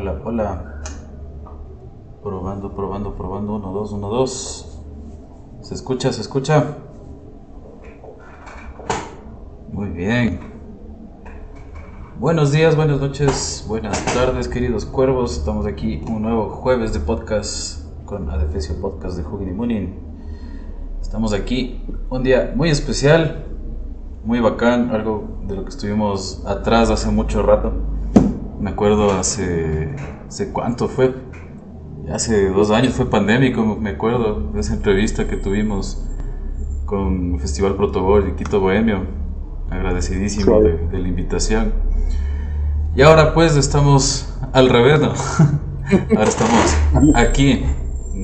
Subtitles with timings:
[0.00, 0.80] Hola, hola.
[2.22, 3.56] Probando, probando, probando.
[3.56, 4.78] Uno, dos, uno, dos.
[5.60, 6.12] ¿Se escucha?
[6.12, 6.76] ¿Se escucha?
[9.72, 10.38] Muy bien.
[12.20, 15.36] Buenos días, buenas noches, buenas tardes, queridos cuervos.
[15.36, 19.94] Estamos aquí un nuevo jueves de podcast con Adefesio Podcast de Hugin y Munin.
[21.02, 23.46] Estamos aquí un día muy especial,
[24.22, 27.97] muy bacán, algo de lo que estuvimos atrás hace mucho rato.
[28.60, 29.94] Me acuerdo hace,
[30.26, 31.14] hace cuánto fue,
[32.12, 36.04] hace dos años fue pandémico, me acuerdo de esa entrevista que tuvimos
[36.86, 39.06] con Festival Protobol y Quito Bohemio.
[39.70, 41.72] Agradecidísimo de, de la invitación.
[42.96, 45.12] Y ahora pues estamos al revés, ¿no?
[46.16, 46.76] Ahora estamos
[47.14, 47.64] aquí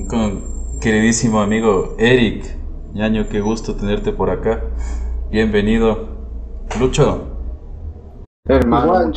[0.07, 2.45] con queridísimo amigo Eric.
[2.93, 4.61] Ñaño, qué gusto tenerte por acá.
[5.31, 6.09] Bienvenido.
[6.79, 7.23] Lucho.
[8.47, 9.11] Hermano,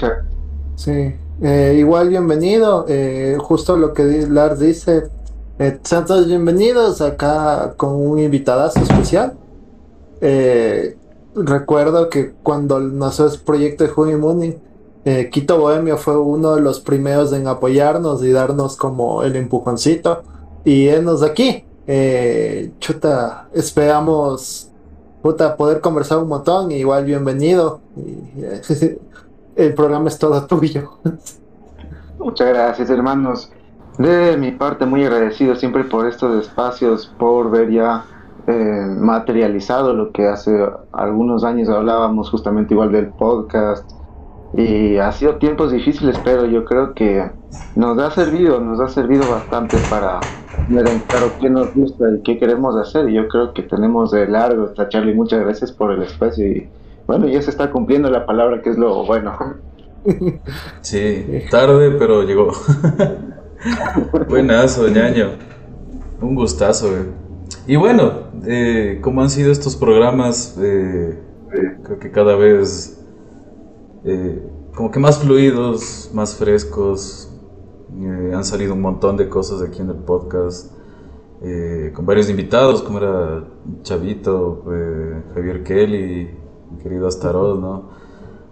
[0.78, 1.12] Sí,
[1.42, 2.84] eh, igual bienvenido.
[2.86, 5.08] Eh, justo lo que Lars dice.
[5.58, 9.36] Eh, sean todos bienvenidos acá con un invitadazo especial.
[11.34, 14.56] recuerdo que cuando nació el proyecto de Junio Mooney,
[15.32, 20.22] Quito Bohemio fue uno de los primeros en apoyarnos y darnos como el empujoncito.
[20.64, 21.64] Y enos aquí.
[22.78, 24.70] chuta, esperamos
[25.22, 26.70] puta, poder conversar un montón.
[26.70, 27.80] Igual bienvenido.
[29.58, 30.98] el programa es todo tuyo.
[32.18, 33.50] Muchas gracias, hermanos.
[33.98, 38.04] De mi parte, muy agradecido siempre por estos espacios, por ver ya
[38.46, 43.90] eh, materializado lo que hace algunos años hablábamos justamente igual del podcast.
[44.54, 47.28] Y ha sido tiempos difíciles, pero yo creo que
[47.74, 50.20] nos ha servido, nos ha servido bastante para
[50.68, 53.08] ver claro qué nos gusta y qué queremos hacer.
[53.08, 56.46] Y yo creo que tenemos de largo esta charla y muchas gracias por el espacio
[56.46, 56.68] y
[57.08, 59.32] bueno, ya se está cumpliendo la palabra que es lo bueno.
[60.82, 62.52] Sí, tarde, pero llegó.
[64.28, 65.30] Buenazo, ñaño.
[66.20, 66.88] Un gustazo,
[67.66, 68.12] Y bueno,
[68.46, 71.18] eh, como han sido estos programas, eh,
[71.82, 73.02] creo que cada vez
[74.04, 74.42] eh,
[74.74, 77.34] como que más fluidos, más frescos.
[78.34, 80.72] han salido un montón de cosas aquí en el podcast.
[81.94, 83.44] con varios invitados, como era
[83.82, 84.64] Chavito,
[85.34, 86.47] Javier Kelly,
[86.82, 87.90] querido Astaroth, ¿no?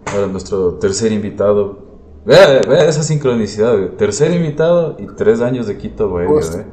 [0.05, 1.79] Ahora nuestro tercer invitado.
[2.25, 6.65] Vea, vea esa sincronicidad, Tercer invitado y tres años de Quito Bohemio, ¿eh?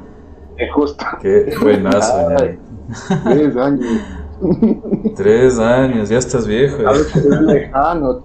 [0.56, 1.04] Es justo.
[1.20, 2.28] Qué buenazo,
[3.24, 3.86] Tres años.
[5.16, 6.86] tres años, ya estás viejo.
[6.86, 8.22] A veces es lejano.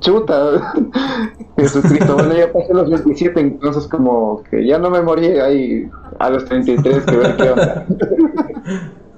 [0.00, 0.74] Chuta.
[1.56, 6.30] Jesucristo, bueno, ya pasé los 27, entonces como que ya no me morí ahí a
[6.30, 7.86] los 33, que ver qué onda.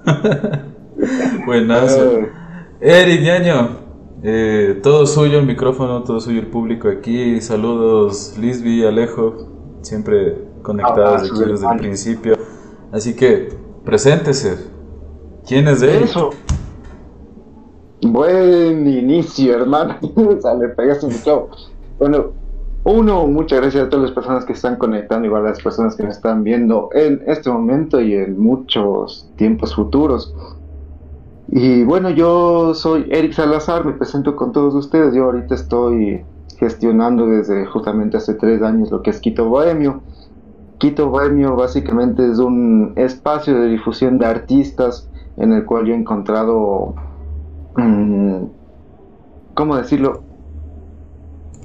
[1.45, 2.27] Buenazo.
[2.87, 3.69] Eric Ñaño,
[4.21, 7.41] eh, todo suyo el micrófono, todo suyo el público aquí.
[7.41, 9.47] Saludos, Lisby, Alejo,
[9.81, 12.37] siempre conectados ah, aquí desde el principio.
[12.91, 13.49] Así que,
[13.83, 14.67] preséntese.
[15.47, 16.03] ¿Quién es Eric?
[16.03, 16.29] Eso.
[18.03, 19.95] Buen inicio, hermano.
[20.15, 21.15] o sea, le pegaste un
[21.97, 22.33] Bueno,
[22.83, 26.03] uno, muchas gracias a todas las personas que están conectando, igual a las personas que
[26.03, 30.35] nos están viendo en este momento y en muchos tiempos futuros.
[31.47, 35.13] Y bueno, yo soy Eric Salazar, me presento con todos ustedes.
[35.13, 36.25] Yo ahorita estoy
[36.57, 40.01] gestionando desde justamente hace tres años lo que es Quito Bohemio.
[40.79, 45.97] Quito Bohemio básicamente es un espacio de difusión de artistas en el cual yo he
[45.97, 46.95] encontrado,
[47.75, 48.43] mm,
[49.53, 50.23] ¿cómo decirlo?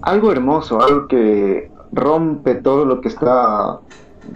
[0.02, 3.80] Algo hermoso, algo que rompe todo lo que está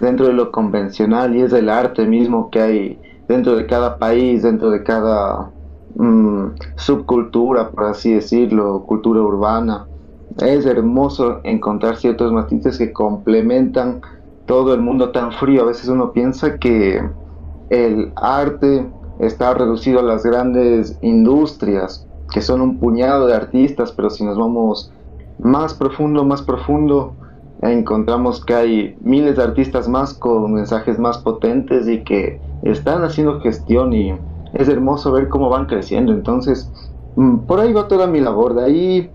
[0.01, 4.43] dentro de lo convencional y es el arte mismo que hay dentro de cada país,
[4.43, 5.51] dentro de cada
[5.97, 6.47] mm,
[6.77, 9.87] subcultura, por así decirlo, cultura urbana.
[10.39, 14.01] Es hermoso encontrar ciertos matices que complementan
[14.47, 15.63] todo el mundo tan frío.
[15.63, 17.03] A veces uno piensa que
[17.71, 18.87] el arte
[19.19, 24.37] está reducido a las grandes industrias, que son un puñado de artistas, pero si nos
[24.37, 24.93] vamos
[25.39, 27.15] más profundo, más profundo,
[27.63, 33.41] encontramos que hay miles de artistas más con mensajes más potentes y que están haciendo
[33.41, 34.19] gestión y
[34.53, 36.13] es hermoso ver cómo van creciendo.
[36.13, 36.73] Entonces,
[37.15, 38.55] mm, por ahí va toda mi labor.
[38.55, 39.13] De ahí,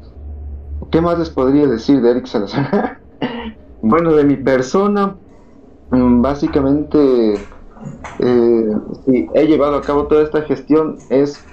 [0.91, 2.99] ¿qué más les podría decir de Eric Salazar?
[3.81, 5.17] bueno, de mi persona,
[5.89, 7.33] mm, básicamente,
[8.19, 8.67] eh,
[9.33, 11.43] he llevado a cabo toda esta gestión es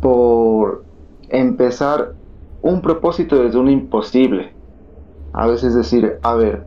[0.00, 0.84] por
[1.28, 2.14] empezar
[2.60, 4.54] un propósito desde un imposible.
[5.32, 6.66] A veces decir, a ver,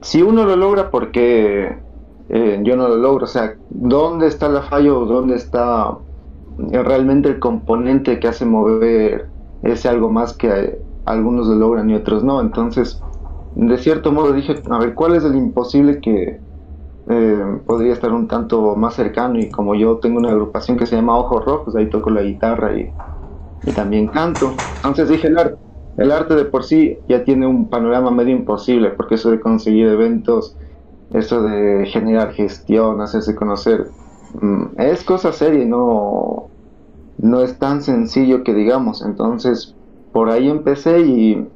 [0.00, 1.89] si uno lo logra, ¿por qué
[2.32, 3.24] eh, yo no lo logro.
[3.24, 5.04] O sea, ¿dónde está la fallo?
[5.04, 5.98] ¿Dónde está
[6.56, 9.32] realmente el componente que hace mover
[9.62, 12.40] ese algo más que algunos lo logran y otros no?
[12.40, 13.00] Entonces,
[13.54, 16.40] de cierto modo dije, a ver, ¿cuál es el imposible que
[17.08, 19.40] eh, podría estar un tanto más cercano?
[19.40, 22.78] Y como yo tengo una agrupación que se llama Ojos Rojos, ahí toco la guitarra
[22.78, 22.94] y,
[23.74, 24.62] también canto.
[24.76, 25.28] Entonces dije,
[25.96, 29.88] el arte de por sí ya tiene un panorama medio imposible, porque eso de conseguir
[29.88, 30.56] eventos,
[31.12, 33.88] eso de generar gestión, hacerse conocer,
[34.40, 36.48] mm, es cosa seria no,
[37.18, 39.02] no es tan sencillo que digamos.
[39.02, 39.74] Entonces,
[40.12, 41.48] por ahí empecé y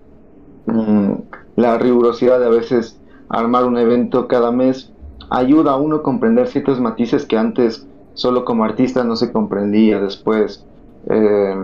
[0.66, 1.12] mm,
[1.56, 4.92] la rigurosidad de a veces armar un evento cada mes
[5.30, 10.00] ayuda a uno a comprender ciertos matices que antes solo como artista no se comprendía.
[10.00, 10.66] Después
[11.10, 11.54] eh,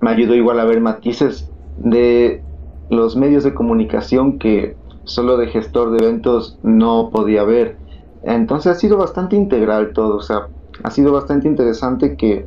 [0.00, 2.42] me ayudó igual a ver matices de
[2.90, 7.78] los medios de comunicación que solo de gestor de eventos no podía ver.
[8.22, 10.48] Entonces ha sido bastante integral todo, o sea,
[10.82, 12.46] ha sido bastante interesante que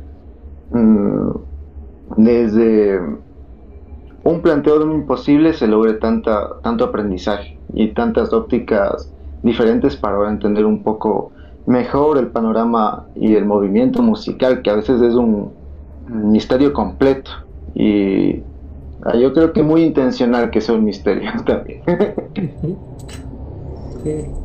[0.70, 1.30] mm,
[2.16, 3.00] desde
[4.22, 9.12] un planteo de un imposible se logre tanta, tanto aprendizaje y tantas ópticas
[9.42, 11.32] diferentes para entender un poco
[11.66, 15.54] mejor el panorama y el movimiento musical, que a veces es un
[16.06, 17.30] misterio completo.
[17.74, 18.49] Y
[19.02, 21.82] ah, yo creo que muy intencional que sea un misterio también.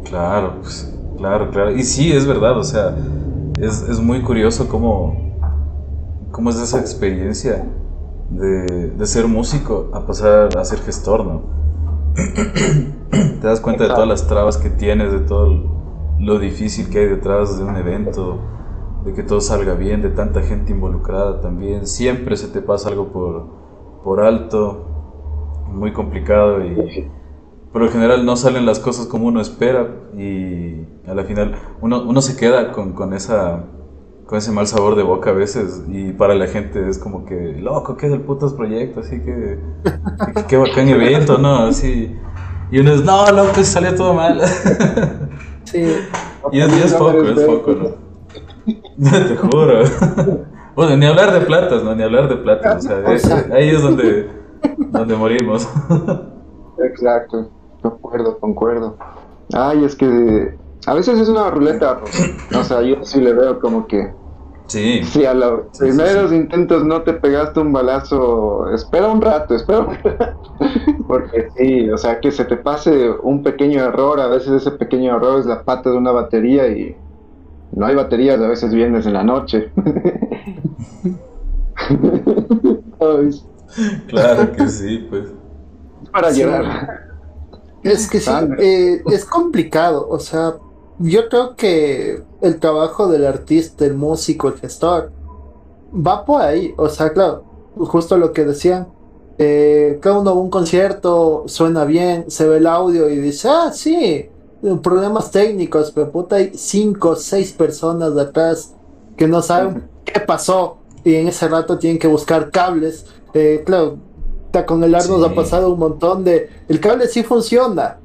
[0.03, 1.71] Claro, pues, claro, claro.
[1.71, 2.95] Y sí, es verdad, o sea,
[3.59, 5.15] es, es muy curioso cómo,
[6.31, 7.65] cómo es esa experiencia
[8.29, 11.41] de, ser músico a pasar a ser gestor, ¿no?
[13.11, 15.75] Te das cuenta de todas las trabas que tienes, de todo
[16.19, 18.39] lo difícil que hay detrás de un evento,
[19.05, 21.85] de que todo salga bien, de tanta gente involucrada también.
[21.85, 23.47] Siempre se te pasa algo por,
[24.05, 24.85] por alto,
[25.67, 27.09] muy complicado y
[27.73, 32.03] por lo general no salen las cosas como uno espera y a la final uno,
[32.03, 33.63] uno se queda con, con esa
[34.27, 37.57] con ese mal sabor de boca a veces y para la gente es como que,
[37.59, 38.99] loco, ¿qué es el putos proyecto?
[38.99, 39.59] Así que,
[40.47, 41.57] qué bacán evento, ¿no?
[41.57, 42.15] Así,
[42.71, 44.41] y uno es, no, loco, pues salió todo mal.
[45.63, 45.83] Sí.
[46.51, 49.09] y es, es poco, es poco, ¿no?
[49.27, 49.83] Te juro.
[50.75, 51.95] Bueno, ni hablar de platas, ¿no?
[51.95, 54.29] Ni hablar de platas, o sea, ahí es donde,
[54.89, 55.67] donde morimos.
[56.83, 57.49] Exacto,
[57.81, 58.97] concuerdo, concuerdo.
[59.53, 60.55] Ay, es que
[60.85, 61.99] a veces es una ruleta,
[62.57, 64.13] o sea, yo sí le veo como que...
[64.67, 65.03] Sí.
[65.03, 69.95] Si a los primeros intentos no te pegaste un balazo, espera un rato, espera un
[69.95, 70.55] rato.
[71.07, 75.17] Porque sí, o sea, que se te pase un pequeño error, a veces ese pequeño
[75.17, 76.97] error es la pata de una batería y
[77.73, 79.71] no hay baterías, a veces vienes en la noche.
[84.07, 85.29] claro que sí, pues.
[86.11, 87.05] Para llorar.
[87.83, 90.55] Es que sí, eh, es complicado, o sea,
[90.97, 95.11] yo creo que el trabajo del artista, el músico, el gestor,
[95.93, 96.73] va por ahí.
[96.77, 97.43] O sea, claro,
[97.75, 98.87] justo lo que decían.
[99.37, 103.49] Eh, cada uno va a un concierto, suena bien, se ve el audio y dice,
[103.49, 104.29] ah, sí,
[104.81, 108.73] problemas técnicos, pero puta, hay cinco, seis personas de atrás
[109.17, 113.05] que no saben qué pasó y en ese rato tienen que buscar cables.
[113.33, 113.97] Eh, claro,
[114.65, 117.97] con el AR nos ha pasado un montón de, el cable sí funciona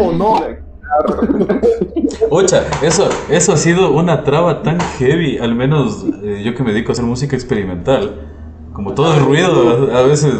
[0.00, 0.40] o no.
[2.30, 6.72] Ocha, eso, eso ha sido una traba tan heavy, al menos eh, yo que me
[6.72, 8.30] dedico a hacer música experimental.
[8.72, 10.34] Como todo el ruido, a, veces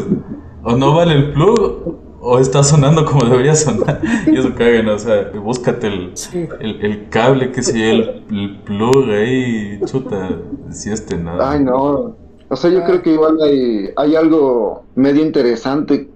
[0.64, 4.00] o no vale el plug o está sonando como debería sonar.
[4.26, 6.12] Y eso caga, O sea, búscate el,
[6.60, 10.30] el, cable, que si el, el, plug ahí, chuta,
[10.70, 11.52] si este nada.
[11.52, 12.16] Ay, no.
[12.48, 16.08] O sea, yo creo que igual hay, hay algo medio interesante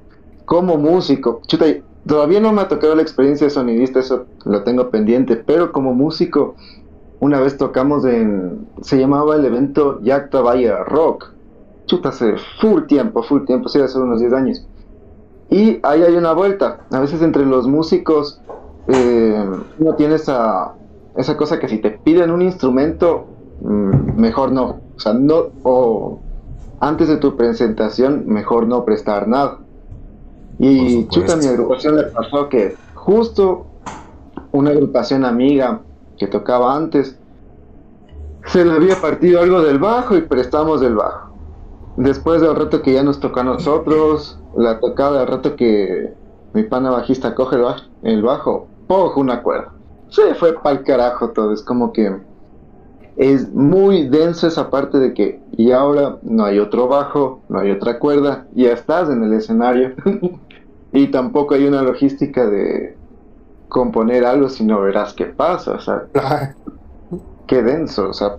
[0.45, 1.43] como músico.
[1.47, 1.67] Chuta,
[2.09, 6.55] Todavía no me ha tocado la experiencia sonidista, eso lo tengo pendiente, pero como músico,
[7.21, 8.67] una vez tocamos en.
[8.81, 11.33] Se llamaba el evento Yacta Bahía Rock.
[11.85, 14.67] Chuta, hace full tiempo, full tiempo, sí, hace unos 10 años.
[15.51, 16.81] Y ahí hay una vuelta.
[16.91, 18.41] A veces entre los músicos
[18.87, 19.47] eh,
[19.79, 20.75] uno tiene esa,
[21.17, 23.27] esa cosa que si te piden un instrumento,
[23.61, 24.81] mm, mejor no.
[24.97, 25.49] O sea, no.
[25.63, 26.21] O
[26.81, 29.59] antes de tu presentación, mejor no prestar nada.
[30.59, 33.67] Y chuta, mi agrupación le pasó que justo
[34.53, 35.81] una agrupación amiga
[36.19, 37.17] que tocaba antes,
[38.47, 41.28] se le había partido algo del bajo y prestamos del bajo.
[41.99, 46.15] Después del rato que ya nos tocó a nosotros, la tocada del rato que
[46.55, 48.69] mi pana bajista coge el bajo, el bajo
[49.17, 49.73] una cuerda.
[50.09, 52.17] Se fue pa'l carajo todo, es como que
[53.17, 57.73] es muy denso esa parte de que y ahora no hay otro bajo, no hay
[57.73, 59.95] otra cuerda, ya estás en el escenario.
[60.91, 62.97] Y tampoco hay una logística de
[63.69, 66.07] componer algo si no verás qué pasa, o sea,
[67.47, 68.37] qué denso, o sea.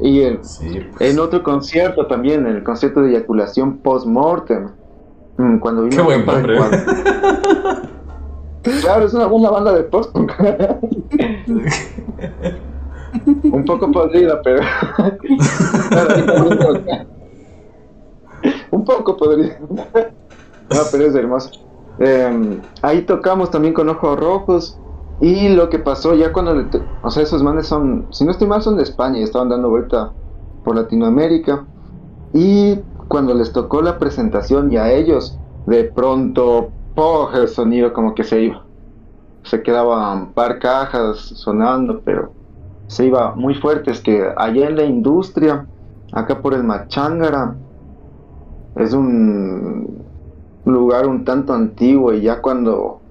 [0.00, 0.60] Y en, pues.
[1.00, 4.70] en otro concierto también, en el concierto de eyaculación post-mortem,
[5.36, 6.56] mm, cuando vino Qué buen nombre.
[6.56, 6.80] Ecuador.
[8.80, 10.32] Claro, es una buena banda de post-punk.
[13.44, 14.60] Un poco podrida, pero.
[18.70, 19.58] Un poco podrida.
[19.60, 21.50] No, pero es hermoso.
[21.98, 24.78] Eh, ahí tocamos también con Ojos Rojos.
[25.24, 26.54] Y lo que pasó ya cuando.
[26.54, 26.66] le
[27.00, 28.06] o sea, esos manes son.
[28.10, 30.12] Si no estoy mal, son de España y estaban dando vuelta
[30.62, 31.64] por Latinoamérica.
[32.34, 32.78] Y
[33.08, 37.30] cuando les tocó la presentación y a ellos, de pronto, ¡poh!
[37.32, 38.66] el sonido como que se iba.
[39.44, 42.34] Se quedaban par cajas sonando, pero
[42.86, 43.92] se iba muy fuerte.
[43.92, 45.66] Es que allá en la industria,
[46.12, 47.56] acá por el Machángara,
[48.76, 50.04] es un
[50.66, 53.03] lugar un tanto antiguo y ya cuando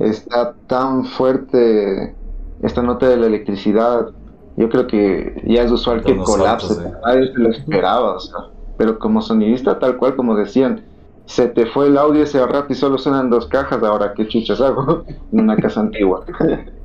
[0.00, 2.14] está tan fuerte
[2.62, 4.08] esta nota de la electricidad,
[4.56, 6.92] yo creo que ya es usual que colapse, eh.
[7.04, 8.38] nadie se lo esperaba, o sea,
[8.76, 10.84] pero como sonidista tal cual como decían,
[11.26, 14.60] se te fue el audio ese rato y solo suenan dos cajas, ahora qué chuchas
[14.60, 16.24] hago en una casa antigua.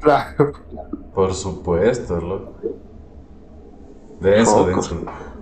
[0.02, 0.52] Claro.
[1.16, 2.52] Por supuesto, loco.
[4.24, 4.70] Denso, Poco.
[4.70, 5.02] denso.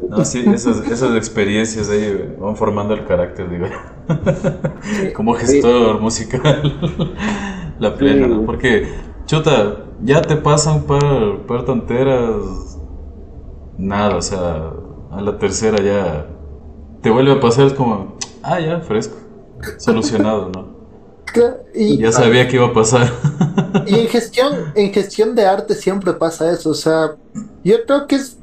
[0.10, 3.68] No, sí, esas, esas experiencias ahí van formando el carácter, digo.
[5.16, 6.80] Como gestor musical.
[7.80, 8.44] La plena, ¿no?
[8.44, 8.88] Porque,
[9.26, 12.80] chuta, ya te pasan par, par tonteras.
[13.78, 14.72] Nada, o sea,
[15.12, 16.28] a la tercera ya
[17.02, 19.18] te vuelve a pasar, es como, ah, ya, fresco.
[19.78, 20.71] Solucionado, ¿no?
[21.74, 23.12] Y, Ya sabía que iba a pasar.
[23.86, 26.72] y en gestión, en gestión de arte siempre pasa eso.
[26.72, 27.16] O sea,
[27.64, 28.38] yo creo que es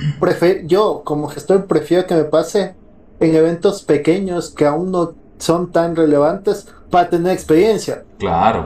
[0.66, 2.74] yo como gestor prefiero que me pase
[3.20, 8.04] en eventos pequeños que aún no son tan relevantes para tener experiencia.
[8.18, 8.64] Claro.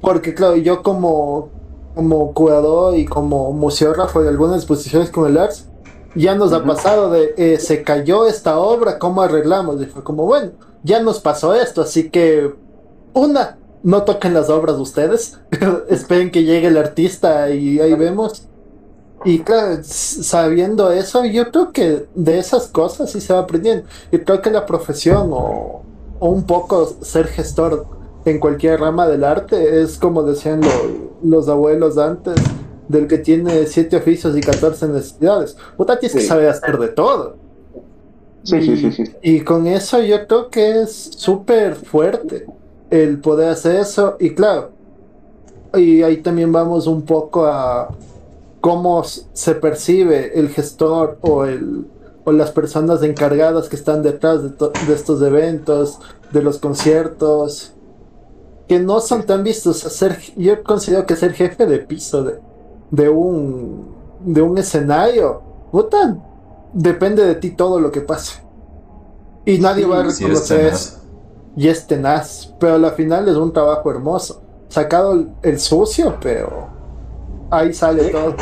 [0.00, 1.50] Porque claro, yo como,
[1.94, 5.68] como curador y como museógrafo de algunas exposiciones con el ARS,
[6.14, 9.80] ya nos ha pasado de eh, se cayó esta obra, ¿cómo arreglamos?
[9.80, 10.52] Y fue como, bueno,
[10.82, 12.52] ya nos pasó esto, así que
[13.14, 15.38] una, no toquen las obras ustedes,
[15.88, 18.48] esperen que llegue el artista y ahí vemos.
[19.24, 23.84] Y claro, sabiendo eso, yo creo que de esas cosas sí se va aprendiendo.
[24.10, 25.82] Y creo que la profesión o,
[26.18, 27.86] o un poco ser gestor
[28.24, 32.34] en cualquier rama del arte es como decían lo- los abuelos antes,
[32.88, 35.56] del que tiene siete oficios y 14 necesidades.
[35.76, 36.26] Puta, tienes que Sí.
[36.26, 37.36] saber hacer de todo.
[38.42, 39.12] Sí, y, sí, sí, sí.
[39.22, 42.44] y con eso yo creo que es súper fuerte
[42.92, 44.16] el poder hacer eso.
[44.20, 44.72] Y claro,
[45.74, 47.88] y ahí también vamos un poco a
[48.60, 51.86] cómo se percibe el gestor o el
[52.24, 56.00] o las personas encargadas que están detrás de, to- de estos eventos,
[56.32, 57.74] de los conciertos,
[58.68, 59.78] que no son tan vistos.
[59.80, 62.40] Ser, yo considero que ser jefe de piso de,
[62.90, 66.16] de un de un escenario, puta,
[66.72, 68.40] depende de ti todo lo que pase.
[69.44, 71.01] Y nadie va a reconocer eso.
[71.56, 72.54] Y es tenaz.
[72.58, 74.42] Pero al final es un trabajo hermoso.
[74.68, 76.68] Sacado el, el sucio, pero
[77.50, 78.34] ahí sale todo.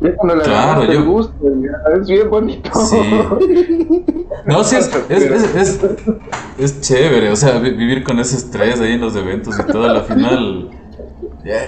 [0.00, 1.30] Ya cuando le Claro, yo-
[2.00, 2.70] es bien bonito.
[2.86, 2.96] Sí.
[4.46, 5.80] No, sí, es, es, es, es,
[6.58, 9.84] es chévere, o sea, vi- vivir con ese estrés ahí en los eventos y todo,
[9.84, 10.70] a la final.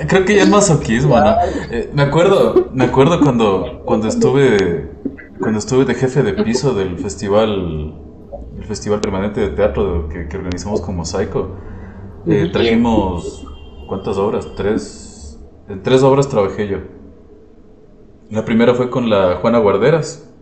[0.09, 1.35] creo que ya es masoquismo, ¿no?
[1.71, 4.91] Eh, me acuerdo, me acuerdo cuando, cuando estuve
[5.39, 7.95] cuando estuve de jefe de piso del festival
[8.63, 11.49] el festival permanente de teatro que, que organizamos con Mosaico.
[12.27, 13.45] Eh, trajimos
[13.89, 14.55] ¿cuántas obras?
[14.55, 15.41] Tres.
[15.69, 16.79] En tres obras trabajé yo.
[18.31, 20.33] La primera fue con la Juana Guarderas.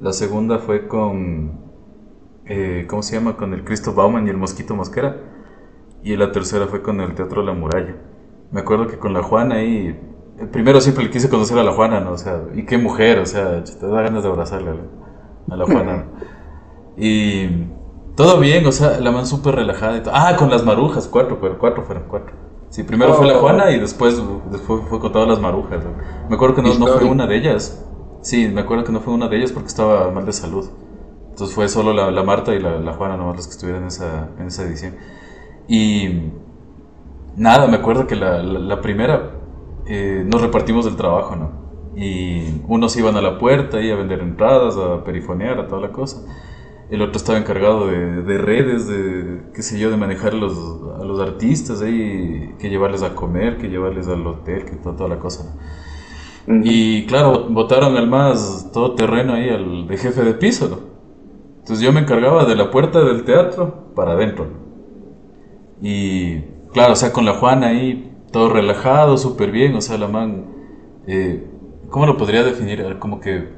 [0.00, 1.58] La segunda fue con.
[2.46, 3.36] eh, ¿Cómo se llama?
[3.36, 5.16] Con el Cristo Bauman y el Mosquito Mosquera.
[6.02, 7.96] Y la tercera fue con el Teatro La Muralla.
[8.52, 9.98] Me acuerdo que con la Juana ahí.
[10.38, 12.12] eh, Primero siempre le quise conocer a la Juana, ¿no?
[12.12, 15.56] O sea, y qué mujer, o sea, te da ganas de abrazarla a la- a
[15.56, 16.06] la Juana.
[16.96, 17.48] Y
[18.16, 20.14] todo bien, o sea, la man súper relajada y todo.
[20.14, 22.34] Ah, con las marujas, cuatro, pero cuatro fueron cuatro.
[22.70, 23.40] Sí, primero fue la Oh.
[23.40, 24.20] Juana y después,
[24.50, 25.80] después fue con todas las marujas.
[26.28, 27.84] Me acuerdo que no, no fue una de ellas.
[28.20, 30.68] Sí, me acuerdo que no fue una de ellas porque estaba mal de salud.
[31.30, 33.88] Entonces fue solo la, la Marta y la, la Juana nomás las que estuvieron en
[33.88, 34.94] esa, en esa edición.
[35.68, 36.30] Y
[37.36, 39.30] nada, me acuerdo que la, la- primera
[39.86, 41.50] eh, nos repartimos el trabajo, ¿no?
[41.96, 45.92] Y unos iban a la puerta y a vender entradas, a perifonear, a toda la
[45.92, 46.22] cosa.
[46.90, 50.52] El otro estaba encargado de, de redes, de, qué sé yo, de manejar a los,
[51.00, 55.08] a los artistas ahí, que llevarles a comer, que llevarles al hotel, que toda, toda
[55.08, 55.56] la cosa.
[56.46, 60.94] Y claro, votaron al más todoterreno ahí, al de jefe de piso, ¿no?
[61.60, 64.44] Entonces yo me encargaba de la puerta del teatro para adentro.
[64.44, 64.64] ¿no?
[65.80, 66.42] Y
[66.74, 70.44] claro, o sea, con la Juana ahí, todo relajado, súper bien, o sea, la man,
[71.06, 71.46] eh,
[71.88, 72.98] ¿cómo lo podría definir?
[72.98, 73.48] Como que,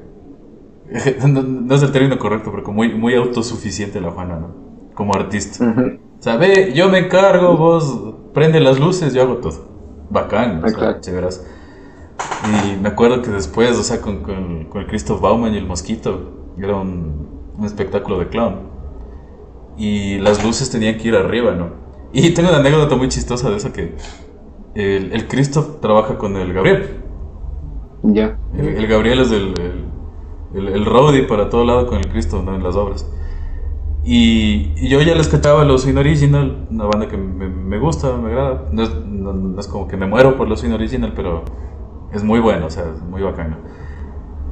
[1.27, 4.55] no, no es el término correcto, pero como muy, muy autosuficiente la Juana, ¿no?
[4.95, 5.65] Como artista.
[5.65, 5.99] Ujú.
[6.19, 9.69] O sea, ve, yo me encargo, vos prende las luces, yo hago todo.
[10.11, 11.47] Bacán, o sea, chéveras.
[12.45, 16.55] Y me acuerdo que después, o sea, con, con, el Christoph Bauman y el Mosquito,
[16.59, 17.29] era un,
[17.59, 18.57] un espectáculo de clown.
[19.77, 21.71] Y las luces tenían que ir arriba, ¿no?
[22.13, 23.95] Y tengo una anécdota muy chistosa de eso que
[24.75, 27.01] el, el Christoph trabaja con el Gabriel.
[28.03, 28.39] Ya.
[28.57, 29.55] El, Gabriel es el,
[30.55, 32.55] el, el, roadie para todo lado con el Cristo ¿no?
[32.55, 33.07] en las obras.
[34.09, 38.69] Y, yo ya les cantaba los Sin Original, una banda que me, gusta, me agrada.
[38.71, 41.43] No es, no, es, como que me muero por los Sin Original, pero
[42.13, 43.57] es muy bueno, o sea, es muy bacano.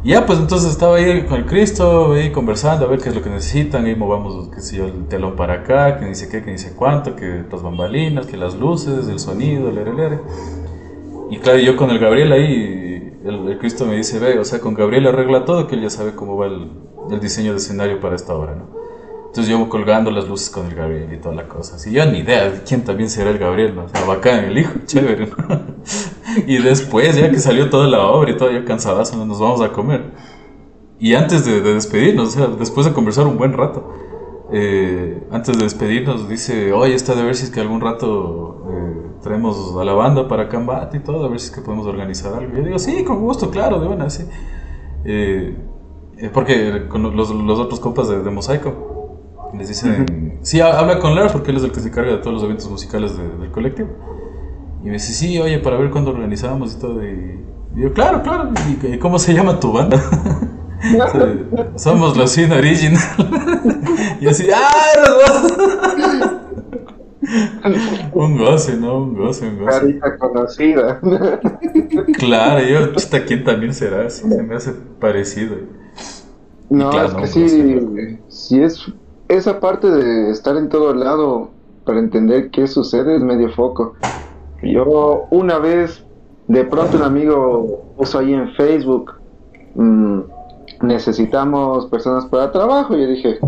[0.03, 3.15] Y ya, pues entonces estaba ahí con el Cristo, ahí conversando, a ver qué es
[3.15, 6.43] lo que necesitan, y movamos, qué sé yo, el telón para acá, que dice qué,
[6.43, 10.19] que dice cuánto, que las bambalinas, que las luces, el sonido, el lere,
[11.31, 12.94] Y claro, yo con el Gabriel ahí
[13.25, 16.15] el, Cristo me dice, ve, o sea, con Gabriel arregla todo, que él ya sabe
[16.15, 16.71] cómo va el,
[17.21, 18.85] diseño de escenario para esta obra, ¿no?
[19.27, 21.75] Entonces yo colgando las luces con el Gabriel y toda la cosa.
[21.75, 23.85] Así yo ni idea de quién también será el Gabriel, ¿no?
[23.85, 25.61] O sea, bacán, el hijo, chévere, ¿no?
[26.47, 29.73] y después, ya que salió toda la obra y todo, ya cansadazo, nos vamos a
[29.73, 30.13] comer.
[31.01, 33.93] Y antes de, despedirnos, o sea, después de conversar un buen rato,
[34.53, 39.05] eh, antes de despedirnos, dice, oye, está de ver si es que algún rato eh,
[39.25, 42.35] traemos a la banda para combate y todo, a ver si es que podemos organizar
[42.35, 42.55] algo.
[42.55, 44.25] Yo digo, sí, con gusto, claro, de buena, sí.
[45.05, 45.57] Eh,
[46.19, 49.19] eh, porque con los, los, otros compas de, Mosaico
[49.59, 52.35] les dicen, sí, habla con Lars porque él es el que se encarga de todos
[52.35, 53.89] los eventos musicales del colectivo.
[54.83, 57.03] Y me dice, sí, oye, para ver cuándo organizamos y todo.
[57.03, 57.41] Y,
[57.75, 58.51] digo, claro, claro,
[58.83, 59.99] ¿y cómo se llama tu banda?
[61.77, 63.03] Somos los Sin Original.
[64.21, 66.34] y así, ¡ah!
[68.13, 68.99] Un goce, ¿no?
[68.99, 69.81] Un goce, un goce.
[69.81, 71.01] Carita conocida.
[72.19, 75.57] claro, yo, hasta quién también será, sí, se me hace parecido.
[76.71, 78.85] No, es que sí, sí es
[79.29, 81.51] esa parte de estar en todo lado
[81.85, 83.95] para entender qué sucede es medio foco.
[84.63, 86.05] Yo una vez,
[86.49, 89.13] de pronto un amigo puso ahí en Facebook,
[89.75, 90.21] mmm,
[90.83, 93.39] necesitamos personas para trabajo, y yo dije,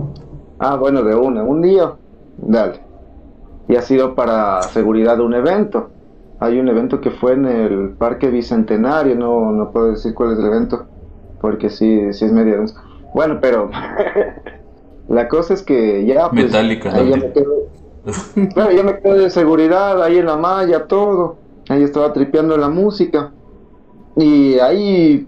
[0.59, 1.93] ah, bueno, de una, un día,
[2.39, 2.86] dale
[3.69, 5.91] y ha sido para seguridad de un evento.
[6.39, 10.39] Hay un evento que fue en el Parque Bicentenario, no, no puedo decir cuál es
[10.39, 10.87] el evento,
[11.41, 12.65] porque sí, sí es medio
[13.15, 13.71] Bueno, pero
[15.09, 16.29] la cosa es que ya...
[16.29, 16.95] Pues, Metálica.
[16.95, 17.55] Ahí ya, me quedo,
[18.77, 21.37] ya me quedé de seguridad, ahí en la malla, todo.
[21.69, 23.33] Ahí estaba tripeando la música.
[24.17, 25.27] Y ahí...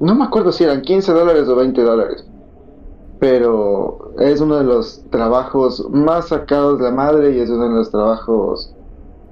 [0.00, 2.27] No me acuerdo si eran 15 dólares o 20 dólares
[3.18, 7.74] pero es uno de los trabajos más sacados de la madre y es uno de
[7.74, 8.74] los trabajos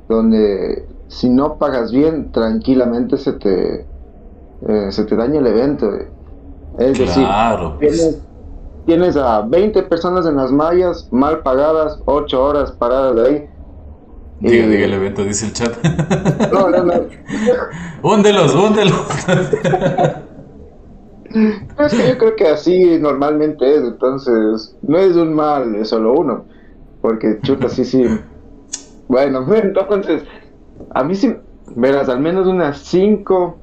[0.09, 3.87] donde si no pagas bien, tranquilamente se te,
[4.68, 5.90] eh, se te daña el evento.
[6.79, 7.27] Es decir,
[7.79, 8.20] tienes,
[8.87, 13.49] tienes, a 20 personas en las mallas, mal pagadas, 8 horas paradas de ahí.
[14.40, 15.72] Diga, diga el evento, dice el chat.
[16.53, 16.92] No, no, no.
[18.03, 19.07] húndelos, húndelos.
[21.79, 26.14] es que yo creo que así normalmente es, entonces no es un mal, es solo
[26.14, 26.44] uno.
[27.01, 28.05] Porque chuta, sí, sí.
[29.09, 30.25] Bueno, entonces,
[30.90, 31.37] a mí sí,
[31.75, 33.57] verás, al menos unas 5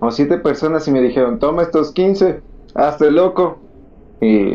[0.00, 2.40] o 7 personas y me dijeron, toma estos 15,
[2.74, 3.58] hazte loco.
[4.20, 4.54] Y,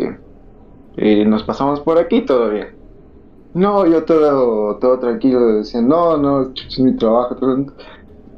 [0.98, 2.80] y nos pasamos por aquí todo bien.
[3.54, 7.36] No, yo todo, todo tranquilo, decía, no, no, es mi trabajo.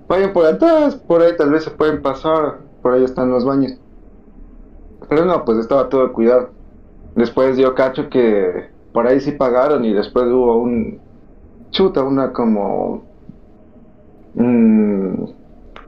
[0.07, 3.80] Vayan por atrás, por ahí tal vez se pueden pasar, por ahí están los baños.
[5.11, 6.51] Pero no, pues estaba todo cuidado.
[7.17, 11.01] Después dio cacho que por ahí sí pagaron y después hubo un
[11.69, 13.03] chuta, una como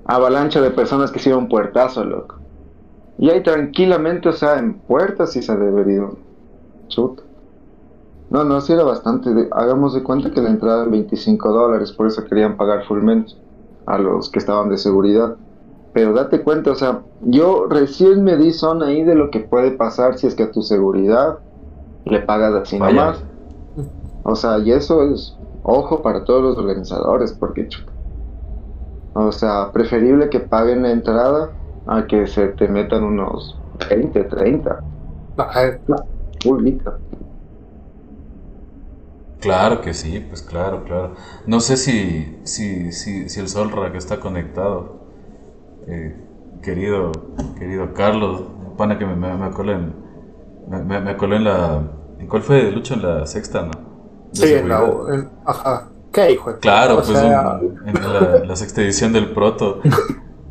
[0.03, 2.35] avalancha de personas que hicieron puertazo, loco.
[3.17, 6.09] Y ahí tranquilamente, o sea, en puertas sí se debería
[6.89, 7.23] chuta.
[8.29, 9.29] No, no, sí era bastante.
[9.51, 13.39] hagamos de cuenta que la entrada era 25 dólares, por eso querían pagar full menos
[13.85, 15.37] a los que estaban de seguridad.
[15.93, 19.71] Pero date cuenta, o sea, yo recién me di son ahí de lo que puede
[19.71, 21.37] pasar si es que a tu seguridad
[22.05, 23.23] le pagas así nomás.
[24.23, 27.69] O sea, y eso es ojo para todos los organizadores, porque
[29.13, 31.51] o sea, preferible que paguen la entrada
[31.85, 33.55] a que se te metan unos
[33.89, 34.79] 20, 30.
[39.39, 41.11] Claro que sí, pues claro, claro.
[41.45, 45.02] No sé si, si, si, si el Solra que está conectado
[45.87, 46.15] eh,
[46.61, 47.11] querido,
[47.57, 48.43] querido Carlos,
[48.77, 49.93] pana que me, me, me en,
[50.87, 51.81] me, me en la,
[52.19, 52.95] ¿en cuál fue de lucha?
[52.95, 53.71] En la sexta, ¿no?
[54.31, 55.89] sí, en la, ajá.
[56.11, 56.59] ¿Qué hijo?
[56.59, 59.81] Claro, pues en la, sexta edición del Proto.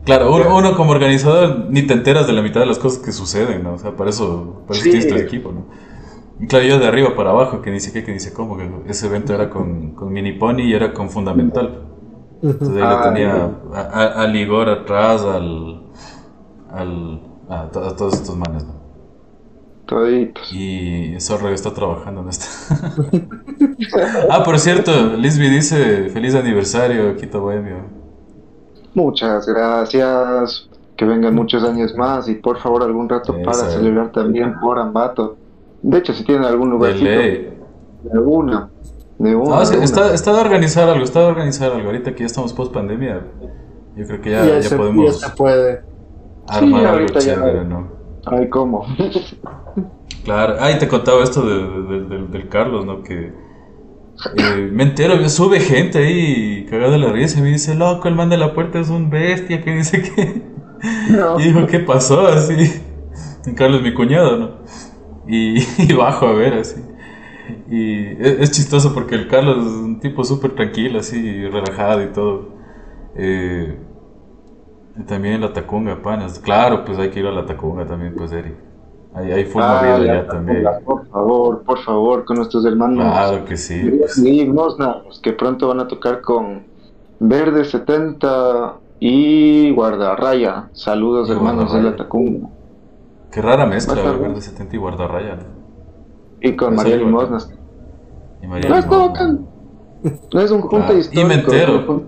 [0.04, 3.62] Claro, uno, como organizador ni te enteras de la mitad de las cosas que suceden,
[3.62, 3.74] ¿no?
[3.74, 5.66] O sea, para eso, para eso tienes tu equipo, ¿no?
[6.40, 9.06] Y claro, yo de arriba para abajo, que dice qué, que dice cómo, que ese
[9.06, 11.91] evento era con, con Mini Pony y era con Fundamental.
[12.42, 15.82] Entonces ahí lo Ah, tenía a, a- al Igor atrás, al,
[16.70, 18.72] al a, to- a todos estos manes, ¿no?
[19.86, 20.52] Toditos.
[20.52, 22.46] Y Zorro está trabajando en esto.
[24.30, 27.76] ah, por cierto, Lisby dice feliz aniversario, Quito Bohemio.
[28.94, 30.68] Muchas gracias.
[30.96, 33.42] Que vengan muchos años más y por favor algún rato Esa.
[33.44, 35.36] para celebrar también por Ambato.
[35.82, 37.58] De hecho, si tienen algún De lugarcito, ley.
[39.22, 39.56] De una.
[39.56, 39.84] No, es que de una.
[39.84, 41.86] está, está de organizar algo, está de organizar algo.
[41.86, 43.26] Ahorita que ya estamos post pandemia,
[43.96, 45.80] yo creo que ya, ya, ya se, podemos ya se puede.
[46.48, 47.88] armar Sí, algo chévere, ¿no?
[48.26, 48.86] Ay, ¿cómo?
[50.24, 53.02] Claro, ay, te contaba esto de- de- del- del Carlos, ¿no?
[53.02, 53.32] Que
[54.36, 58.14] eh, me entero, sube gente ahí cagada de la risa y me dice, loco, el
[58.14, 60.42] man de la puerta es un bestia que dice que...
[61.10, 61.38] No.
[61.38, 62.26] Y dijo, ¿qué pasó?
[62.26, 62.82] Así.
[63.56, 64.50] Carlos, mi cuñado, ¿no?
[65.28, 66.80] Y, y bajo a ver, así.
[67.70, 72.06] Y es, es chistoso porque el Carlos es un tipo súper tranquilo, así, relajado y
[72.08, 72.48] todo.
[73.16, 73.76] Eh,
[75.06, 76.38] también la Tacunga, panas.
[76.38, 78.54] Claro, pues hay que ir a la Tacunga también, pues, Eric.
[79.14, 80.64] Hay, hay full Ah, movida la ya también.
[80.84, 83.04] Por favor, por favor, con nuestros hermanos.
[83.04, 83.80] Claro que sí.
[83.98, 84.16] pues.
[84.18, 86.62] Y Mosna, los que pronto van a tocar con
[87.20, 90.70] Verde 70 y Guardarraya.
[90.72, 91.96] Saludos, Y hermanos de la.
[91.96, 92.48] Tacunga.
[93.30, 95.61] Qué rara mezcla, verde 70 y guardarraya, ¿no?
[96.42, 97.50] Y con María Limosnas.
[98.42, 99.46] Y María No bacán.
[100.32, 102.02] No es un junte Ah, y me entero.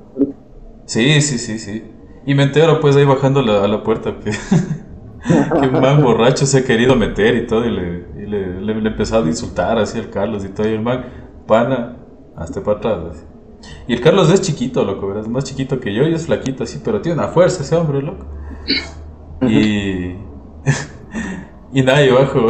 [0.86, 1.84] Sí, sí, sí, sí.
[2.26, 4.30] Y me entero pues ahí bajando la- a la puerta que,
[5.60, 8.72] que un man borracho se ha querido meter y todo y le, y le, le,
[8.72, 11.04] a insultar así al Carlos y todo y el man,
[11.46, 11.96] pana,
[12.36, 12.98] hasta para atrás.
[13.12, 13.24] así.
[13.86, 15.22] Y el Carlos es chiquito, loco, ¿verdad?
[15.24, 18.02] Es más chiquito que yo y es flaquito así, pero tiene una fuerza ese hombre,
[18.02, 18.26] loco.
[19.42, 20.16] Y...
[21.72, 22.48] y nada, yo bajo.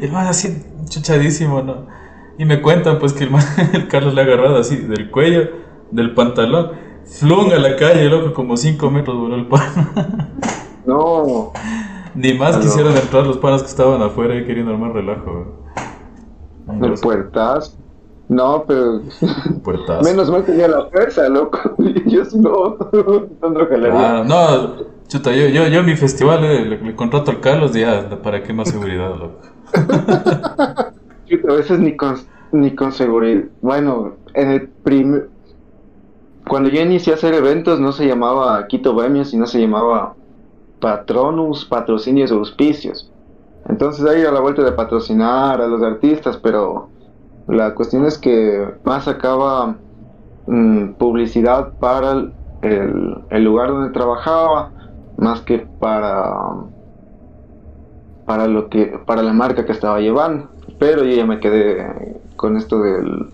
[0.00, 1.86] Y el man así chuchadísimo, ¿no?
[2.38, 5.48] Y me cuentan pues que el, man- el Carlos le ha agarrado así del cuello,
[5.90, 6.70] del pantalón,
[7.04, 10.32] flung a la calle, loco, como 5 metros voló el pan.
[10.86, 11.52] No,
[12.14, 12.64] Ni más Aló.
[12.64, 15.54] quisieron entrar los panas que estaban afuera y queriendo armar relajo.
[16.80, 17.76] el puertas.
[18.28, 19.02] No, pero
[19.62, 20.02] Puertazo.
[20.02, 21.58] menos mal tenía la fuerza, loco.
[22.06, 24.18] Yo si no, no jalaría.
[24.20, 24.76] Ah, no,
[25.08, 28.52] chuta, yo, yo, yo mi festival le, le- contrato al Carlos y ya, ¿para qué
[28.52, 29.40] más seguridad, loco?
[31.26, 32.16] Chuta, a veces ni con,
[32.52, 33.44] ni con seguridad.
[33.60, 35.30] Bueno, en el primer.
[36.46, 40.16] Cuando yo inicié a hacer eventos, no se llamaba Quito Bohemia, sino se llamaba
[40.80, 43.12] Patronus, Patrocinios Auspicios.
[43.66, 46.92] Entonces ahí a la vuelta de patrocinar a los artistas, pero
[47.46, 49.80] la cuestión es que más sacaba
[50.46, 52.12] mm, publicidad para
[52.62, 54.74] el- el lugar donde trabajaba,
[55.18, 56.34] más que para
[58.24, 60.48] para lo que para la marca que estaba llevando.
[60.78, 63.30] Pero yo ya me quedé con esto del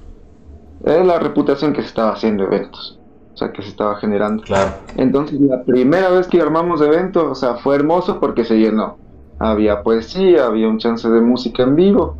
[0.81, 2.99] de la reputación que se estaba haciendo eventos
[3.33, 4.43] o sea que se estaba generando.
[4.45, 4.73] Claro.
[4.97, 8.97] entonces la primera vez que armamos eventos o sea fue hermoso porque se llenó.
[9.39, 12.17] Había poesía había un chance de música en vivo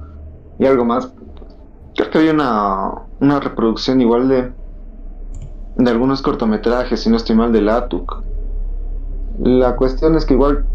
[0.59, 1.13] y algo más.
[1.95, 4.53] Creo que había una una reproducción igual de
[5.77, 8.34] de algunos cortometrajes si no estoy mal del ATUC
[9.39, 10.67] la cuestión es que igual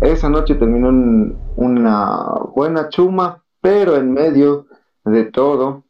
[0.00, 2.24] esa noche terminó en una
[2.54, 4.66] buena chuma, pero en medio
[5.04, 5.84] de todo,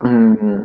[0.00, 0.62] mm,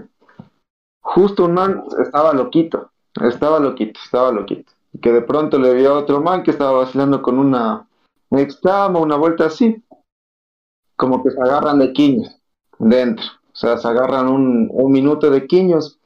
[1.01, 2.91] justo un man estaba loquito,
[3.21, 4.71] estaba loquito, estaba loquito.
[5.01, 7.87] Que de pronto le vio a otro man que estaba vacilando con una
[8.31, 9.83] exclama, una vuelta así,
[10.95, 12.37] como que se agarran de quiños
[12.77, 15.99] dentro, o sea, se agarran un, un minuto de quiños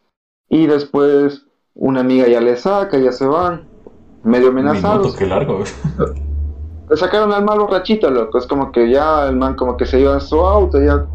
[0.49, 3.74] y después una amiga ya le saca, ya se van,
[4.25, 4.99] medio amenazados.
[4.99, 5.63] minuto, qué largo.
[6.89, 8.37] Le sacaron al mal borrachito, loco.
[8.37, 11.05] Es como que ya el man como que se iba en su auto, ya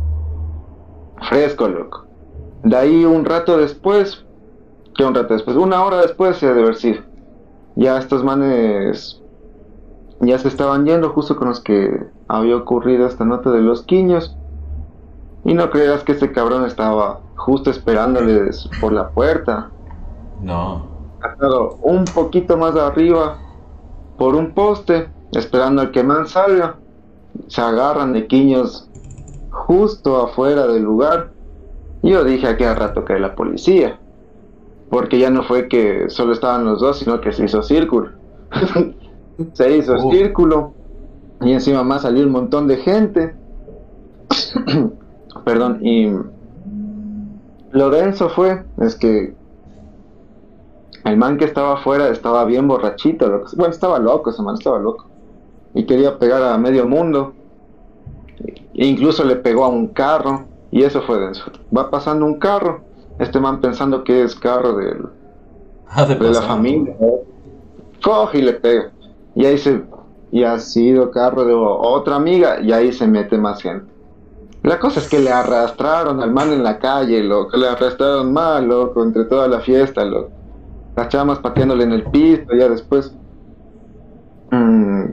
[1.28, 2.06] fresco, loco.
[2.64, 4.24] De ahí un rato después,
[4.96, 7.02] que un rato después, una hora después se de sido.
[7.76, 9.22] Ya estos manes
[10.20, 14.36] ya se estaban yendo justo con los que había ocurrido esta nota de los quiños.
[15.44, 19.70] Y no creas que este cabrón estaba justo esperándoles por la puerta
[20.42, 20.89] No.
[21.22, 23.38] Atado un poquito más arriba
[24.18, 26.76] por un poste, esperando al que man salga.
[27.46, 28.88] Se agarran de quiños
[29.50, 31.30] justo afuera del lugar.
[32.02, 33.98] Yo dije aquí al rato que la policía.
[34.90, 38.10] Porque ya no fue que solo estaban los dos, sino que se hizo círculo.
[39.52, 40.10] se hizo Uh.
[40.10, 40.72] círculo.
[41.42, 43.34] Y encima más salió un montón de gente.
[45.44, 46.10] Perdón, y
[47.72, 49.34] lo denso fue, es que
[51.04, 53.50] el man que estaba afuera estaba bien borrachito, loco.
[53.56, 55.06] bueno, estaba loco ese man, estaba loco.
[55.74, 57.32] Y quería pegar a medio mundo.
[58.74, 61.44] E incluso le pegó a un carro y eso fue denso.
[61.76, 62.80] Va pasando un carro,
[63.18, 65.06] este man pensando que es carro del,
[65.92, 66.94] Ah, de de la familia,
[68.02, 68.90] coge y le pega.
[69.34, 69.82] Y ahí se,
[70.30, 73.90] y ha sido carro de otra amiga y ahí se mete más gente.
[74.62, 78.66] La cosa es que le arrastraron al man en la calle, loco, le arrastraron mal,
[78.68, 80.30] loco, entre toda la fiesta, loco.
[81.00, 83.16] Las chamas pateándole en el piso, ya después.
[84.50, 85.04] mm,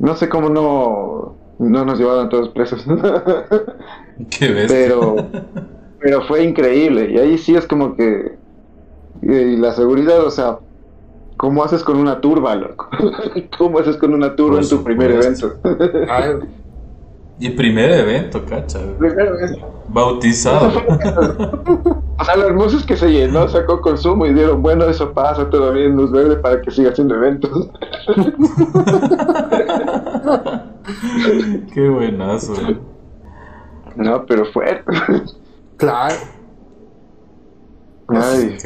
[0.00, 2.84] no sé cómo no, no nos llevaron todos presos.
[4.30, 4.68] Qué bestia.
[4.68, 5.16] pero
[5.98, 8.38] pero fue increíble y ahí sí es como que
[9.22, 10.58] y la seguridad o sea
[11.36, 12.88] cómo haces con una turba loco
[13.58, 15.52] cómo haces con una turba Por en tu primer evento
[16.08, 16.32] Ay,
[17.38, 18.78] Y primer evento, cacha.
[18.98, 19.82] Primer evento.
[19.88, 20.68] Bautizado.
[22.18, 25.48] o sea lo hermoso es que se llenó sacó consumo y dieron bueno eso pasa
[25.50, 27.68] todavía en luz verde para que siga haciendo eventos
[31.74, 32.54] Qué buenazo.
[33.96, 34.82] no pero fue
[35.76, 36.14] claro.
[38.08, 38.56] Ay.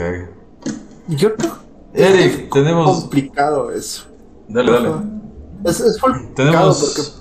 [1.08, 1.52] Yo creo
[1.92, 3.00] Eric, es tenemos.
[3.00, 4.06] complicado eso.
[4.48, 4.90] Dale, dale.
[5.64, 6.80] Es, es complicado Tenemos.
[6.80, 7.19] porque.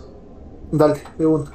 [0.71, 1.45] Dale, de uno.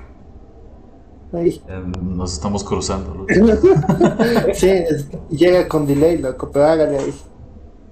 [1.33, 1.63] Ahí.
[1.69, 3.27] Eh, Nos estamos cruzando.
[4.55, 7.15] Sí, es- llega con delay, loco, pero hágale ahí.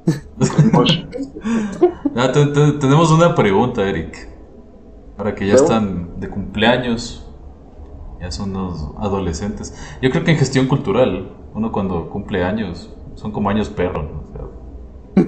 [2.16, 4.28] Ah, te- te- tenemos una pregunta, Eric.
[5.16, 7.26] Para que ya ¿Pregun- están de cumpleaños,
[8.20, 9.74] ya son unos adolescentes.
[10.00, 14.20] Yo creo que en gestión cultural, uno cuando cumple años, son como años perro, ¿no?
[14.28, 14.42] O sea,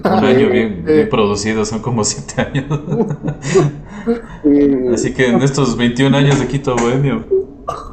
[0.11, 2.67] un año bien, bien producido son como siete años.
[4.45, 7.25] y- Así que en estos 21 años de Quito Bohemio,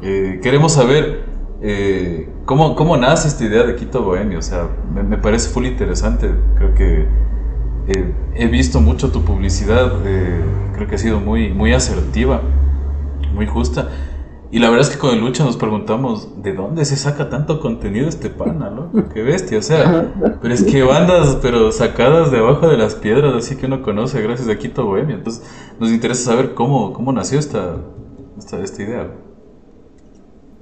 [0.02, 1.26] eh, queremos saber
[1.62, 4.40] eh, ¿cómo, cómo nace esta idea de Quito Bohemio.
[4.40, 6.30] O sea, me, me parece full interesante.
[6.56, 7.08] Creo que
[7.88, 10.42] eh, he visto mucho tu publicidad, eh,
[10.74, 12.42] creo que ha sido muy, muy asertiva,
[13.34, 13.90] muy justa.
[14.52, 17.62] Y la verdad es que con el Lucha nos preguntamos, ¿de dónde se saca tanto
[17.62, 18.92] contenido este pana, no?
[19.14, 20.12] Qué bestia, o sea,
[20.42, 24.22] pero es que bandas, pero sacadas de abajo de las piedras, así que uno conoce
[24.22, 25.16] gracias a Quito Bohemia.
[25.16, 27.78] Entonces, nos interesa saber cómo, cómo nació esta,
[28.38, 29.08] esta, esta idea.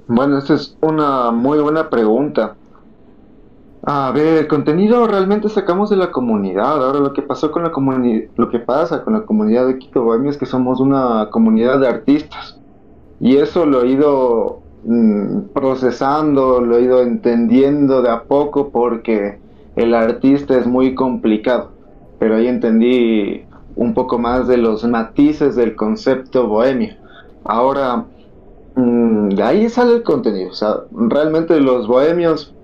[0.06, 2.54] Bueno, esa es una muy buena pregunta.
[3.82, 6.84] A ver, el contenido realmente sacamos de la comunidad.
[6.84, 10.04] Ahora lo que pasó con la comunidad, lo que pasa con la comunidad de Quito
[10.04, 12.59] Bohemia es que somos una comunidad de artistas.
[13.20, 19.38] Y eso lo he ido mm, procesando, lo he ido entendiendo de a poco porque
[19.76, 21.72] el artista es muy complicado.
[22.18, 23.44] Pero ahí entendí
[23.76, 26.94] un poco más de los matices del concepto bohemio.
[27.44, 28.06] Ahora,
[28.74, 30.50] Mm, de ahí sale el contenido.
[30.50, 32.54] O sea, realmente los bohemios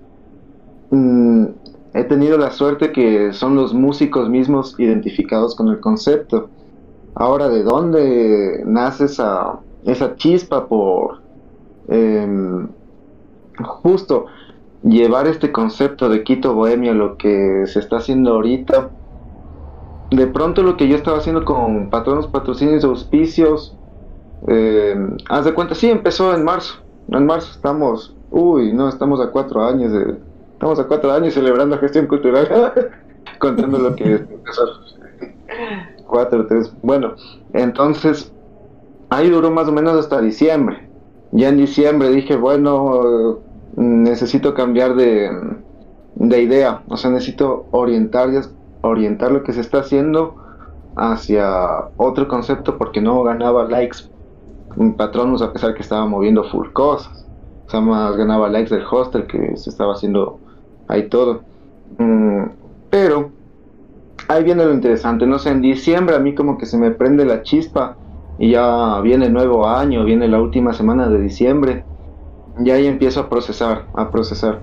[0.89, 1.45] mm,
[1.93, 6.49] he tenido la suerte que son los músicos mismos identificados con el concepto.
[7.15, 11.21] Ahora, ¿de dónde nace esa, esa chispa por
[11.87, 12.67] em,
[13.63, 14.25] justo
[14.83, 18.89] llevar este concepto de Quito Bohemia, lo que se está haciendo ahorita?
[20.11, 23.75] De pronto lo que yo estaba haciendo con patronos, patrocinios, auspicios,
[24.47, 24.95] eh,
[25.29, 26.75] haz de cuenta, sí, empezó en marzo.
[27.09, 30.15] En marzo estamos, uy, no, estamos a cuatro años de,
[30.53, 32.73] estamos a cuatro años celebrando gestión cultural,
[33.39, 34.63] contando lo que empezó.
[36.07, 37.15] Cuatro, tres, bueno,
[37.51, 38.31] entonces,
[39.09, 40.89] ahí duró más o menos hasta diciembre.
[41.31, 43.39] Ya en diciembre dije, bueno,
[43.75, 45.29] necesito cambiar de,
[46.15, 48.29] de idea, o sea, necesito orientar,
[48.81, 50.35] orientar lo que se está haciendo
[50.95, 53.99] hacia otro concepto porque no ganaba likes
[54.95, 57.25] Patronus a pesar que estaba moviendo full cosas.
[57.65, 60.39] O sea, más ganaba likes del hostel que se estaba haciendo
[60.87, 61.41] ahí todo.
[61.97, 62.43] Mm,
[62.89, 63.31] pero
[64.27, 65.25] ahí viene lo interesante.
[65.25, 67.97] No sé, en diciembre a mí como que se me prende la chispa
[68.39, 71.83] y ya viene el nuevo año, viene la última semana de diciembre.
[72.63, 74.59] Y ahí empiezo a procesar, a procesar.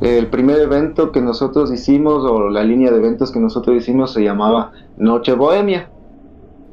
[0.00, 4.22] El primer evento que nosotros hicimos, o la línea de eventos que nosotros hicimos, se
[4.22, 5.88] llamaba Noche Bohemia.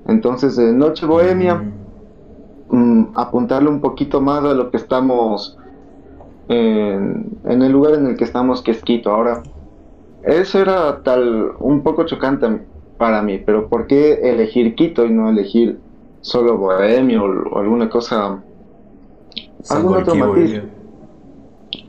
[0.08, 1.64] Entonces, de Noche Bohemia,
[2.70, 5.58] mm, apuntarle un poquito más a lo que estamos
[6.50, 9.12] en, en el lugar en el que estamos, que es Quito.
[9.12, 9.44] Ahora,
[10.24, 12.48] eso era tal un poco chocante
[12.98, 15.80] para mí, pero ¿por qué elegir Quito y no elegir
[16.24, 18.40] solo Bohemia o, o alguna cosa?
[19.70, 20.62] algún otro matiz?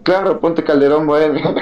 [0.02, 1.42] Claro, ponte Calderón Bohemia.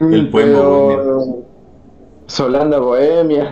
[0.00, 1.44] El poema Pero-
[2.26, 3.50] Solanda Bohemia.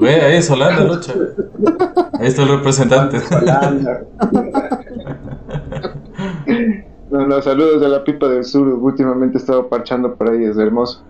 [0.00, 1.14] Ve, ahí es Holanda, Lucha.
[2.14, 3.20] Ahí está el representante.
[3.20, 4.02] Solanda.
[7.10, 8.68] No, no, saludos de la pipa del sur.
[8.68, 11.02] Últimamente he estado parchando por ahí, es hermoso.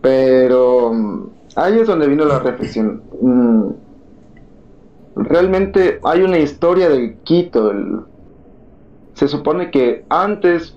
[0.00, 3.02] Pero mm, ahí es donde vino la reflexión.
[3.20, 3.68] Mm,
[5.16, 7.72] realmente hay una historia del Quito.
[9.14, 10.76] se supone que antes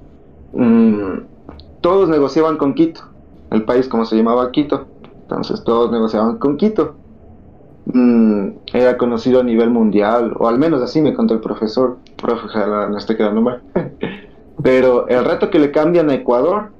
[0.53, 1.19] mm,
[1.81, 3.01] todos negociaban con Quito,
[3.51, 4.87] el país como se llamaba Quito.
[5.23, 6.95] Entonces todos negociaban con Quito.
[7.85, 11.97] Mm, era conocido a nivel mundial, o al menos así me contó el profesor.
[12.17, 13.61] Profe, no estoy quedando mal.
[14.63, 16.71] Pero el reto que le cambian a Ecuador,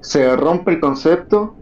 [0.00, 1.54] se rompe el concepto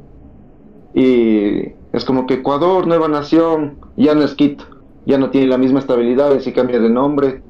[0.99, 4.65] y es como que Ecuador, nueva nación, ya no es Quito,
[5.07, 7.41] ya no tiene la misma estabilidad, si cambia de nombre,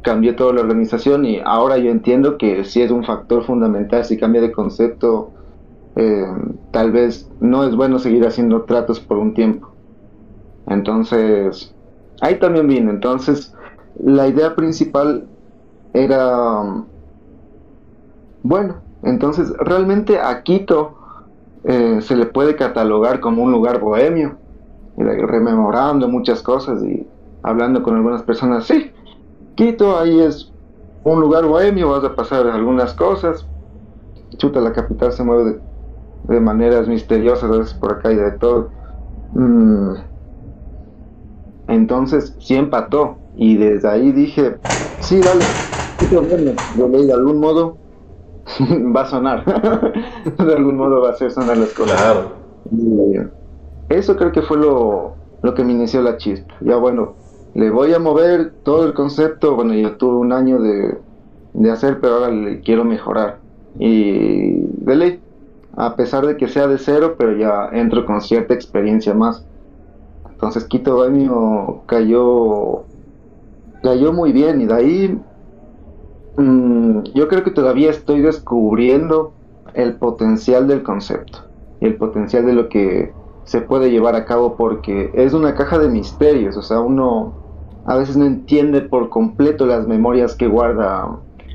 [0.00, 4.16] cambió toda la organización y ahora yo entiendo que si es un factor fundamental, si
[4.16, 5.30] cambia de concepto,
[5.94, 6.24] eh,
[6.70, 9.68] tal vez no es bueno seguir haciendo tratos por un tiempo.
[10.66, 11.74] Entonces,
[12.22, 12.90] ahí también viene.
[12.90, 13.54] Entonces,
[14.02, 15.26] la idea principal
[15.92, 16.82] era,
[18.42, 21.05] bueno, entonces realmente a Quito
[21.66, 24.38] eh, se le puede catalogar como un lugar bohemio,
[24.96, 27.06] y rememorando muchas cosas y
[27.42, 28.92] hablando con algunas personas, sí,
[29.56, 30.52] Quito ahí es
[31.02, 33.48] un lugar bohemio, vas a pasar algunas cosas,
[34.36, 35.62] chuta, la capital se mueve
[36.22, 38.70] de, maneras misteriosas, a veces por acá y de todo.
[39.30, 39.94] Mm.
[41.68, 44.60] Entonces sí empató y desde ahí dije,
[44.98, 45.56] sí, dale,
[46.00, 47.78] yo leí de algún modo
[48.94, 49.44] va a sonar.
[50.38, 52.00] de algún modo va a hacer sonar las cosas.
[52.00, 53.30] Claro.
[53.88, 56.54] eso creo que fue lo, lo que me inició la chispa.
[56.60, 57.14] Ya bueno,
[57.54, 59.54] le voy a mover todo el concepto.
[59.56, 60.98] Bueno, yo tuve un año de,
[61.54, 63.38] de hacer, pero ahora le quiero mejorar.
[63.78, 65.20] Y de ley,
[65.76, 69.44] a pesar de que sea de cero, pero ya entro con cierta experiencia más.
[70.30, 72.84] Entonces Quito Baño cayó,
[73.82, 75.20] cayó muy bien y de ahí
[76.36, 79.32] Mm, yo creo que todavía estoy descubriendo
[79.74, 81.38] el potencial del concepto
[81.80, 83.12] y el potencial de lo que
[83.44, 87.32] se puede llevar a cabo porque es una caja de misterios, o sea, uno
[87.86, 91.08] a veces no entiende por completo las memorias que guarda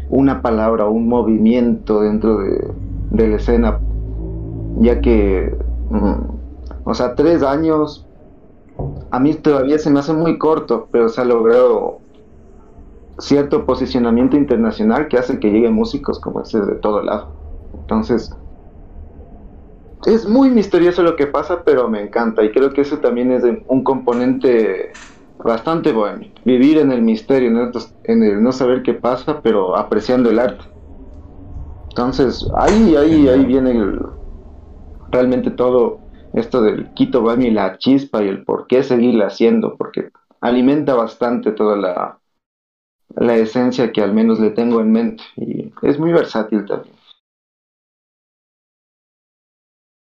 [0.10, 3.80] una palabra o un movimiento dentro de, la escena,
[4.80, 5.56] ya que,
[5.90, 8.08] mm, o sea, tres años
[9.12, 12.00] a mí todavía se me hace muy corto, pero se ha logrado
[13.18, 17.36] cierto posicionamiento internacional que hace que lleguen músicos como ese de todo lado.
[17.74, 18.30] Entonces,
[20.06, 23.44] es muy misterioso lo que pasa, pero me encanta y creo que eso también es
[23.68, 24.92] un componente
[25.38, 26.26] bastante bueno.
[26.44, 27.50] Vivir en el misterio,
[28.04, 30.66] en el, no saber qué pasa, pero apreciando el arte.
[31.90, 33.98] Entonces, ahí, ahí, ahí viene
[35.10, 36.02] realmente todo
[36.34, 41.52] esto del Quito Bami, la chispa y el por qué seguirla haciendo, porque alimenta bastante
[41.52, 42.21] toda la,
[43.16, 46.96] la esencia que al menos le tengo en mente y es muy versátil también.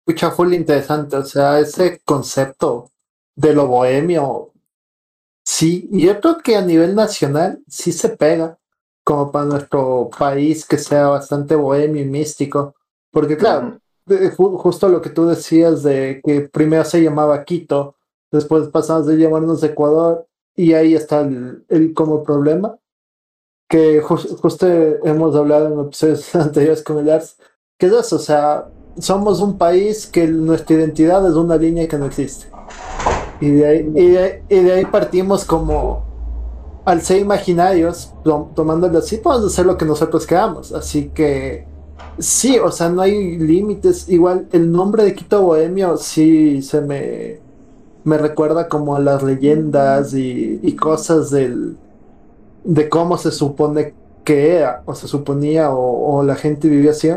[0.04, 2.90] Escucha, full interesante, o sea, ese concepto
[3.36, 4.50] de lo bohemio,
[5.44, 8.58] sí, y yo creo que a nivel nacional sí se pega,
[9.04, 12.74] como para nuestro país que sea bastante bohemio y místico,
[13.10, 13.78] porque claro,
[14.36, 17.96] justo lo que tú decías de que primero se llamaba Quito,
[18.30, 22.76] después pasamos de llamarnos Ecuador, y ahí está el, el como problema,
[23.72, 24.66] que justo
[25.02, 27.38] hemos hablado en episodios anteriores con el Ars,
[27.78, 31.96] que es eso, o sea, somos un país que nuestra identidad es una línea que
[31.96, 32.48] no existe.
[33.40, 33.92] Y de ahí,
[34.50, 36.04] y de, ahí partimos como,
[36.84, 38.12] al ser imaginarios,
[38.54, 40.72] tomándolo así, podemos hacer lo que nosotros queramos.
[40.72, 41.66] Así que,
[42.18, 44.06] sí, o sea, no hay límites.
[44.06, 47.40] Igual, el nombre de Quito Bohemio sí se me,
[48.04, 51.78] me recuerda como a las leyendas y, y cosas del
[52.64, 53.94] de cómo se supone
[54.24, 57.10] que era, o se suponía, o, la gente vivía así.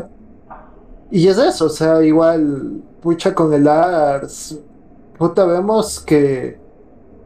[1.12, 4.60] Y es eso, o sea, igual, pucha con el Ars,
[5.18, 6.58] puta, vemos que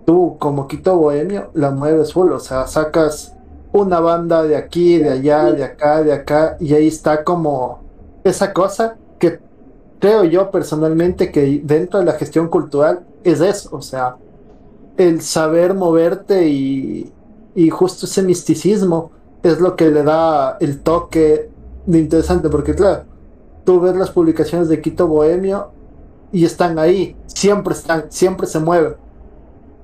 [0.06, 3.34] tú, como Quito Bohemio, la mueves full, o sea, sacas
[3.72, 7.80] una banda de aquí, de allá, de acá, de acá, y ahí está como
[8.24, 9.40] esa cosa que
[10.00, 14.18] creo yo personalmente que dentro de la gestión cultural es eso, o sea,
[14.98, 17.14] el saber moverte y,
[17.60, 19.12] y justo ese misticismo
[19.44, 21.50] es lo que le da el toque
[21.86, 23.04] de interesante, porque claro,
[23.66, 25.68] tú ves las publicaciones de Quito Bohemio
[26.32, 28.94] y están ahí, siempre están, siempre se mueven.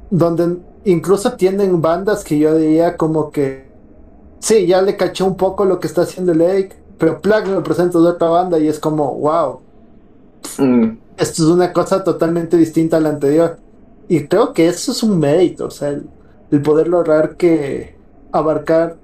[0.10, 3.68] Donde incluso tienen bandas que yo diría como que,
[4.40, 8.00] sí, ya le caché un poco lo que está haciendo Lake, pero Plug me presenta
[8.00, 9.60] de otra banda y es como, wow,
[10.60, 10.98] mm.
[11.18, 13.58] esto es una cosa totalmente distinta a la anterior.
[14.08, 16.08] Y creo que eso es un mérito, o sea, el,
[16.52, 17.96] el poder lograr que
[18.32, 18.98] abarcar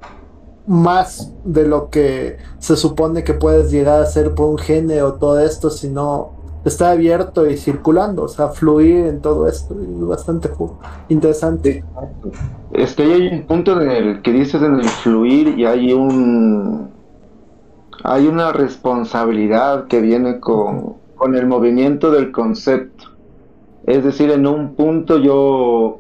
[0.68, 5.39] más de lo que se supone que puedes llegar a ser por un género todo
[5.39, 6.32] esto, sino
[6.64, 10.50] está abierto y circulando, o sea, fluir en todo esto, es bastante
[11.10, 11.84] interesante.
[12.72, 16.89] Es que hay un punto en el que dices en el fluir y hay un
[18.04, 23.06] hay una responsabilidad que viene con, con el movimiento del concepto.
[23.86, 26.00] Es decir, en un punto yo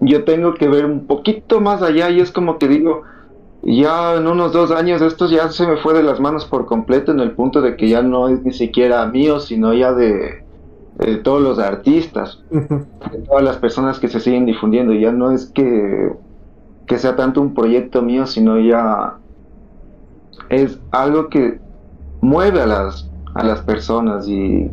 [0.00, 3.02] yo tengo que ver un poquito más allá y es como que digo,
[3.62, 7.12] ya en unos dos años esto ya se me fue de las manos por completo
[7.12, 10.42] en el punto de que ya no es ni siquiera mío, sino ya de,
[11.22, 14.92] todos los artistas, de todas las personas que se siguen difundiendo.
[14.94, 16.12] Ya no es que,
[16.86, 19.16] que sea tanto un proyecto mío, sino ya
[20.48, 21.58] es algo que
[22.22, 24.70] mueve a las, a las personas y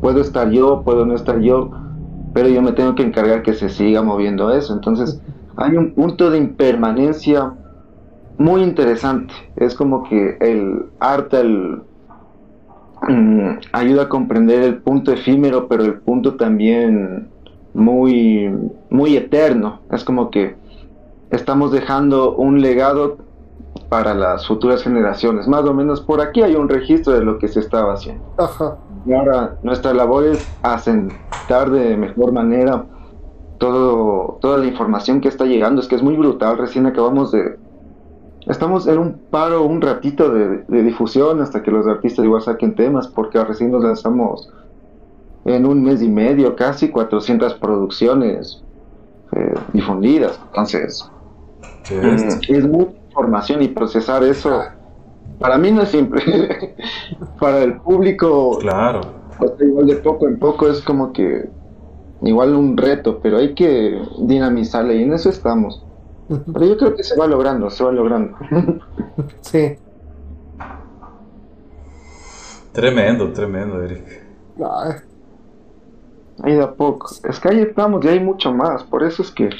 [0.00, 1.70] puedo estar yo, puedo no estar yo,
[2.36, 4.74] pero yo me tengo que encargar que se siga moviendo eso.
[4.74, 5.22] Entonces
[5.56, 7.54] hay un punto de impermanencia
[8.36, 9.32] muy interesante.
[9.56, 11.42] Es como que el arte
[13.08, 17.30] mm, ayuda a comprender el punto efímero, pero el punto también
[17.72, 18.54] muy,
[18.90, 19.80] muy eterno.
[19.90, 20.56] Es como que
[21.30, 23.16] estamos dejando un legado
[23.88, 25.48] para las futuras generaciones.
[25.48, 28.22] Más o menos por aquí hay un registro de lo que se estaba haciendo.
[28.85, 32.84] Y ahora nuestra labor es asentar de mejor manera
[33.58, 35.80] todo, toda la información que está llegando.
[35.80, 36.58] Es que es muy brutal.
[36.58, 37.56] Recién acabamos de,
[38.46, 43.08] Estamos en un paro, un ratito de, difusión hasta que los artistas igual saquen temas,
[43.08, 44.48] porque recién nos lanzamos
[45.44, 48.62] en un mes y medio casi 400 producciones
[49.32, 50.38] eh, difundidas.
[50.46, 51.10] Entonces,
[51.90, 54.62] mm, es mucha información y procesar eso
[55.38, 56.22] para mí no es simple.
[57.40, 59.00] para el público, claro.
[59.60, 61.48] igual de poco en poco es como que
[62.22, 65.82] igual un reto, pero hay que dinamizarle y en eso estamos.
[66.28, 68.36] Pero yo creo que se va logrando, se va logrando.
[69.42, 69.76] sí.
[72.72, 74.26] Tremendo, tremendo, Eric.
[76.42, 77.08] Ahí de a poco.
[77.28, 78.82] Es que ahí estamos y hay mucho más.
[78.84, 79.50] Por eso es que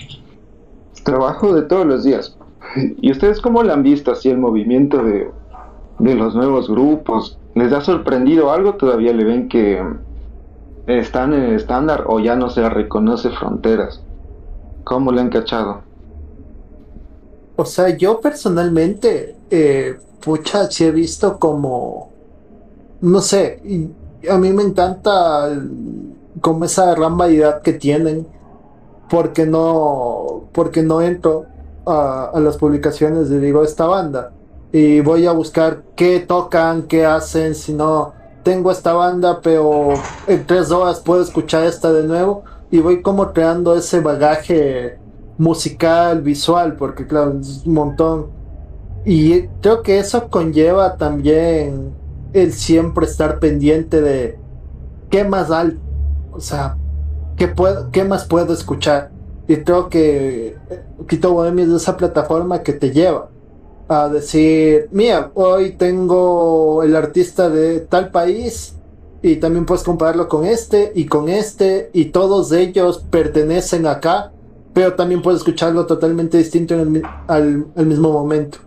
[1.04, 2.36] trabajo de todos los días.
[3.00, 5.30] ¿Y ustedes cómo lo han visto así el movimiento de,
[5.98, 7.38] de los nuevos grupos?
[7.54, 8.74] ¿Les ha sorprendido algo?
[8.74, 9.82] ¿Todavía le ven que
[10.86, 14.00] están en el estándar o ya no se reconoce fronteras?
[14.84, 15.80] ¿Cómo le han cachado?
[17.56, 22.10] O sea, yo personalmente, eh, pucha, sí he visto como,
[23.00, 23.62] no sé,
[24.30, 25.58] a mí me encanta
[26.40, 28.26] como esa gran variedad que tienen,
[29.08, 31.46] porque no, porque no entro
[31.86, 34.32] a, las publicaciones de digo esta banda
[34.76, 38.12] y voy a buscar qué tocan, qué hacen, si no
[38.42, 39.94] tengo esta banda, pero
[40.26, 44.98] en tres horas puedo escuchar esta de nuevo y voy como creando ese bagaje
[45.38, 48.26] musical, visual, porque claro, es un montón.
[49.06, 51.94] Y creo que eso conlleva también
[52.34, 54.38] el siempre estar pendiente de
[55.08, 55.80] qué más alto,
[56.32, 56.76] o sea,
[57.38, 59.10] qué, puedo, qué más puedo escuchar.
[59.48, 60.58] Y creo que
[61.08, 63.30] Quito Bohemia es esa plataforma que te lleva
[63.88, 68.74] a decir, mira, hoy tengo el artista de tal país
[69.22, 74.32] y también puedes compararlo con este y con este y todos ellos pertenecen acá
[74.76, 78.58] pero también puedes escucharlo totalmente distinto en el, al, mismo momento.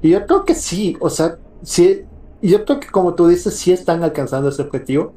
[0.00, 2.04] Y yo creo que sí, o sea, sí,
[2.40, 5.12] yo creo que como tú dices, sí están alcanzando ese objetivo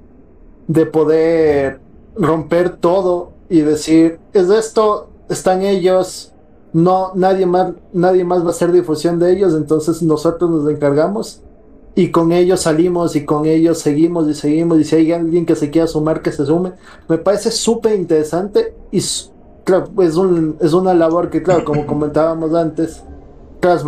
[0.65, 1.79] de poder
[2.15, 6.33] romper todo y decir, es esto, están ellos,
[6.73, 11.41] no, nadie más, nadie más va a hacer difusión de ellos, entonces nosotros nos encargamos
[11.95, 15.55] y con ellos salimos y con ellos seguimos y seguimos y si hay alguien que
[15.55, 16.73] se quiera sumar, que se sume.
[17.07, 19.31] Me parece súper interesante y es,
[20.15, 23.03] un, es una labor que, claro, como comentábamos antes,
[23.59, 23.83] tras,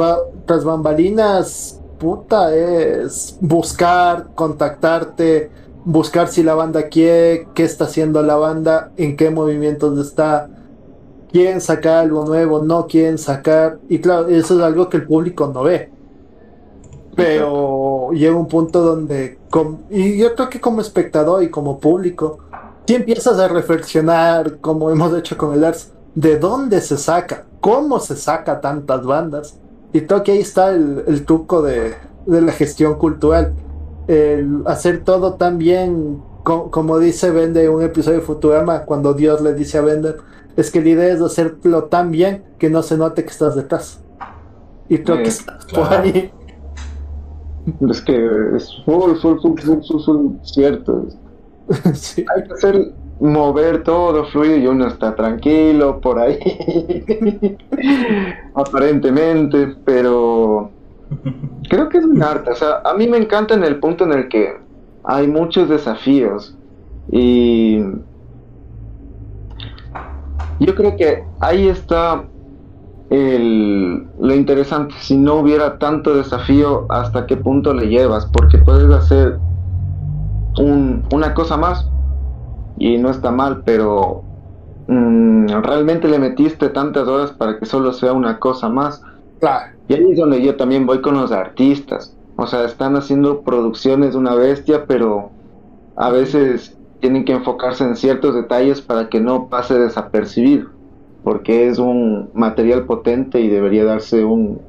[0.46, 5.50] tras bambalinas, puta, es buscar, contactarte,
[5.86, 10.50] buscar si la banda quiere, qué está haciendo la banda, en qué movimientos está,
[11.32, 15.52] quieren sacar algo nuevo, no quieren sacar, y claro, eso es algo que el público
[15.54, 15.90] no ve.
[17.16, 19.38] Pero llega un punto donde,
[19.90, 22.40] y yo creo que como espectador y como público,
[22.92, 28.02] si empiezas a reflexionar, como hemos hecho con el Ars, de dónde se saca, cómo
[28.02, 29.58] se saca tantas bandas.
[29.94, 33.54] Y creo que ahí está el, truco de, la gestión cultural.
[34.08, 39.42] El hacer todo tan bien, como dice Bender en un episodio de Futurama, cuando Dios
[39.42, 40.18] le dice a Bender,
[40.58, 44.04] es que la idea es hacerlo tan bien que no se note que estás detrás.
[44.90, 46.32] Y creo que está por ahí.
[47.90, 51.08] Es que es full, full, full, full, full cierto.
[51.86, 56.40] Hay que hacer mover todo fluido y uno está tranquilo por ahí,
[58.56, 60.72] aparentemente, pero
[61.70, 62.52] creo que es un arte.
[62.52, 64.58] O sea, a mí me encanta en el punto en el que
[65.04, 66.58] hay muchos desafíos
[67.12, 67.80] y
[70.66, 72.24] yo creo que ahí está
[73.10, 74.94] el, lo interesante.
[75.00, 78.28] Si no hubiera tanto desafío, ¿hasta qué punto le llevas?
[78.28, 79.40] Porque puedes hacer
[80.58, 81.90] un, una cosa más
[82.78, 84.24] y no está mal, pero
[84.88, 89.02] mm, realmente le metiste tantas horas para que solo sea una cosa más.
[89.40, 89.72] Claro.
[89.88, 92.16] Y ahí es donde yo también voy con los artistas.
[92.38, 95.32] O sea, están haciendo producciones de una bestia, pero
[95.96, 100.70] a veces tienen que enfocarse en ciertos detalles para que no pase desapercibido,
[101.24, 104.62] porque es un material potente y debería darse un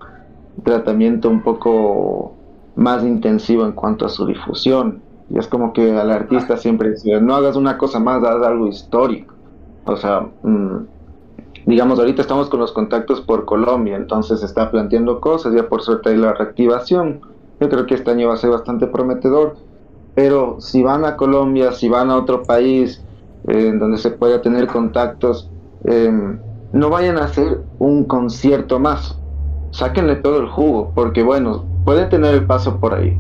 [0.65, 2.35] tratamiento un poco
[2.75, 5.03] más intensivo en cuanto a su difusión.
[5.31, 8.67] Y es como que al artista siempre dice, no hagas una cosa más, haz algo
[8.67, 9.35] histórico.
[9.85, 10.77] O sea, mm,
[11.67, 15.83] digamos, ahorita estamos con los contactos por Colombia, entonces se está planteando cosas, ya por
[15.83, 17.21] suerte hay la reactivación.
[17.61, 19.57] Yo creo que este año va a ser bastante prometedor
[20.15, 23.03] pero si van a Colombia, si van a otro país
[23.49, 25.51] eh, donde se pueda tener contactos,
[25.85, 26.39] em,
[26.73, 29.19] no vayan a hacer un concierto más.
[29.71, 33.19] Sáquenle todo el jugo, porque bueno, puede tener el paso por ahí,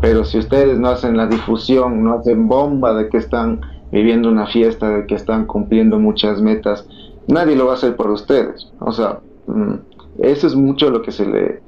[0.00, 4.46] pero si ustedes no hacen la difusión, no hacen bomba de que están viviendo una
[4.46, 6.86] fiesta, de que están cumpliendo muchas metas,
[7.26, 8.70] nadie lo va a hacer por ustedes.
[8.80, 9.74] O sea, mm,
[10.18, 11.62] eso es mucho lo que se le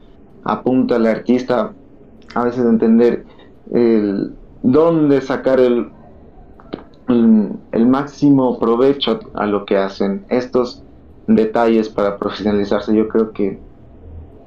[0.45, 1.73] apunta al artista,
[2.35, 3.25] a veces entender
[3.73, 4.33] el,
[4.63, 5.91] dónde sacar el,
[7.09, 10.25] el, máximo provecho a lo que hacen.
[10.29, 10.83] Estos
[11.27, 13.59] detalles para profesionalizarse, yo creo que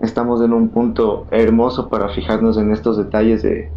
[0.02, 3.70] estamos en un punto hermoso para fijarnos en estos detalles de,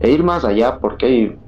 [0.00, 1.38] e ir más allá, porque hay,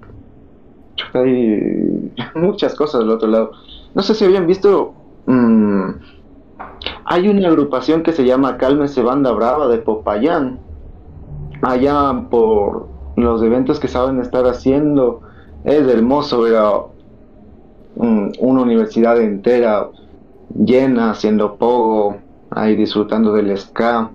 [1.15, 3.53] hay muchas cosas del otro lado.
[3.95, 4.95] No sé si habían visto,
[5.27, 5.91] mm,
[7.05, 10.59] hay una agrupación que se llama Cálmese Banda Brava de Popayán,
[11.63, 15.21] allá por los eventos que saben estar haciendo.
[15.65, 16.83] Es hermoso ver a
[17.97, 19.89] una universidad entera
[20.55, 22.17] llena, haciendo pogo,
[22.51, 24.11] ahí disfrutando del ska.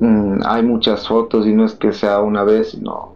[0.00, 3.12] Mm, hay muchas fotos y no es que sea una vez, sino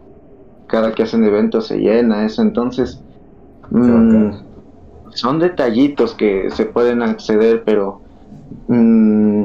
[0.67, 2.41] cada que hacen eventos se llena eso.
[2.41, 3.01] Entonces,
[3.71, 4.31] mm,
[5.13, 8.01] son detallitos que se pueden acceder, pero
[8.67, 9.43] mm,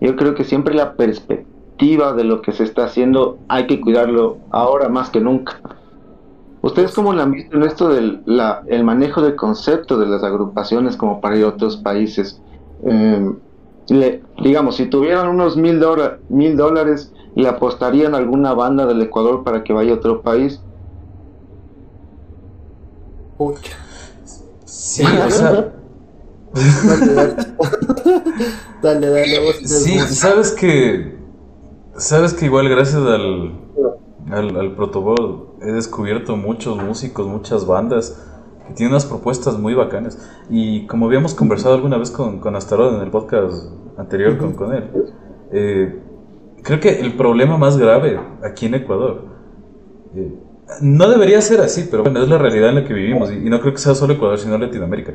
[0.00, 4.38] yo creo que siempre la perspectiva de lo que se está haciendo, hay que cuidarlo
[4.50, 5.60] ahora más que nunca.
[6.62, 8.22] ¿Ustedes cómo lo han visto en esto del
[8.66, 12.40] el manejo del concepto de las agrupaciones como para ir a otros países?
[12.84, 13.36] Em,
[14.42, 15.78] digamos, si tuvieran unos mil,
[16.30, 20.62] mil dólares, ¿le apostarían a alguna banda del Ecuador para que vaya a otro país?
[24.64, 25.74] Sí, o sea...
[28.82, 29.52] dale, dale.
[29.64, 31.13] sí, sabes que
[31.96, 33.52] Sabes que igual gracias al,
[34.30, 34.76] al, al
[35.62, 38.20] he descubierto muchos músicos, muchas bandas
[38.66, 40.18] que tienen unas propuestas muy bacanas.
[40.50, 44.74] Y como habíamos conversado alguna vez con, con Astaroth en el podcast anterior con, con
[44.74, 44.90] él,
[45.52, 46.02] eh,
[46.62, 49.22] creo que el problema más grave aquí en Ecuador,
[50.16, 50.34] eh,
[50.80, 53.30] no debería ser así, pero bueno, es la realidad en la que vivimos.
[53.30, 55.12] Y, no creo que sea solo Ecuador, sino Latinoamérica.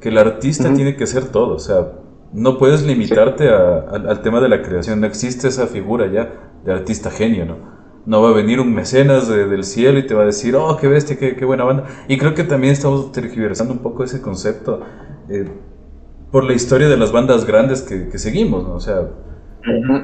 [0.00, 1.56] Que el artista tiene que ser todo.
[1.56, 1.92] O sea,
[2.32, 6.30] no puedes limitarte al tema de la creación, no existe esa figura ya
[6.64, 7.56] de artista genio, ¿no?
[8.04, 10.88] No va a venir un mecenas del cielo y te va a decir, oh, qué
[10.88, 11.84] bestia, qué, buena banda.
[12.08, 14.80] Y creo que también estamos tergiversando un poco ese concepto
[15.28, 15.48] eh,
[16.32, 18.74] por la historia de las bandas grandes que, seguimos, ¿no?
[18.74, 19.08] O sea,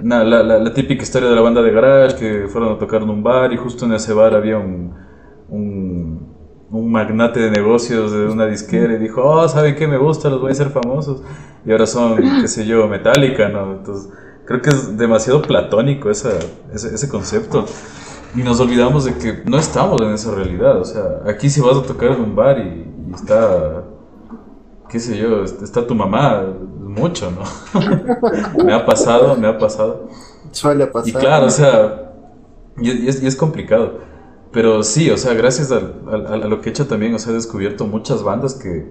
[0.03, 3.53] la, típica historia de la banda de garage que fueron a tocar en un bar
[3.53, 4.93] y justo en ese bar había un
[5.49, 6.28] un
[6.71, 10.29] magnate de negocios de una disquera y dijo, oh, ¿saben qué me gusta?
[10.29, 11.23] Los voy a hacer famosos.
[11.65, 13.73] Y ahora son, qué sé yo, Metallica, ¿no?
[13.73, 14.11] Entonces,
[14.45, 16.31] creo que es demasiado platónico esa,
[16.73, 17.65] ese, concepto.
[18.35, 20.79] Y nos olvidamos de que no estamos en esa realidad.
[20.79, 23.85] O sea, aquí si vas a tocar en un bar y, está,
[24.89, 26.45] qué sé yo, está tu mamá,
[26.81, 28.65] mucho, ¿no?
[28.65, 30.09] me ha pasado, me ha pasado.
[30.51, 31.09] Suele pasar.
[31.09, 32.13] Y claro, o sea,
[32.79, 34.08] y es, y es complicado.
[34.53, 37.87] Pero sí, o sea, gracias a, lo que he hecho también, o sea, he descubierto
[37.87, 38.87] muchas bandas que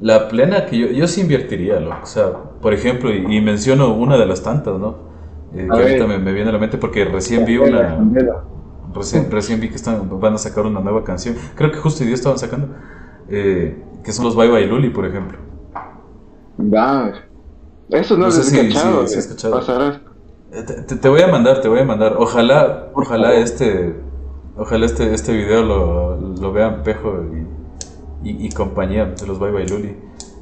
[0.00, 4.26] la plena que yo, yo sí invertiría, o sea, por ejemplo, y, menciono una de
[4.26, 4.96] las tantas, ¿no?
[5.54, 7.98] Eh, que ahorita me, viene a la mente porque recién vi una...
[8.94, 12.08] Recién, recién vi que están, van a sacar una nueva canción, creo que justo hoy
[12.08, 12.68] día estaban sacando,
[13.30, 15.38] eh, que son los Bye Bye Luli, por ejemplo.
[16.60, 17.10] Va,
[17.88, 19.06] eso no, lo sé si, escuchado.
[19.06, 19.60] Sí, escuchado.
[20.52, 22.16] Eh, te, te, voy a mandar, te voy a mandar.
[22.18, 23.94] Ojalá, ojalá este
[24.56, 27.24] Ojalá este, este video lo, lo vean Pejo
[28.22, 29.96] y, y, compañía de los Bye Bye Luli.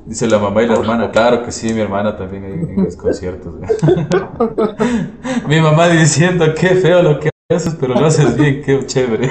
[0.04, 3.54] Dice la mamá y la hermana, claro que sí, mi hermana también en los conciertos.
[5.48, 9.30] mi mamá diciendo, qué feo lo que haces, pero lo haces bien, qué chévere.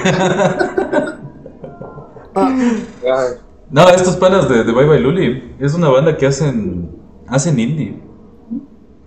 [3.70, 6.90] no, estos panas de, de Bye Bye Luli es una banda que hacen,
[7.26, 8.00] hacen indie.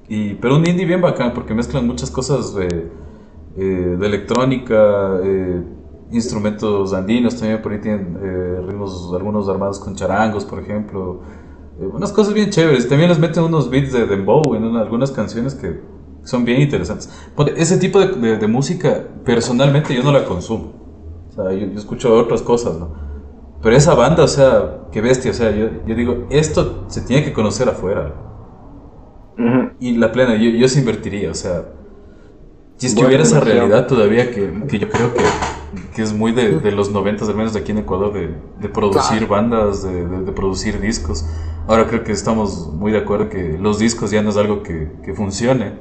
[0.07, 2.91] Y, pero un indie bien bacán porque mezclan muchas cosas de,
[3.55, 5.61] eh, de electrónica, eh,
[6.11, 11.21] instrumentos andinos también, por ahí tienen eh, ritmos algunos armados con charangos, por ejemplo.
[11.93, 12.87] unas cosas bien chéveres.
[12.87, 15.81] También les meten unos beats de dembow en algunas canciones que
[16.23, 17.09] son bien interesantes.
[17.55, 20.73] Ese tipo de, de, música, personalmente, yo no la consumo.
[21.29, 22.89] O sea, yo, escucho otras cosas, ¿no?
[23.61, 25.31] Pero esa banda, o sea, qué bestia.
[25.31, 28.15] O sea, yo, yo digo, esto se tiene que conocer afuera.
[29.79, 31.65] Y la plena, yo, yo se invertiría, o sea,
[32.77, 35.23] si es que hubiera esa realidad todavía que, que yo creo que,
[35.95, 38.69] que, es muy de, de los noventas, al menos de aquí en Ecuador, de, de
[38.69, 41.25] producir bandas, de, de, producir discos.
[41.67, 44.91] Ahora creo que estamos muy de acuerdo que los discos ya no es algo que,
[45.03, 45.73] que funcione.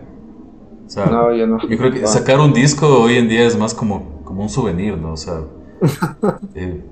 [0.86, 1.58] O sea, no, ya no.
[1.66, 4.96] Yo creo que sacar un disco hoy en día es más como, como un souvenir,
[4.96, 5.14] ¿no?
[5.14, 5.40] O sea,
[6.54, 6.84] eh,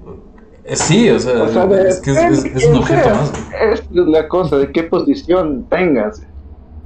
[0.65, 1.45] eh, sí, o sea,
[1.87, 3.33] es que es, es, un objeto más.
[3.61, 6.27] Es la cosa, de qué posición tengas.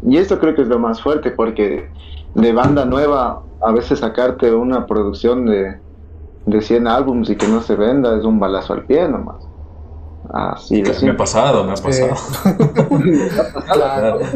[0.07, 1.89] Y esto creo que es lo más fuerte, porque
[2.35, 5.79] de banda nueva, a veces sacarte una producción de,
[6.47, 9.47] de 100 álbums y que no se venda es un balazo al pie nomás.
[10.33, 12.15] Así de Me ha pasado, me ha pasado.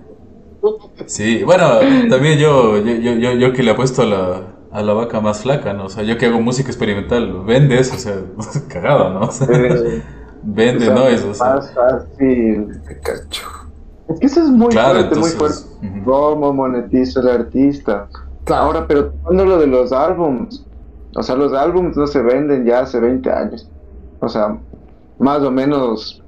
[1.05, 5.21] Sí, bueno, también yo, yo, yo, yo, que le apuesto a la, a la vaca
[5.21, 5.85] más flaca, ¿no?
[5.85, 8.15] O sea, yo que hago música experimental, vende eso, o sea,
[8.67, 9.29] cagado, ¿no?
[10.43, 11.07] vende, ¿no?
[11.07, 11.55] Eso, o sea.
[11.55, 13.58] Más fácil, cacho.
[14.09, 15.59] Es que eso es muy fuerte, muy fuerte.
[16.03, 18.07] ¿Cómo monetiza el artista?
[18.47, 20.65] Ahora, pero tomando lo de los álbums,
[21.15, 23.69] o sea, los álbums no se venden ya hace 20 años.
[24.19, 24.57] O sea,
[25.19, 26.23] más o menos,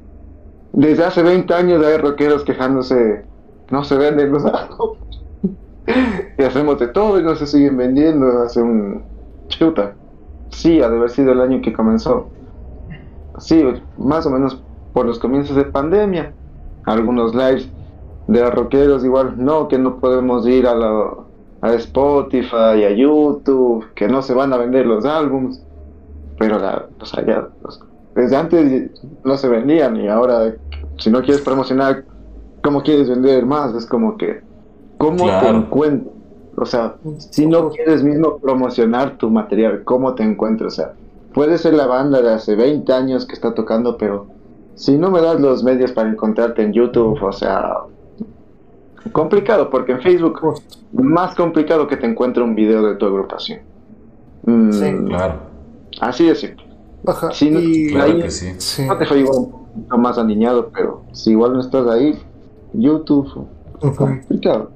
[0.73, 3.25] desde hace 20 años hay rockeros quejándose,
[3.71, 4.99] no se venden los álbums.
[6.37, 8.43] y hacemos de todo y no se siguen vendiendo.
[8.43, 9.03] Hace un
[9.47, 9.93] chuta.
[10.51, 12.29] Sí, ha de haber sido el año que comenzó.
[13.39, 13.63] Sí,
[13.97, 14.61] más o menos
[14.93, 16.33] por los comienzos de pandemia
[16.85, 17.69] algunos lives
[18.27, 21.13] de rockeros igual, no, que no podemos ir a, la,
[21.61, 25.61] a Spotify, a YouTube, que no se van a vender los álbums,
[26.37, 27.47] pero la, o sea, ya,
[28.15, 28.91] desde antes
[29.23, 30.53] no se vendían y ahora
[30.97, 32.05] si no quieres promocionar,
[32.63, 33.73] ¿cómo quieres vender más?
[33.75, 34.41] Es como que,
[34.97, 36.13] ¿cómo te encuentras?
[36.55, 40.73] O sea, si no quieres mismo promocionar tu material, ¿cómo te encuentras?
[40.73, 40.93] O sea,
[41.33, 44.27] puede ser la banda de hace 20 años que está tocando, pero
[44.75, 47.77] si no me das los medios para encontrarte en YouTube, o sea,
[49.11, 50.61] complicado, porque en Facebook
[50.93, 53.59] más complicado que te encuentre un video de tu agrupación.
[54.43, 55.35] Mm, sí, claro.
[55.99, 56.65] Así de simple.
[57.05, 58.85] Ajá, sí, claro que sí.
[58.85, 62.19] No te fue igual un poquito más aniñado, pero si igual no estás ahí,
[62.73, 63.47] YouTube,
[63.97, 64.71] complicado.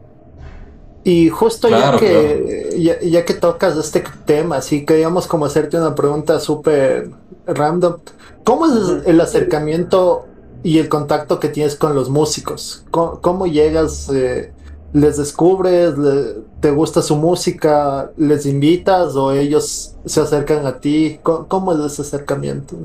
[1.04, 5.94] Y justo ya que ya, ya, que tocas este tema, sí queríamos como hacerte una
[5.94, 7.12] pregunta súper
[7.46, 7.98] random.
[8.46, 10.28] ¿Cómo es el acercamiento
[10.62, 12.86] y el contacto que tienes con los músicos?
[12.92, 14.08] ¿Cómo, llegas?
[14.14, 14.54] Eh,
[14.94, 15.96] ¿Les descubres?
[16.60, 18.12] ¿Te gusta su música?
[18.18, 21.20] ¿Les invitas o ellos se acercan a ti?
[21.24, 22.76] ¿Cómo, es ese acercamiento?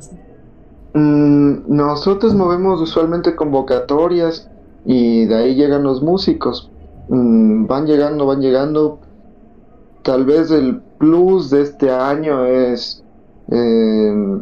[0.95, 4.49] Mm, nosotros movemos usualmente convocatorias
[4.87, 6.71] y de ahí llegan los músicos.
[7.11, 8.99] Mm, van llegando, van llegando.
[10.05, 13.05] Tal vez el plus de este año es
[13.51, 14.41] eh,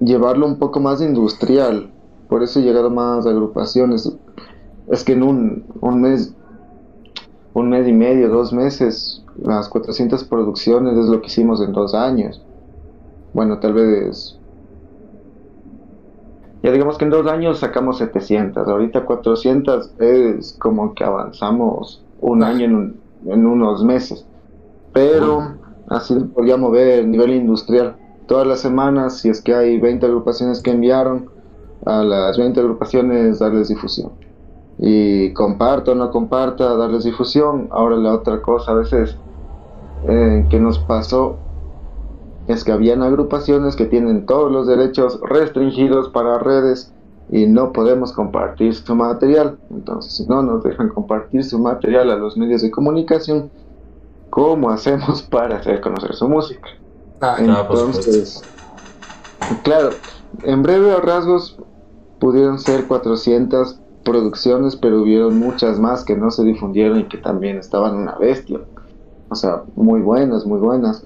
[0.00, 1.90] llevarlo un poco más industrial.
[2.28, 4.12] Por eso llegaron más agrupaciones.
[4.88, 6.34] Es que en un, un mes,
[7.54, 11.94] un mes y medio, dos meses, las 400 producciones es lo que hicimos en dos
[11.94, 12.42] años.
[13.32, 14.36] Bueno, tal vez...
[16.62, 22.42] Ya digamos que en dos años sacamos 700, ahorita 400 es como que avanzamos un
[22.42, 24.26] año en, en unos meses.
[24.92, 25.54] Pero
[25.88, 27.96] así podríamos ver el nivel industrial
[28.30, 31.28] todas las semanas, si es que hay 20 agrupaciones que enviaron,
[31.84, 34.12] a las 20 agrupaciones darles difusión.
[34.78, 37.66] Y comparto o no comparta, darles difusión.
[37.72, 39.16] Ahora la otra cosa a veces
[40.06, 41.38] eh, que nos pasó
[42.46, 46.94] es que habían agrupaciones que tienen todos los derechos restringidos para redes
[47.32, 49.58] y no podemos compartir su material.
[49.70, 53.50] Entonces, si no nos dejan compartir su material a los medios de comunicación,
[54.30, 56.68] ¿cómo hacemos para hacer conocer su música?
[57.20, 58.42] Ah, entonces,
[59.62, 59.90] claro,
[60.42, 61.58] en breve rasgos
[62.18, 67.58] pudieron ser 400 producciones, pero hubieron muchas más que no se difundieron y que también
[67.58, 68.60] estaban una bestia.
[69.28, 71.04] O sea, muy buenas, muy buenas.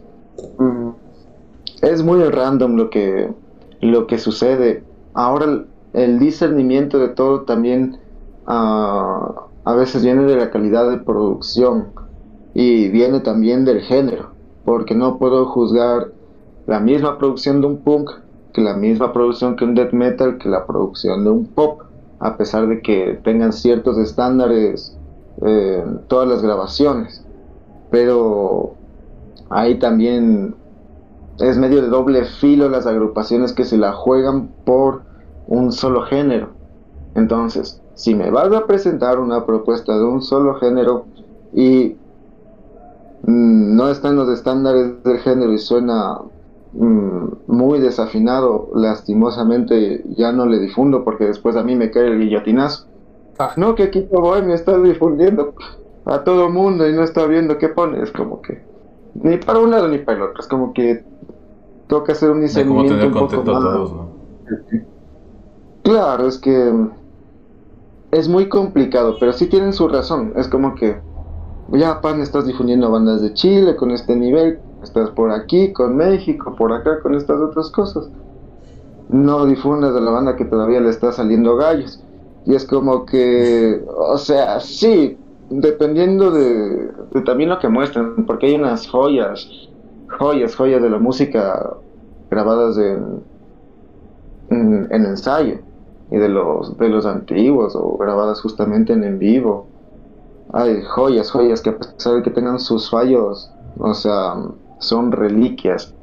[1.82, 3.32] Es muy random lo que,
[3.80, 4.84] lo que sucede.
[5.14, 7.98] Ahora el, discernimiento de todo también
[8.46, 8.50] uh,
[9.64, 11.88] a veces viene de la calidad de producción
[12.54, 14.33] y viene también del género
[14.64, 16.08] porque no puedo juzgar
[16.66, 18.10] la misma producción de un punk
[18.54, 21.82] que la misma producción que un death metal, que la producción de un pop,
[22.20, 24.96] a pesar de que tengan ciertos estándares
[25.42, 27.24] en todas las grabaciones.
[27.90, 28.74] Pero
[29.50, 30.54] ahí también
[31.40, 35.02] es medio de doble filo las agrupaciones que se la juegan por
[35.48, 36.50] un solo género.
[37.16, 41.06] Entonces, si me vas a presentar una propuesta de un solo género
[41.52, 41.96] y
[43.26, 46.18] no está en los estándares del género y suena
[46.72, 52.18] mm, muy desafinado, lastimosamente ya no le difundo porque después a mí me cae el
[52.18, 52.86] guillotinazo.
[53.38, 53.52] Ah.
[53.56, 55.54] No, que aquí voy, me está difundiendo
[56.04, 58.02] a todo mundo y no está viendo qué pone.
[58.02, 58.62] Es como que
[59.14, 60.40] ni para un lado ni para el otro.
[60.40, 61.04] Es como que
[61.86, 63.90] toca hacer un discernimiento un poco más.
[65.82, 66.72] Claro, es que
[68.10, 70.32] es muy complicado, pero sí tienen su razón.
[70.36, 70.96] Es como que
[71.72, 76.54] ya, pan, estás difundiendo bandas de Chile con este nivel, estás por aquí, con México,
[76.56, 78.08] por acá, con estas otras cosas.
[79.08, 82.02] No difundas de la banda que todavía le está saliendo gallos.
[82.46, 85.16] Y es como que, o sea, sí,
[85.50, 86.90] dependiendo de,
[87.24, 89.48] también lo que muestran, porque hay unas joyas,
[90.18, 91.74] joyas, joyas de la música
[92.30, 93.22] grabadas en,
[94.50, 95.58] en, ensayo
[96.10, 99.66] y de los, de los antiguos o grabadas justamente en en vivo.
[100.54, 104.34] Hay joyas, joyas que a pesar de que tengan sus fallos, o sea,
[104.78, 105.94] son reliquias,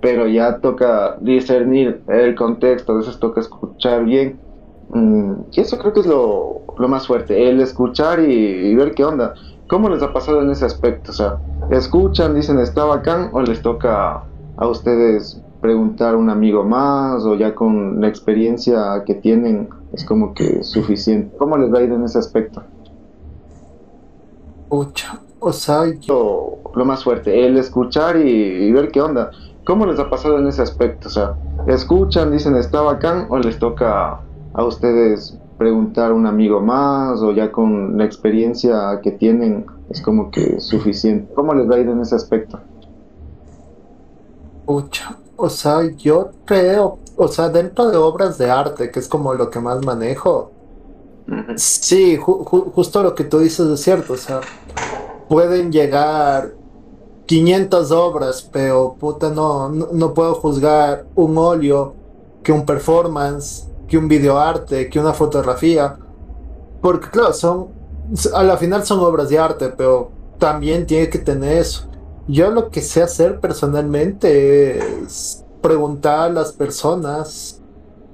[0.00, 4.40] pero ya toca discernir el contexto, a veces toca escuchar bien
[4.90, 9.34] Mm, y eso creo que es lo, más fuerte, el escuchar y, ver qué onda.
[9.68, 11.10] ¿Cómo les ha pasado en ese aspecto?
[11.10, 11.38] O sea,
[11.70, 14.24] escuchan, dicen está bacán o les toca
[14.56, 20.04] a ustedes preguntar a un amigo más o ya con la experiencia que tienen es
[20.04, 21.36] como que suficiente.
[21.36, 22.62] ¿Cómo les va a ir en ese aspecto?
[24.68, 26.58] O sea, yo...
[26.74, 29.30] Lo, más fuerte, el escuchar y, ver qué onda.
[29.64, 31.08] ¿Cómo les ha pasado en ese aspecto?
[31.08, 31.34] O sea,
[31.66, 34.20] escuchan, dicen está bacán o les toca
[34.52, 40.00] a ustedes preguntar a un amigo más o ya con la experiencia que tienen es
[40.00, 41.32] como que suficiente.
[41.34, 42.60] ¿Cómo les va a ir en ese aspecto?
[45.36, 49.50] o sea, yo creo, o sea, dentro de obras de arte, que es como lo
[49.50, 50.50] que más manejo,
[51.56, 54.40] sí, justo lo que tú dices es cierto, o sea,
[55.28, 56.54] pueden llegar
[57.26, 61.94] 500 obras, pero puta, no, no puedo juzgar un óleo
[62.42, 65.96] que un performance que un videoarte, que una fotografía.
[66.80, 67.68] Porque claro, son,
[68.34, 71.84] a la final son obras de arte, pero también tiene que tener eso.
[72.28, 77.60] Yo lo que sé hacer personalmente es preguntar a las personas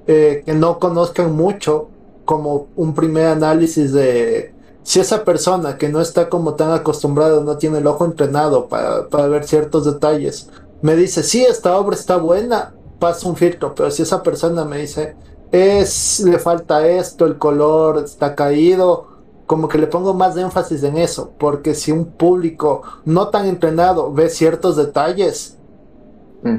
[0.07, 1.89] eh, que no conozcan mucho
[2.25, 4.53] como un primer análisis de
[4.83, 9.07] si esa persona que no está como tan acostumbrada, no tiene el ojo entrenado para,
[9.07, 10.49] para ver ciertos detalles,
[10.81, 14.77] me dice, sí, esta obra está buena, pasa un filtro, pero si esa persona me
[14.77, 15.15] dice,
[15.51, 19.07] es, le falta esto, el color está caído,
[19.47, 24.11] como que le pongo más énfasis en eso, porque si un público no tan entrenado
[24.11, 25.57] ve ciertos detalles,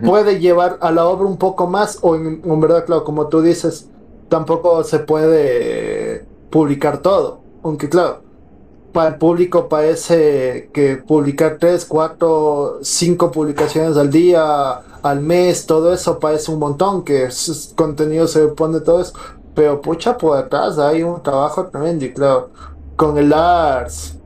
[0.05, 3.89] puede llevar a la obra un poco más, o en, verdad, claro, como tú dices,
[4.29, 8.23] tampoco se puede publicar todo, aunque claro,
[8.93, 15.93] para el público parece que publicar 3, 4, 5 publicaciones al día al mes, todo
[15.93, 17.29] eso parece un montón, que
[17.75, 19.13] contenido se pone todo eso,
[19.55, 22.51] pero pucha, por atrás hay un trabajo tremendo y claro,
[22.97, 24.17] con el ARS,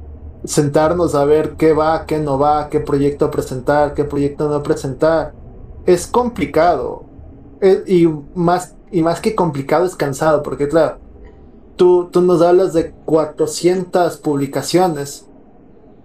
[0.44, 5.32] sentarnos a ver qué va, qué no va, qué proyecto presentar, qué proyecto no presentar,
[5.86, 7.05] es complicado.
[7.86, 10.99] Y, más, y más que complicado es cansado, porque claro,
[11.76, 15.26] tú, tú nos hablas de 400 publicaciones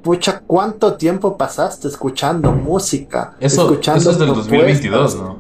[0.05, 3.33] pucha, ¿cuánto tiempo pasaste escuchando música?
[3.39, 5.38] Eso, escuchando eso es del 2022, ¿no?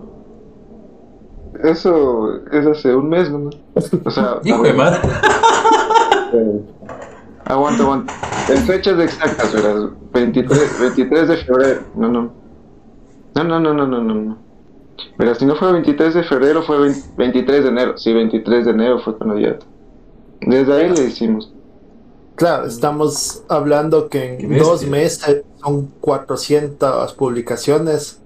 [1.63, 3.51] Eso es hace un mes, ¿no?
[4.03, 4.99] O sea, hijo de madre.
[6.33, 6.61] Eh,
[7.45, 8.13] aguanta, aguanta.
[8.49, 9.89] En fechas exactas, ¿verdad?
[10.11, 11.81] 23, 23 de febrero.
[11.95, 12.31] No, no.
[13.35, 14.37] No, no, no, no, no, no.
[15.17, 17.97] Pero si no fue 23 de febrero, fue 23 de enero.
[17.97, 19.57] Sí, 23 de enero fue cuando ya.
[20.41, 21.51] Desde ahí le hicimos.
[22.35, 28.21] Claro, estamos hablando que en dos meses son 400 publicaciones.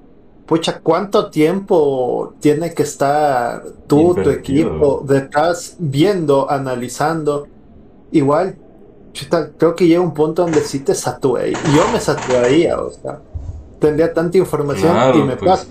[0.48, 7.48] Pucha, ¿cuánto tiempo tiene que estar tú, tu equipo, detrás, viendo, analizando?
[8.12, 8.56] Igual,
[9.60, 11.54] creo que llega un punto donde sí te saturé.
[11.54, 13.20] Yo me saturaría, o sea,
[13.80, 15.66] tendría tanta información y me pues.
[15.66, 15.68] pasa.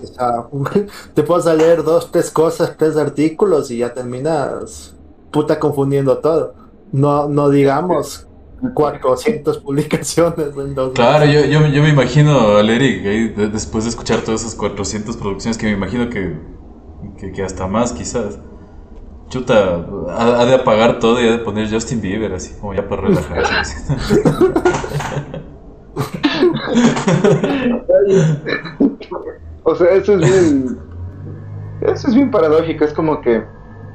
[0.50, 0.84] O sea,
[1.14, 4.94] te puedes leer dos, tres cosas, tres artículos y ya terminas
[5.30, 6.54] puta confundiendo todo.
[6.90, 8.26] No, no digamos
[8.74, 14.40] 400 publicaciones en dos Claro, yo, yo, me imagino al Eric, después de escuchar todas
[14.40, 16.36] esas 400 producciones, que me imagino que
[17.18, 18.38] que, que hasta más quizás.
[19.28, 22.88] Chuta, ha, ha de apagar todo y ha de poner Justin Bieber, así como ya
[22.88, 23.76] para relajarse.
[29.64, 30.78] O sea, eso es bien.
[31.82, 32.84] Eso es bien paradójico.
[32.84, 33.44] Es como que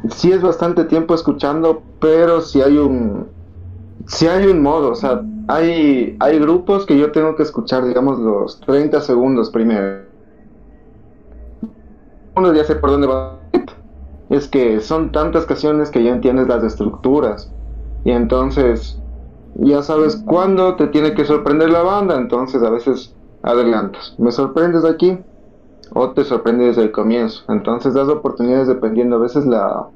[0.09, 3.27] sí es bastante tiempo escuchando, pero si hay un.
[4.05, 8.19] Si hay un modo, o sea, hay, hay grupos que yo tengo que escuchar, digamos,
[8.19, 10.03] los 30 segundos primero.
[12.35, 13.39] Uno ya sé por dónde va.
[14.29, 17.51] Es que son tantas canciones que ya entiendes las estructuras.
[18.03, 18.99] Y entonces
[19.55, 24.15] ya sabes cuándo te tiene que sorprender la banda, entonces a veces adelantas.
[24.17, 25.19] Me sorprendes aquí
[25.91, 27.43] o te sorprende desde el comienzo.
[27.49, 29.89] Entonces das oportunidades dependiendo a veces la,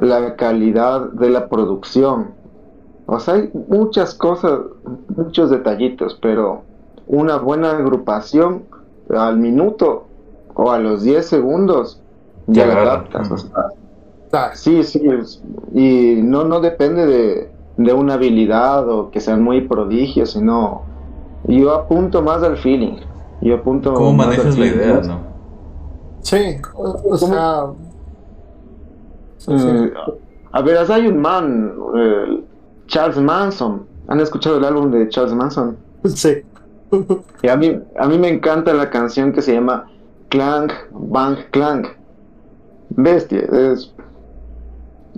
[0.00, 2.34] la calidad de la producción.
[3.06, 4.60] O sea, hay muchas cosas,
[5.16, 6.64] muchos detallitos, pero
[7.06, 8.68] una buena agrupación
[9.08, 10.10] al minuto
[10.54, 12.02] o a los 10 segundos
[12.46, 13.08] ya Ya la agarra.
[13.10, 13.30] captas.
[13.32, 13.36] o
[14.30, 15.42] sea, Sí, sí, es-
[15.74, 17.52] y no, no depende de,
[17.84, 20.82] de una habilidad o que sean muy prodigios, sino
[21.44, 22.96] yo apunto más al feeling.
[23.40, 24.76] Yo apunto ¿Cómo más al manejas la feeling.
[24.76, 25.20] idea, no?
[26.20, 27.66] Sí, o, o sea.
[29.38, 29.66] sí, sí.
[29.66, 29.92] Eh,
[30.52, 32.44] a ver, hay un man, eh,
[32.86, 33.86] Charles Manson.
[34.08, 35.76] ¿Han escuchado el álbum de Charles Manson?
[36.04, 36.42] Sí.
[37.42, 39.88] Y a mí, a mí me encanta la canción que se llama
[40.28, 41.86] Clank, Bang, Clank.
[42.90, 43.40] Bestia.
[43.52, 43.94] Es...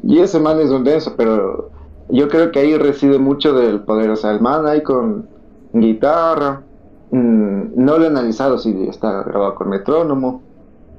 [0.05, 1.72] Y ese man es un denso, pero
[2.13, 4.11] yo creo que ahí reside mucho del poder.
[4.11, 5.31] O sea, el man ahí con
[5.73, 6.69] guitarra.
[7.11, 10.49] mm, no lo he analizado si está grabado con metrónomo,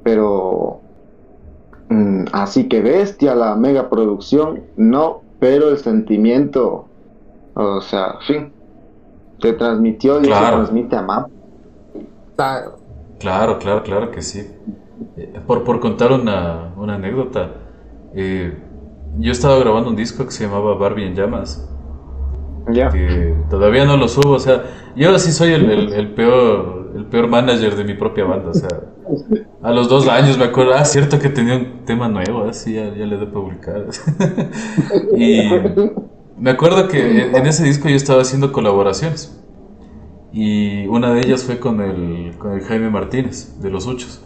[0.03, 0.86] pero
[1.89, 6.91] mm, así que bestia la mega producción, no, pero el sentimiento,
[7.55, 8.55] o sea, fin,
[9.39, 10.45] te transmitió y Claro.
[10.47, 11.05] se transmite a.
[12.38, 12.66] Ah,
[13.20, 14.39] Claro, claro, claro que sí.
[15.16, 17.51] Eh, Por, por contar una, una anécdota,
[18.14, 18.62] eh,
[19.20, 21.68] yo estaba grabando un disco que se llamaba Barbie en llamas,
[22.72, 22.89] Ya.
[22.89, 24.64] que todavía no lo subo, o sea,
[24.95, 28.53] yo sí soy el, el- el peor, el peor manager de mi propia banda, o
[28.53, 28.70] sea,
[29.61, 32.93] a los dos años me acuerdo, ah, cierto que tenía un tema nuevo, así ya,
[32.95, 33.86] ya le de publicar.
[35.18, 35.49] y
[36.38, 39.39] me acuerdo que en ese disco yo estaba haciendo colaboraciones.
[40.36, 44.26] Y una de ellas fue con el, con el Jaime Martínez, de Los Uchos.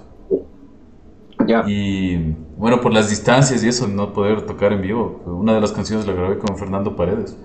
[1.47, 1.63] Ya.
[1.67, 5.71] Y bueno, por las distancias y eso, no poder tocar en vivo, una de las
[5.71, 7.37] canciones la grabé con Fernando Paredes.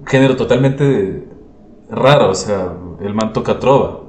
[0.00, 1.28] Un género totalmente
[1.90, 4.00] raro, o sea, el man toca trova,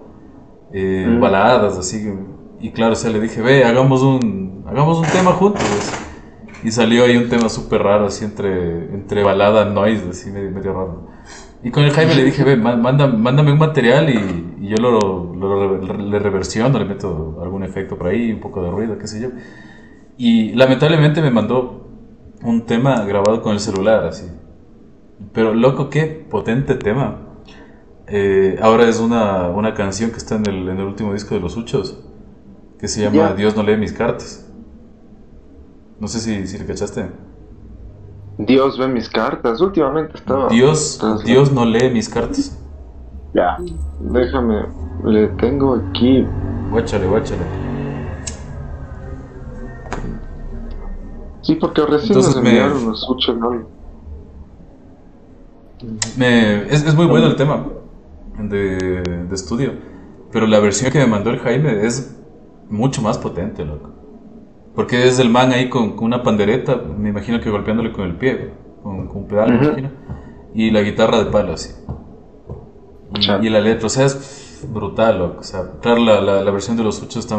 [0.72, 1.20] eh, Mm.
[1.20, 2.14] baladas, así.
[2.60, 5.64] Y claro, o sea, le dije, ve, hagamos un, hagamos un tema juntos.
[6.64, 10.74] Y salió ahí un tema súper raro, así entre, entre balada, noise, así medio, medio
[10.74, 11.08] raro.
[11.64, 14.78] Y con el Jaime le dije, ve, ma- manda- mándame un material y, y yo
[14.78, 18.98] lo, lo re- le reversiono, le meto algún efecto por ahí, un poco de ruido,
[18.98, 19.30] qué sé yo.
[20.18, 21.88] Y lamentablemente me mandó
[22.44, 24.26] un tema grabado con el celular, así.
[25.34, 27.18] Pero loco, qué potente tema.
[28.08, 31.42] Eh, ahora es una, una canción que está en el, en el último disco de
[31.42, 32.04] Los Uchos,
[32.80, 33.34] que se llama.
[33.36, 34.48] Dios no lee mis cartas.
[36.00, 37.06] No sé si, si le cachaste.
[38.38, 39.62] Dios ve mis cartas.
[39.62, 40.50] Últimamente estaba.
[40.50, 42.58] Dios, Dios no lee mis cartas.
[43.34, 43.58] Ya.
[44.00, 44.66] Déjame.
[45.04, 46.26] Le tengo aquí.
[46.72, 47.44] Guáchale, guáchale.
[51.42, 53.68] Sí, porque recién Entonces nos me- enviaron los ocho, ¿no?
[56.18, 57.66] Me, es, es muy bueno el tema
[58.38, 59.74] de, de estudio,
[60.32, 62.16] pero la versión que me mandó el Jaime es
[62.70, 63.90] mucho más potente, loco.
[64.82, 68.16] Porque es el man ahí con, con una pandereta, me imagino que golpeándole con el
[68.16, 68.50] pie,
[68.82, 69.92] con, con un pedal, me imagino,
[70.56, 71.70] y la guitarra de palo así.
[73.42, 75.42] Y, la letra, o sea, es brutal, loco.
[75.42, 77.38] O sea, claro, la, la, la versión de los ocho está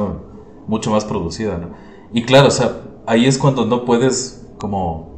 [0.68, 1.70] mucho más producida, ¿no?
[2.12, 2.76] Y claro, o sea,
[3.06, 5.10] ahí es cuando no puedes como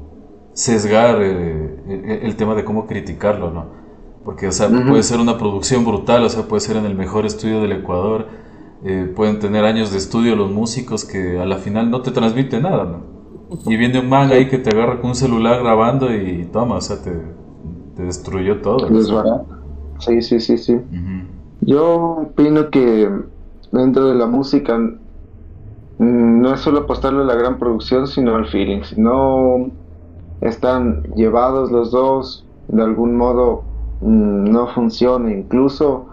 [0.54, 3.66] sesgar eh, el, el tema de cómo criticarlo, ¿no?
[4.24, 4.86] Porque, o sea, Ujú.
[4.86, 8.28] puede ser una producción brutal, o sea, puede ser en el mejor estudio del Ecuador,
[8.85, 12.61] eh, pueden tener años de estudio los músicos que a la final no te transmite
[12.61, 13.14] nada, ¿no?
[13.66, 16.80] Y viene un man ahí que te agarra con un celular grabando y toma, o
[16.80, 17.12] sea, te,
[17.97, 18.91] te destruyó todo.
[18.91, 18.99] ¿no?
[18.99, 19.47] Desbarato.
[20.01, 20.76] Sí, sí, sí, sí.
[21.62, 23.09] Yo opino que
[23.72, 24.93] dentro de la música mm,
[26.43, 28.82] no es solo apostarle a la gran producción, sino al feeling.
[28.82, 29.70] Si no
[30.41, 33.62] están llevados los dos, de algún modo
[34.03, 35.32] mm, no funciona.
[35.32, 36.07] Incluso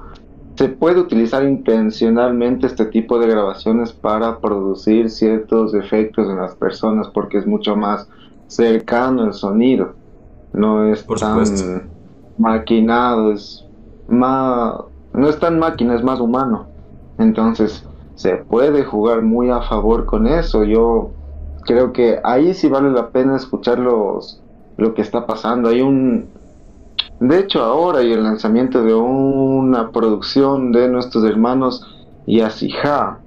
[0.56, 7.08] se puede utilizar intencionalmente este tipo de grabaciones para producir ciertos efectos en las personas
[7.10, 8.08] porque es mucho más
[8.48, 9.96] cercano el sonido.
[10.54, 11.82] No es Por tan supuesto.
[12.38, 13.66] maquinado, es
[14.08, 14.76] más,
[15.14, 16.68] no es tan máquina, es más humano.
[17.18, 17.86] Entonces,
[18.16, 20.64] se puede jugar muy a favor con eso.
[20.64, 21.12] Yo
[21.66, 24.44] creo que ahí sí vale la pena escuchar los,
[24.78, 25.70] lo que está pasando.
[25.70, 26.30] Hay un,
[27.22, 31.86] de hecho ahora hay el lanzamiento de una producción de nuestros hermanos
[32.26, 33.20] Yasiha.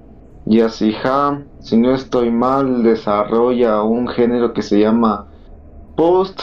[0.47, 5.27] Yasiha, si no estoy mal, desarrolla un género que se llama
[5.97, 6.41] post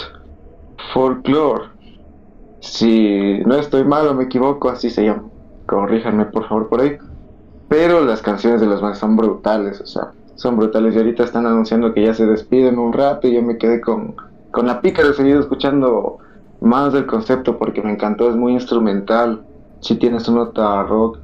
[0.93, 1.65] folklore.
[2.61, 5.23] Si no estoy mal o me equivoco, así se llama.
[5.65, 6.97] Corríjanme por favor por ahí.
[7.67, 10.95] Pero las canciones de los más son brutales, o sea, son brutales.
[10.95, 14.15] Y ahorita están anunciando que ya se despiden un rato y yo me quedé con,
[14.51, 16.19] con la pica de seguir escuchando
[16.61, 19.41] más del concepto porque me encantó, es muy instrumental.
[19.81, 21.17] Si tienes su nota rock.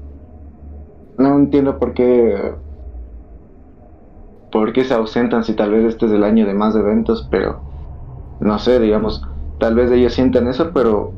[1.18, 2.54] No entiendo por qué
[4.52, 7.60] por qué se ausentan si tal vez este es el año de más eventos, pero
[8.40, 9.24] no sé, digamos,
[9.60, 11.12] tal vez ellos sientan eso, pero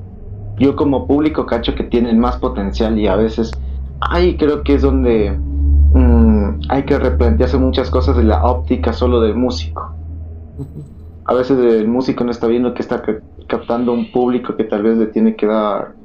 [0.58, 3.52] yo como público cacho que tienen más potencial y a veces
[4.02, 5.38] ahí creo que es donde
[5.94, 9.94] mm, hay que replantearse muchas cosas de la óptica solo del músico.
[11.26, 13.02] A veces el músico no está viendo que está
[13.50, 15.98] captando un público que tal vez le tiene que dar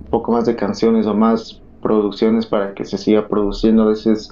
[0.00, 3.84] un poco más de canciones o más producciones para que se siga produciendo.
[3.84, 4.28] A veces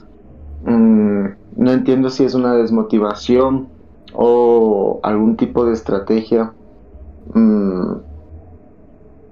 [0.60, 3.70] mm, no entiendo si es una desmotivación
[4.12, 6.54] o algún tipo de estrategia.
[7.32, 8.00] Mm,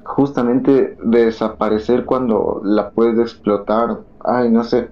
[0.05, 4.05] justamente desaparecer cuando la puedes explotar.
[4.21, 4.89] Ay, no sé.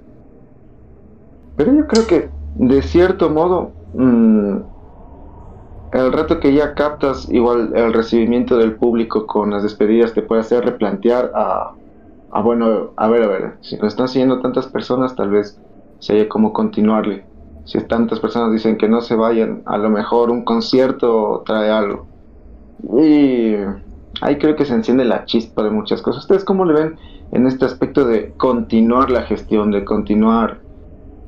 [1.56, 4.73] Pero yo creo que de cierto modo, mm,
[5.94, 10.40] el rato que ya captas igual el recibimiento del público con las despedidas te puede
[10.40, 11.72] hacer replantear a,
[12.32, 15.56] a bueno, a ver, a ver, si lo están siguiendo tantas personas, tal vez
[16.00, 17.24] sería como continuarle.
[17.64, 22.06] Si tantas personas dicen que no se vayan, a lo mejor un concierto trae algo.
[23.00, 23.54] Y
[24.20, 26.24] ahí creo que se enciende la chispa de muchas cosas.
[26.24, 26.96] ¿Ustedes cómo le ven
[27.30, 30.58] en este aspecto de continuar la gestión, de continuar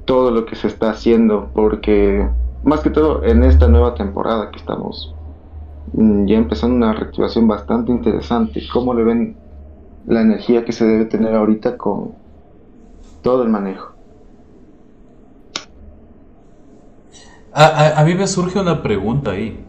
[0.07, 1.51] todo lo que se está haciendo?
[1.55, 2.29] Porque
[2.67, 5.15] más que todo en esta nueva temporada que estamos
[5.93, 9.37] mm, ya empezando una reactivación bastante interesante, ¿cómo le ven
[10.07, 12.13] la energía que se debe tener ahorita con
[13.23, 13.95] todo el manejo?
[17.53, 19.65] A, a mí me surge una pregunta ahí.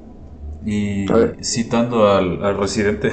[0.65, 1.05] Y
[1.41, 3.11] citando al, residente,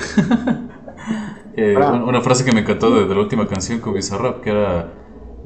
[1.57, 2.03] eh, ah.
[2.05, 4.93] una frase que me encantó de, la última canción con Bizarrap, que era,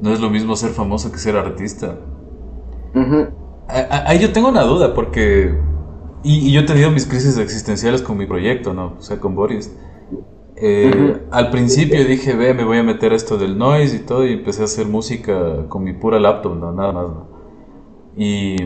[0.01, 1.97] no es lo mismo ser famoso que ser artista.
[3.69, 5.53] Ahí yo tengo una duda, porque,
[6.23, 8.95] y, yo he tenido mis crisis existenciales con mi proyecto, ¿no?
[8.97, 9.71] O sea, con Boris.
[10.55, 14.33] Eh, al principio dije, ve, me voy a meter esto del noise y todo, y
[14.33, 16.71] empecé a hacer música con mi pura laptop, ¿no?
[16.71, 17.05] Nada más,
[18.17, 18.57] Y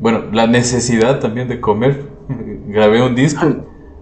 [0.00, 2.08] bueno, la necesidad también de comer
[2.66, 3.46] grabé un disco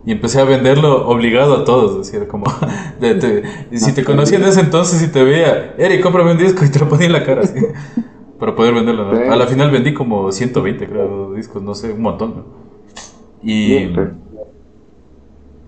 [0.07, 1.99] y empecé a venderlo obligado a todos.
[1.99, 2.47] Decir, como,
[3.73, 6.79] si te conocía en ese entonces y te veía, Eric, cómprame un disco y te
[6.79, 7.61] lo ponía en la cara, así,
[8.39, 9.11] para poder venderlo.
[9.11, 12.45] A la final vendí como 120, creo, discos, no sé, un montón.
[13.43, 13.91] Y,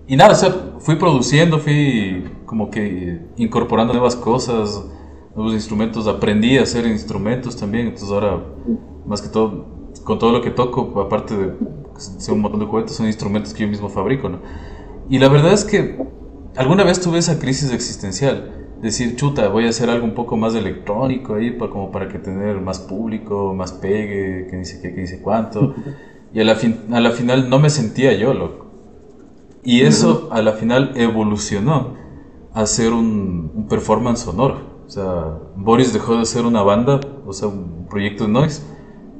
[0.07, 4.85] y nada, o sea, fui produciendo, fui como que incorporando nuevas cosas,
[5.35, 8.41] nuevos instrumentos, aprendí a hacer instrumentos también, entonces ahora,
[9.07, 9.67] más que todo,
[10.05, 11.53] con todo lo que toco, aparte de
[12.01, 14.39] son un montón de juguetes, son instrumentos que yo mismo fabrico, ¿no?
[15.09, 15.99] Y la verdad es que
[16.57, 20.55] alguna vez tuve esa crisis existencial, decir, chuta, voy a hacer algo un poco más
[20.55, 25.01] electrónico ahí, para, como para que tener más público, más pegue, que dice qué, que
[25.03, 25.75] dice cuánto.
[26.33, 28.67] Y a la, fin, a la final no me sentía yo, loco.
[29.65, 31.95] Y eso a la final evolucionó
[32.53, 34.61] a ser un, un performance sonoro.
[34.87, 38.63] O sea, Boris dejó de ser una banda, o sea, un proyecto de noise,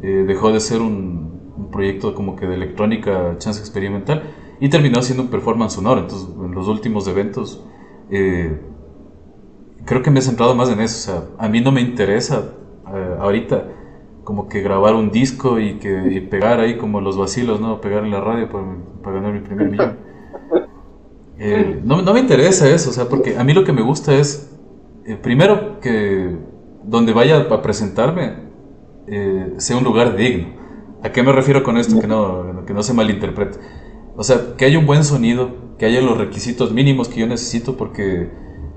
[0.03, 4.23] eh, dejó de ser un, un proyecto como que de electrónica, chance experimental,
[4.61, 6.01] y terminó siendo un performance sonoro.
[6.01, 7.65] Entonces, en los últimos eventos,
[8.11, 8.59] eh,
[9.85, 10.97] creo que me he centrado más en eso.
[10.97, 12.53] O sea, a mí no me interesa
[12.95, 13.69] eh, ahorita
[14.25, 17.81] como que grabar un disco y que pegar ahí como los vacilos, ¿no?
[17.81, 19.99] Pegar en la radio para, ganar mi primer millón.
[21.43, 24.15] Eh, no, no, me interesa eso, o sea, porque a mí lo que me gusta
[24.15, 24.55] es,
[25.23, 26.37] primero, que
[26.85, 28.35] donde vaya a presentarme
[29.57, 30.49] sea un lugar digno.
[31.03, 31.99] ¿A qué me refiero con esto?
[31.99, 33.59] Que no, que no se malinterprete.
[34.17, 37.79] O sea, que haya un buen sonido, que haya los requisitos mínimos que yo necesito
[37.79, 38.29] porque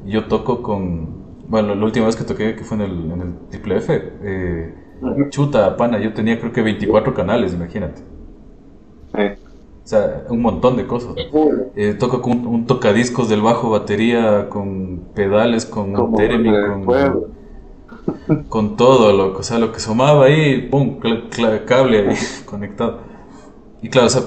[0.05, 1.23] yo toco con...
[1.47, 4.73] Bueno, la última vez que toqué, que fue en el, en el Triple F, eh,
[5.29, 8.01] chuta, pana, yo tenía creo que 24 canales, imagínate.
[9.13, 11.13] O sea, un montón de cosas.
[11.75, 17.33] Eh, toco con un, tocadiscos del bajo batería, con pedales, con un con
[18.49, 20.99] con todo, lo, o sea, lo que sumaba ahí, pum,
[21.65, 22.99] cable ahí conectado.
[23.81, 24.21] Y claro, o sea,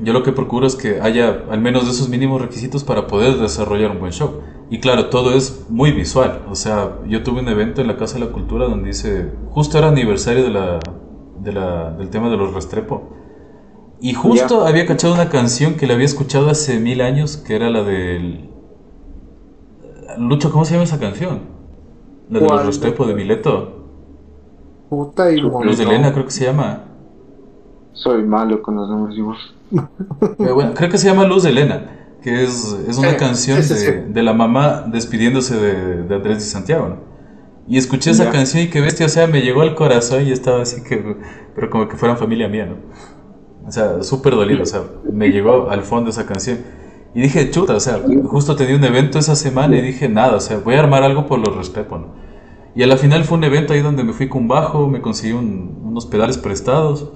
[0.00, 3.90] yo lo que procuro es que haya al menos esos mínimos requisitos para poder desarrollar
[3.90, 4.40] un buen show.
[4.70, 6.42] Y claro, todo es muy visual.
[6.50, 9.78] O sea, yo tuve un evento en la Casa de la Cultura donde dice, justo
[9.78, 10.80] era aniversario de la,
[11.40, 13.10] de la, del tema de los Restrepo.
[14.00, 17.70] Y justo había cachado una canción que le había escuchado hace mil años, que era
[17.70, 18.50] la del...
[20.18, 21.40] Lucho, ¿cómo se llama esa canción?
[22.28, 23.82] La de los Restrepo de Mileto.
[24.88, 26.84] Puta y Luz de Elena creo que se llama.
[27.92, 29.16] Soy malo con los nombres
[30.38, 33.62] Pero bueno, creo que se llama Luz de Elena, que es, es una canción de,
[33.64, 33.90] sí.
[34.08, 36.96] de la mamá despidiéndose de, de Andrés y Santiago, ¿no?
[37.68, 40.62] Y escuché esa canción y que bestia, o sea, me llegó al corazón y estaba
[40.62, 41.16] así que,
[41.54, 42.76] pero como que fueran familia mía, ¿no?
[43.66, 46.58] O sea, súper dolido, o sea, me llegó al fondo esa canción.
[47.14, 50.40] Y dije, chuta, o sea, justo tenía un evento esa semana y dije, nada, o
[50.40, 52.06] sea, voy a armar algo por los respeto, ¿no?
[52.74, 55.32] Y a la final fue un evento ahí donde me fui con bajo, me conseguí
[55.32, 57.12] un- unos pedales prestados,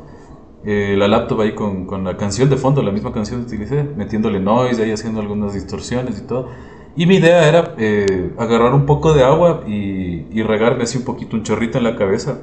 [0.66, 3.84] eh, la laptop ahí con, con la canción de fondo, la misma canción que utilicé,
[3.96, 6.48] metiéndole noise, ahí haciendo algunas distorsiones y todo.
[6.96, 11.04] Y mi idea era eh, agarrar un poco de agua y, y regarme así un
[11.04, 12.40] poquito, un chorrito en la cabeza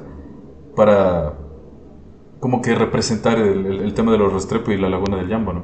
[0.76, 1.34] para
[2.40, 5.52] como que representar el, el- el tema de los Restrepo y la Laguna del Yambo,
[5.52, 5.62] ¿no?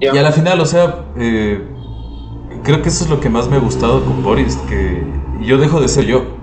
[0.00, 0.14] Ya.
[0.14, 1.62] Y a la final, o sea, eh,
[2.64, 5.02] creo que eso es lo que más me ha gustado con Boris, que
[5.42, 6.35] yo dejo de ser yo.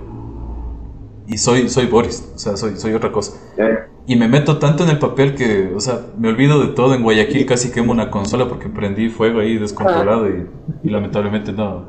[1.34, 3.34] Y soy, soy Boris, o sea, soy, soy otra cosa.
[3.58, 3.88] Ya.
[4.06, 6.94] Y me meto tanto en el papel que, o sea, me olvido de todo.
[6.94, 10.46] En Guayaquil casi quemo una consola porque prendí fuego ahí descontrolado y,
[10.84, 11.86] y lamentablemente no,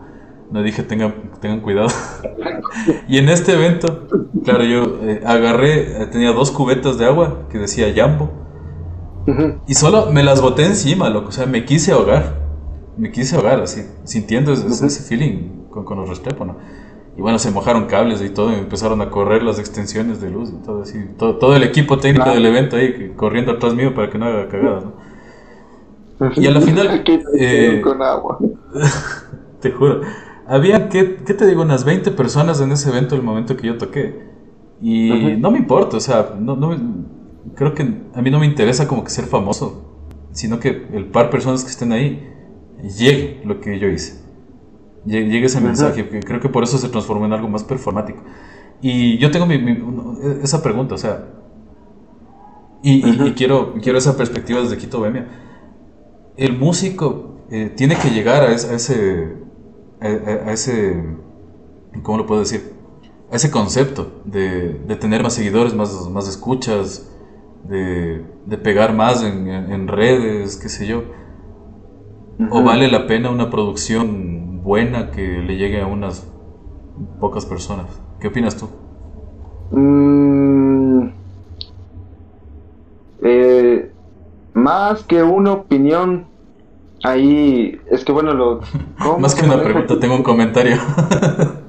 [0.50, 1.88] no dije tengan, tengan cuidado.
[3.08, 4.06] y en este evento,
[4.44, 8.30] claro, yo eh, agarré, eh, tenía dos cubetas de agua que decía Jambo
[9.26, 9.60] Ujú.
[9.66, 11.28] y solo me las boté encima, loco.
[11.28, 12.42] O sea, me quise ahogar.
[12.96, 16.56] Me quise ahogar, así, sintiendo ese, ese- ese feeling con, con los Restrepo, ¿no?
[17.16, 20.50] Y bueno, se mojaron cables y todo, y empezaron a correr las extensiones de luz
[20.50, 20.98] y todo así.
[21.16, 22.36] Todo, todo el equipo técnico Claro.
[22.40, 24.92] del evento ahí corriendo atrás mío para que no haga cagadas, ¿no?
[26.36, 27.04] Y a la final,
[27.38, 28.38] eh, con agua.
[29.60, 30.00] Te juro.
[30.46, 31.62] Había, ¿qué, qué te digo?
[31.62, 34.34] Unas 20 personas en ese evento el momento que yo toqué.
[34.82, 36.78] Y no me importa, o sea, no, no me-
[37.54, 37.82] creo que
[38.14, 39.84] a mí no me interesa como que ser famoso,
[40.32, 42.28] sino que el par de personas que estén ahí
[42.98, 44.23] llegue lo que yo hice.
[45.06, 48.22] Llegue ese mensaje, que creo que por eso se transformó en algo más performático.
[48.80, 49.82] Y yo tengo mi- mi-
[50.42, 51.24] esa pregunta, o sea,
[52.82, 53.34] y, y- y Ujú.
[53.34, 55.26] quiero, quiero esa perspectiva desde Quito Bohemia.
[56.36, 59.32] El músico eh, tiene que llegar a ese, a ese,
[60.00, 61.02] a, a- a ese,
[62.02, 62.72] ¿cómo lo puedo decir?
[63.30, 67.06] A ese concepto de, de tener más seguidores, más, más escuchas,
[67.64, 71.04] de, de pegar más en, en- en redes, qué sé yo.
[72.50, 76.26] ¿O vale la pena una producción buena que le llegue a unas
[77.20, 77.86] pocas personas?
[78.18, 78.68] ¿Qué opinas tú?
[79.70, 81.08] Mm,
[83.22, 83.92] eh,
[84.54, 86.26] más que una opinión,
[87.02, 88.60] ahí es que bueno, lo.
[89.02, 90.76] ¿cómo Más que una pregunta, tengo un comentario.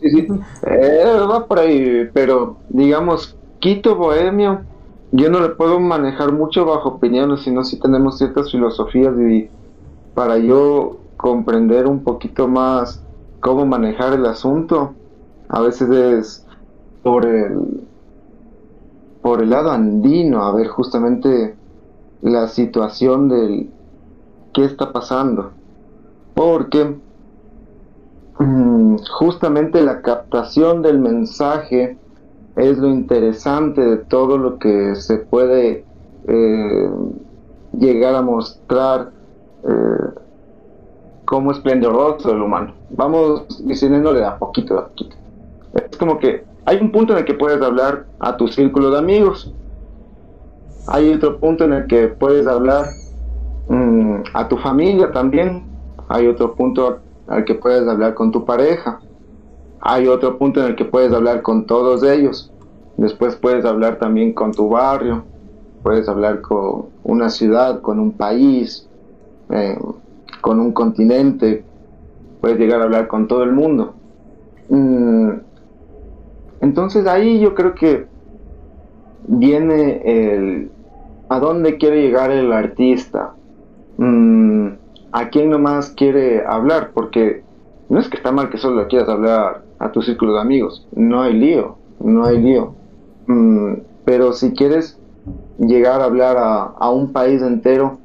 [0.00, 0.26] Sí, sí.
[0.66, 4.66] Eh, va por ahí, pero digamos, Quito Bohemio,
[5.12, 9.50] yo no le puedo manejar mucho bajo opiniones, sino si tenemos ciertas filosofías y
[10.12, 13.02] para yo comprender un poquito más
[13.40, 14.94] cómo manejar el asunto,
[15.48, 16.46] a veces es
[17.02, 17.88] por el
[19.22, 21.56] por el lado andino, a ver justamente
[22.20, 23.70] la situación del
[24.52, 25.52] qué está pasando.
[26.34, 27.00] Porque
[28.38, 31.98] Mm, justamente la captación del mensaje
[32.56, 35.86] es lo interesante de todo lo que se puede
[36.26, 36.90] eh,
[37.72, 39.12] llegar a mostrar
[39.62, 40.23] eh,
[41.24, 42.74] como esplendoroso el humano.
[42.90, 45.16] Vamos diciéndole a poquito, a poquito.
[45.74, 48.98] Es como que hay un punto en el que puedes hablar a tu círculo de
[48.98, 49.52] amigos.
[50.86, 52.86] Hay otro punto en el que puedes hablar
[53.68, 55.64] mm, a tu familia también.
[56.08, 59.00] Hay otro punto al que puedes hablar con tu pareja.
[59.80, 62.50] Hay otro punto en el que puedes hablar con todos ellos.
[62.96, 65.24] Después puedes hablar también con tu barrio.
[65.82, 68.88] Puedes hablar con una ciudad, con un país,
[69.50, 69.76] eh,
[70.44, 71.64] con un continente.
[72.42, 73.94] Puedes llegar a hablar con todo el mundo.
[74.68, 75.30] Mm,
[76.60, 78.04] Entonces ahí yo creo que
[79.26, 80.70] viene el
[81.30, 83.32] a dónde quiere llegar el artista.
[83.96, 84.68] Mm,
[85.12, 87.42] a quién nomás quiere hablar, porque
[87.88, 91.22] no es que está mal que solo quieras hablar a tu círculo de amigos, no
[91.22, 92.74] hay lío, no hay lío.
[93.28, 94.98] Mm, pero si quieres
[95.58, 97.96] llegar a hablar a, a un país entero,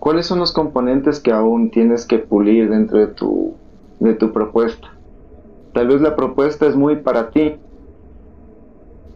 [0.00, 3.60] ¿cuáles son los componentes que aún tienes que pulir dentro de tu,
[4.00, 4.88] de tu propuesta?
[5.72, 7.60] Tal vez la propuesta es muy para ti.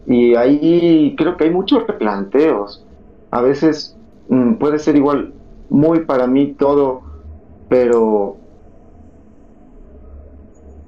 [0.05, 2.87] Y ahí creo que hay muchos replanteos.
[3.31, 3.99] A veces
[4.29, 5.35] mm, puede ser igual
[5.69, 7.03] muy para mí todo,
[7.67, 8.37] pero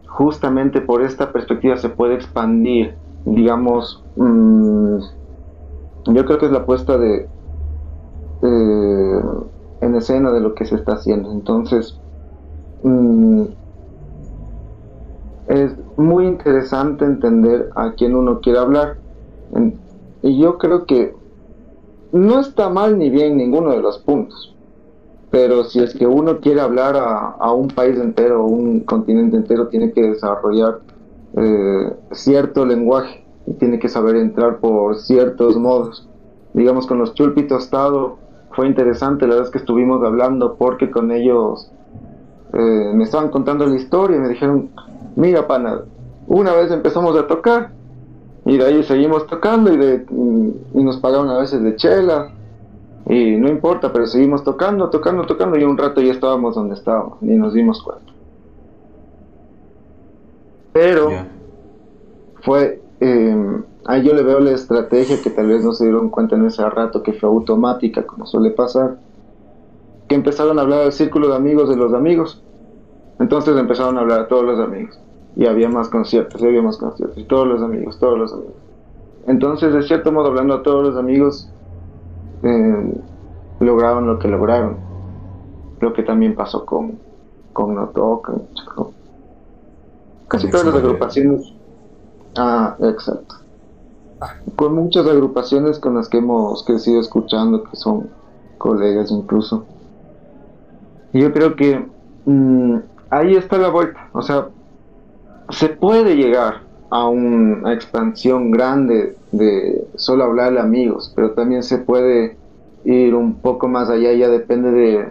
[0.07, 4.99] justamente por esta perspectiva se puede expandir, digamos, mm,
[6.07, 7.29] yo creo que es la puesta de
[9.87, 11.31] en escena de lo que se está haciendo.
[11.31, 11.97] Entonces,
[12.83, 13.43] mm,
[15.47, 18.97] es muy interesante entender a quién uno quiere hablar.
[20.21, 21.13] y yo creo que
[22.11, 24.53] no está mal ni bien ninguno de los puntos.
[25.29, 29.91] Pero si es que uno quiere hablar a, un país entero, un continente entero, tiene
[29.91, 30.79] que desarrollar
[31.35, 36.07] eh, cierto lenguaje y tiene que saber entrar por ciertos modos.
[36.53, 38.17] Digamos, con los chulpi tostado
[38.57, 41.69] fue interesante la vez que estuvimos hablando porque con ellos
[42.53, 44.71] eh, me estaban contando la historia y me dijeron,
[45.15, 45.81] mira pana,
[46.25, 47.69] una vez empezamos a tocar
[48.45, 50.05] y de ahí seguimos tocando y, de,
[50.73, 52.31] y nos pagaban a veces de chela
[53.07, 57.21] y no importa, pero seguimos tocando, tocando, tocando y un rato ya estábamos donde estábamos,
[57.21, 58.11] ni nos dimos cuenta.
[60.73, 61.11] Pero
[62.41, 66.35] fue, eh, ahí yo le veo la estrategia que tal vez no se dieron cuenta
[66.35, 68.97] en ese rato, que fue automática, como suele pasar,
[70.07, 72.43] que empezaron a hablar del círculo de amigos de los amigos.
[73.19, 74.99] Entonces empezaron a hablar a todos los amigos.
[75.35, 78.55] Y había más conciertos, y había más conciertos, y todos los amigos, todos los amigos.
[79.27, 81.49] Entonces, de cierto modo, hablando a todos los amigos,
[82.43, 82.93] eh,
[83.59, 84.77] lograron lo que lograron.
[85.79, 86.97] Lo que también pasó con,
[87.53, 87.91] con No
[90.27, 91.53] casi todas las agrupaciones.
[92.35, 93.35] Ah, exacto.
[94.55, 98.09] Con muchas agrupaciones con las que hemos crecido escuchando, que son
[98.57, 99.65] colegas incluso.
[101.13, 101.85] Yo creo que
[102.25, 102.77] mm,
[103.09, 104.09] ahí está la vuelta.
[104.13, 104.47] O sea,
[105.49, 111.77] se puede llegar a una expansión grande de solo hablar de amigos, pero también se
[111.77, 112.37] puede
[112.85, 115.09] ir un poco más allá, ya depende de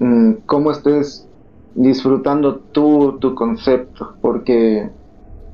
[0.00, 1.26] mm, cómo estés
[1.74, 4.90] disfrutando tú tu concepto, porque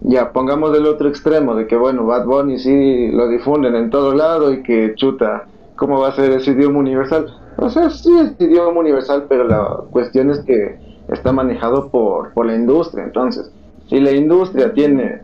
[0.04, 4.14] ya pongamos del otro extremo, de que bueno, Bad Bunny sí lo difunden en todo
[4.14, 7.26] lado y que chuta, ¿cómo va a ser ese idioma universal?
[7.56, 10.78] O sea, sí es idioma universal, pero la cuestión es que
[11.08, 13.50] está manejado por, por la industria, entonces,
[13.88, 15.22] si la industria tiene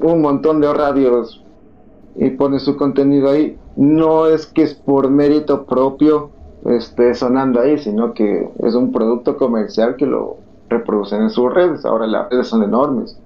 [0.00, 1.42] un montón de radios
[2.14, 6.30] y pone su contenido ahí, no es que es por mérito propio
[6.66, 10.38] esté sonando ahí, sino que es un producto comercial que lo
[10.68, 11.84] reproducen en sus redes.
[11.84, 13.18] Ahora las redes son enormes,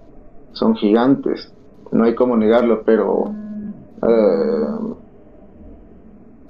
[0.53, 1.53] son gigantes,
[1.93, 3.33] no hay cómo negarlo, pero
[4.03, 4.95] eh,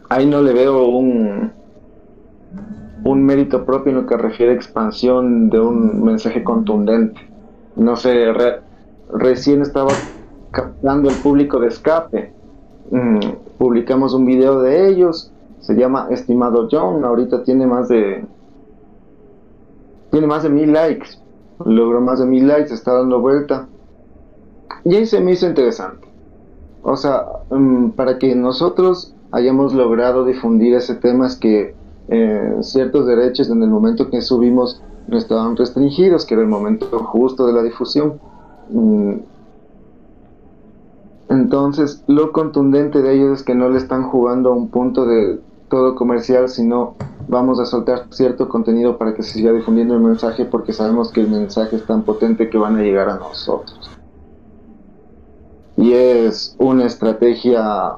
[0.08, 1.52] ahí no le veo un,
[3.04, 7.20] un mérito propio en lo que refiere a expansión de un mensaje contundente.
[7.76, 8.26] No sé,
[9.12, 9.92] recién estaba
[10.50, 12.32] captando el público de escape.
[12.90, 13.18] Mm,
[13.58, 18.24] publicamos un video de ellos, se llama Estimado John, ahorita tiene más de
[20.10, 21.10] tiene más de mil likes,
[21.64, 23.68] logró más de mil likes, está dando vuelta.
[24.84, 26.08] Y ahí se me hizo interesante.
[26.82, 31.74] O sea, mm, para que nosotros hayamos logrado difundir ese tema es que
[32.08, 36.86] eh, ciertos derechos en el momento que subimos no estaban restringidos, que era el momento
[37.00, 38.20] justo de la difusión.
[38.70, 39.14] Mm,
[41.28, 45.38] entonces, lo contundente de ellos es que no le están jugando a un punto de
[45.68, 46.96] todo comercial, sino
[47.28, 51.20] vamos a soltar cierto contenido para que se siga difundiendo el mensaje porque sabemos que
[51.20, 53.99] el mensaje es tan potente que van a llegar a nosotros.
[55.80, 57.94] Y es una estrategia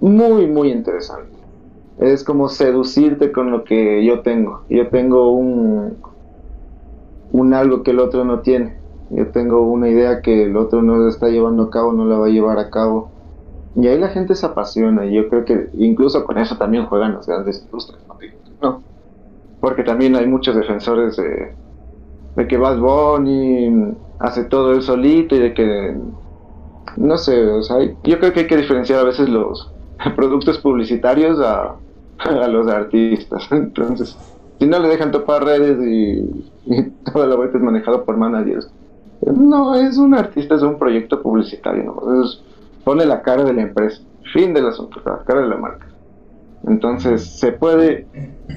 [0.00, 1.36] muy, muy interesante.
[1.98, 4.62] Es como seducirte con lo que yo tengo.
[4.68, 5.96] Yo tengo un,
[7.32, 10.96] un algo que el otro no tiene yo tengo una idea que el otro no
[10.96, 13.10] la está llevando a cabo, no la va a llevar a cabo.
[13.76, 17.14] Y ahí la gente se apasiona y yo creo que incluso con eso también juegan
[17.14, 18.02] las grandes industrias,
[18.60, 18.82] ¿no?
[19.60, 21.52] Porque también hay muchos defensores de,
[22.36, 25.94] de que Bad Bunny hace todo él solito y de que,
[26.96, 29.70] no sé, o sea, yo creo que hay que diferenciar a veces los
[30.16, 31.76] productos publicitarios a,
[32.48, 33.46] los artistas.
[33.50, 34.16] Entonces,
[34.58, 36.82] si no le dejan topar redes y, y
[37.12, 38.70] toda la es manejado por managers,
[39.22, 42.24] no, es un artista, es un proyecto publicitario, ¿no?
[42.84, 44.02] pone la cara de la empresa,
[44.32, 45.86] fin del asunto, la cara de la marca.
[46.66, 48.06] Entonces, se puede,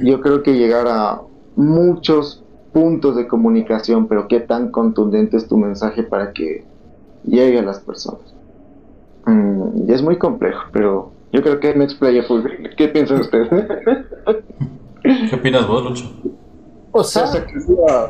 [0.04, 1.22] yo creo que llegar a
[1.56, 2.44] muchos
[2.74, 6.66] puntos de comunicación, pero qué tan contundente es tu mensaje para que
[7.26, 8.34] llegue a las personas.
[9.26, 12.26] Mm, y es muy complejo, pero yo creo que Next Player
[12.76, 13.50] ¿Qué piensan ustedes?
[15.04, 16.12] ¿Qué opinas vos, Lucho?
[16.92, 18.08] O sea, se quedó,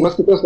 [0.00, 0.38] más que todo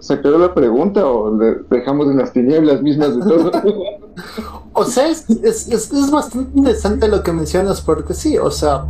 [0.00, 3.52] se quedó, la, pregunta o le dejamos en las tinieblas mismas de todo.
[4.72, 8.86] o sea, es, es, es, bastante interesante lo que mencionas porque sí, o sea,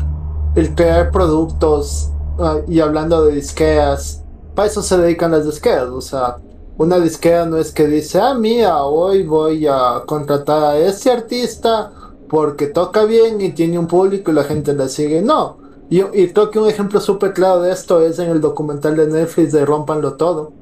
[0.55, 4.25] el crear productos ah, y hablando de disqueas,
[4.55, 6.39] para eso se dedican las disqueras, o sea,
[6.79, 11.93] una disquera no es que dice, ah, mira, hoy voy a contratar a este artista
[12.29, 15.59] porque toca bien y tiene un público y la gente le sigue, no.
[15.91, 19.07] Y, y creo que un ejemplo súper claro de esto es en el documental de
[19.07, 20.53] Netflix de Rompanlo Todo,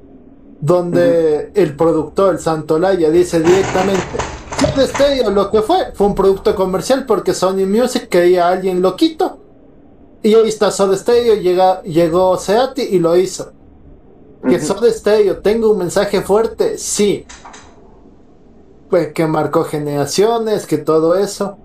[0.60, 4.16] donde el productor, el Santolaya, dice directamente,
[4.60, 8.82] Soda Stereo lo que fue fue un producto comercial porque Sony Music quería a alguien
[8.82, 9.38] loquito.
[10.22, 13.52] Y ahí está Soda Stereo, llega, llegó Seati y lo hizo.
[14.48, 14.60] Que.
[14.60, 17.26] Soda Stereo tenga un mensaje fuerte, sí.
[18.88, 21.58] Pues que marcó generaciones, que todo eso.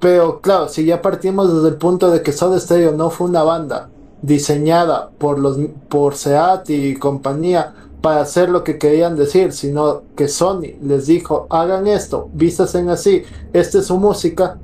[0.00, 3.42] Pero claro, si ya partimos desde el punto de que Soda Stereo no fue una
[3.42, 3.90] banda
[4.22, 10.28] diseñada por los por Seat y compañía para hacer lo que querían decir, sino que
[10.28, 14.58] Sony les dijo, hagan esto, vístasen así, esta es su música.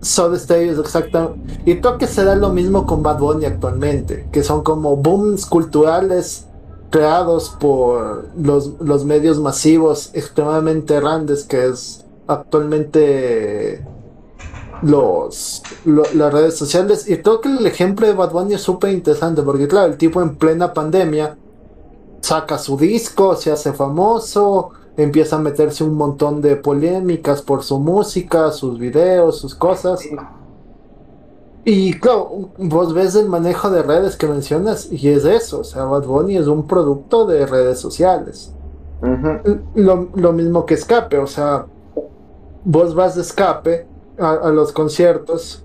[0.00, 1.60] Soda Stereo es exactamente.
[1.64, 5.46] Y creo que se da lo mismo con Bad Bunny actualmente, que son como booms
[5.46, 6.46] culturales
[6.92, 13.90] creados por los, los medios masivos extremadamente grandes, que es actualmente
[14.80, 17.08] los, lo- las redes sociales.
[17.08, 20.22] Y creo que el ejemplo de Bad Bunny es súper interesante, porque claro, el tipo
[20.22, 21.40] en plena pandemia
[22.22, 27.80] saca su disco, se hace famoso, empieza a meterse un montón de polémicas por su
[27.80, 30.12] música, sus videos, sus cosas.
[31.64, 35.84] Y claro, vos ves el manejo de redes que mencionas y es eso, o sea,
[35.84, 38.52] Bad Bunny es un producto de redes sociales.
[39.74, 41.66] Lo, lo mismo que Escape, o sea,
[42.64, 43.86] vos vas de Escape
[44.18, 45.64] a, a los conciertos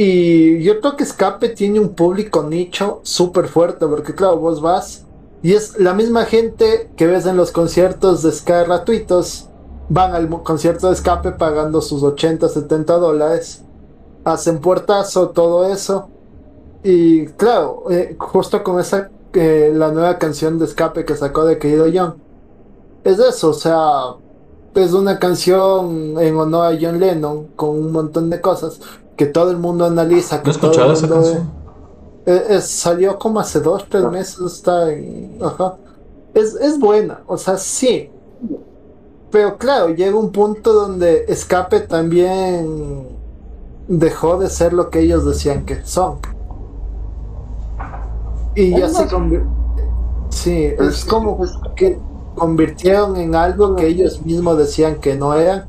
[0.00, 5.04] y yo creo que Escape tiene un público nicho súper fuerte, porque claro, vos vas
[5.42, 9.48] y es la misma gente que ves en los conciertos de Ska gratuitos,
[9.88, 13.64] van al concierto de Escape pagando sus 80, 70 dólares,
[14.24, 16.08] hacen puertazo, todo eso.
[16.82, 21.58] Y claro, eh, justo con esa, eh, la nueva canción de Escape que sacó de
[21.58, 22.16] Querido John,
[23.04, 24.16] es eso, o sea,
[24.74, 28.80] es una canción en honor a John Lennon con un montón de cosas
[29.16, 30.42] que todo el mundo analiza.
[30.42, 31.52] Que ¿No he todo el escuchado esa canción?
[32.26, 35.38] Eh, es- salió como hace dos, tres meses, está en...
[35.42, 35.76] Ajá.
[36.34, 38.10] Es, es buena, o sea, sí.
[39.30, 43.17] Pero claro, llega un punto donde Escape también
[43.88, 46.18] dejó de ser lo que ellos decían que son.
[48.54, 49.48] Y ya se convirtió...
[50.30, 51.98] Sí, es Es- como es- que
[52.36, 55.68] convirtieron en algo que ellos mismos decían que no eran.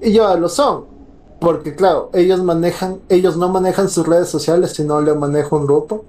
[0.00, 0.84] Y ya lo son.
[1.40, 6.04] Porque claro, ellos manejan, ellos no manejan sus redes sociales, sino le maneja un grupo.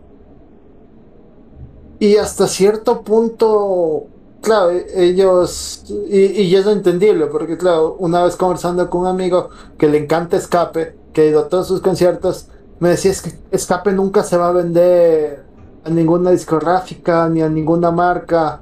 [1.99, 4.03] Y hasta cierto punto,
[4.41, 9.49] claro, e- ellos, y, y es entendible, porque claro, una vez conversando con un amigo
[9.77, 12.49] que le encanta Escape, que ha ido a todos sus conciertos,
[12.79, 15.45] me decía es que Escape nunca se va a vender
[15.83, 18.61] a ninguna discográfica ni a ninguna marca,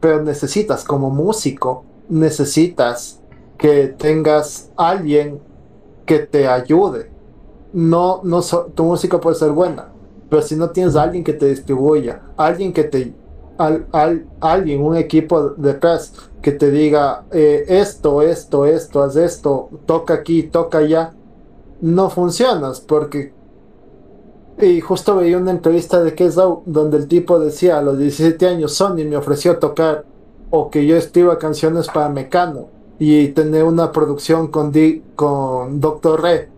[0.00, 3.22] pero necesitas como músico, necesitas
[3.58, 5.40] que tengas alguien
[6.06, 7.12] que te ayude.
[7.72, 8.40] No, no
[8.74, 9.92] tu música puede ser buena,
[10.30, 13.14] pero si no tienes a alguien que te distribuya, alguien que te,
[13.58, 19.70] al, al- alguien, un equipo detrás que te diga eh, esto, esto, esto, haz esto,
[19.86, 21.15] toca aquí, toca allá,
[21.80, 23.32] no funcionas porque
[24.60, 28.72] y justo veía una entrevista de Kesau donde el tipo decía a los 17 años
[28.74, 30.04] Sony me ofreció tocar
[30.50, 36.22] o que yo escriba canciones para Mecano y tener una producción con, Di- con Dr.
[36.22, 36.48] Re.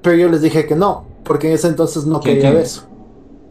[0.00, 2.62] Pero yo les dije que no, porque en ese entonces no ¿Quién, quería quién?
[2.62, 2.82] eso.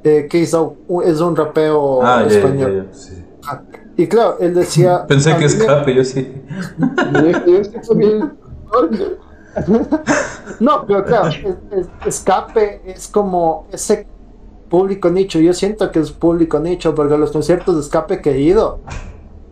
[0.04, 2.88] Eh, Kesau es un rapeo Ah, ya, ya, español.
[2.92, 3.24] ya, sí.
[3.98, 5.06] Y claro, él decía...
[5.08, 6.34] Pensé "A que me- escape, yo sí.
[7.14, 8.30] Yo-
[10.60, 14.08] No, pero claro, es- es- escape es como ese
[14.70, 15.40] público nicho.
[15.40, 18.80] Yo siento que es público nicho porque los conciertos de escape que he ido,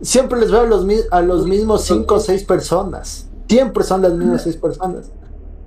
[0.00, 3.28] siempre les veo a los, mi- a los mismos cinco o seis personas.
[3.48, 5.10] Siempre son las mismas seis personas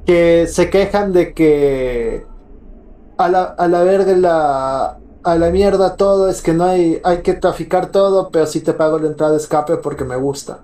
[0.06, 2.26] que se quejan de que
[3.18, 7.22] a la, a la verga la, a la mierda todo es que no hay, hay
[7.22, 10.60] que traficar todo, pero sí te pago la entrada de escape porque me gusta.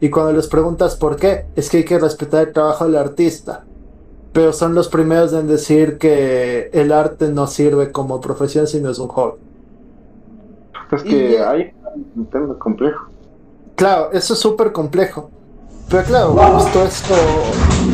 [0.00, 3.64] Y cuando les preguntas por qué, es que hay que respetar el trabajo del artista.
[4.32, 8.98] Pero son los primeros en decir que el arte no sirve como profesión, sino es
[8.98, 9.38] un hobby.
[10.92, 11.72] Es Y- que hay
[12.14, 13.06] un tema complejo.
[13.74, 15.30] Claro, eso es súper complejo.
[15.88, 17.14] Pero claro, justo esto,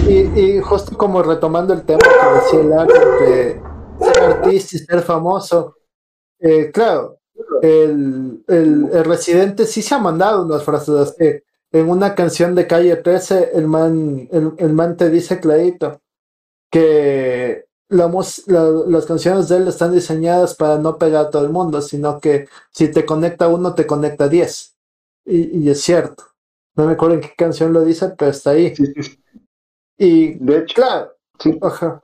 [0.08, 3.62] y, y justo como retomando el tema que decía el arte de
[4.00, 5.76] ser artista y ser famoso,
[6.40, 7.18] eh, claro,
[7.62, 11.24] el, el, el residente sí se ha mandado unas frases así.
[11.74, 16.00] En una canción de calle 13, el man, el, el man te dice clarito
[16.70, 22.20] que las canciones de él están diseñadas para no pegar a todo el mundo, sino
[22.20, 24.76] que si te conecta uno, te conecta diez.
[25.24, 26.24] Y, es cierto.
[26.76, 28.74] No me acuerdo en qué canción lo dice, pero está ahí.
[29.96, 32.02] Y de hecho, claro,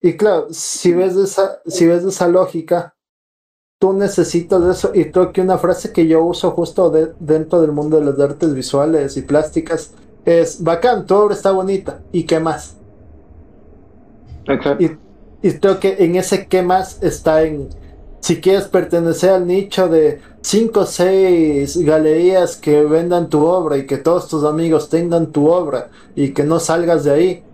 [0.00, 2.95] Y claro, si ves esa, si ves esa lógica,
[3.78, 4.90] tú necesitas eso.
[4.94, 8.54] Y creo que una frase que yo uso justo dentro del mundo de las artes
[8.54, 9.92] visuales y plásticas
[10.24, 12.00] es bacán, tu obra está bonita.
[12.12, 12.76] ¿Y qué más?
[14.46, 14.82] Exacto.
[14.82, 14.98] Y,
[15.42, 17.68] y creo que en ese qué más está en
[18.20, 23.86] si quieres pertenecer al nicho de 5 o 6 galerías que vendan tu obra y
[23.86, 27.44] que todos tus amigos tengan tu obra y que no salgas de ahí.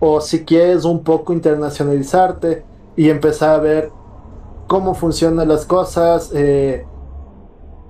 [0.00, 2.64] O si quieres un poco internacionalizarte
[2.96, 3.90] y empezar a ver
[4.66, 6.84] cómo funcionan las cosas, eh,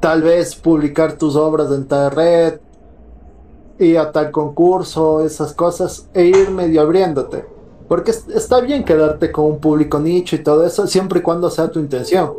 [0.00, 2.60] tal vez publicar tus obras en tal red,
[3.78, 7.44] y a tal concurso, esas cosas, e ir medio abriéndote.
[7.88, 11.70] Porque está bien quedarte con un público nicho y todo eso, siempre y cuando sea
[11.70, 12.32] tu intención.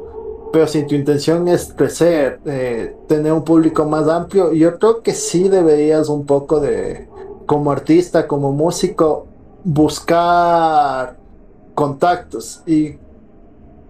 [0.51, 5.13] Pero si tu intención es crecer, eh, tener un público más amplio, yo creo que
[5.13, 7.07] sí deberías un poco de,
[7.45, 9.27] como artista, como músico,
[9.63, 11.17] buscar
[11.75, 12.63] contactos.
[12.65, 12.97] Y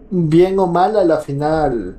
[0.10, 1.98] bien o mal, a la final,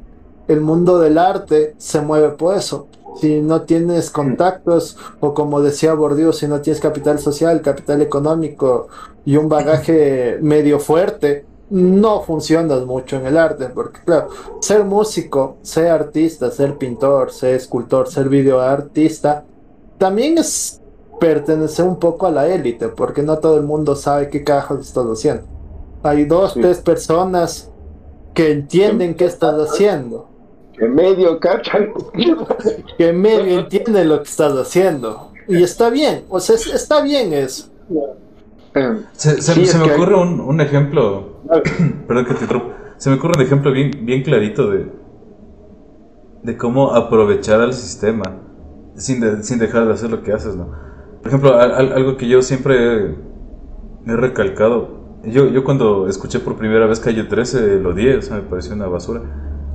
[0.49, 2.89] el mundo del arte se mueve por eso.
[3.21, 8.89] Si no tienes contactos o como decía Bordiú, si no tienes capital social, capital económico
[9.25, 14.29] y un bagaje medio fuerte, no funcionas mucho en el arte, porque claro,
[14.61, 19.45] ser músico, ser artista, ser pintor, ser escultor, ser videoartista,
[19.99, 20.81] también es
[21.21, 25.05] pertenecer un poco a la élite, porque no todo el mundo sabe qué carajos estás
[25.05, 25.43] haciendo.
[26.03, 27.71] Hay dos, tres personas
[28.35, 30.29] que entienden qué estás haciendo
[30.79, 31.93] que medio cachan.
[32.97, 35.33] que medio entiende lo que estás haciendo.
[35.49, 37.69] Y está bien, o sea, está bien eso.
[38.75, 41.41] Eh, se, me ocurre un, ejemplo,
[42.07, 42.47] perdón que te
[42.99, 44.87] se me ocurre un ejemplo bien, bien clarito de,
[46.43, 48.41] de cómo aprovechar al sistema
[48.95, 50.71] sin, sin dejar de hacer lo que haces, ¿no?
[51.19, 53.15] Por ejemplo, algo que yo siempre
[54.07, 54.98] he, recalcado,
[55.31, 58.75] yo, yo cuando escuché por primera vez Calle 13 lo odié, o sea, me pareció
[58.75, 59.23] una basura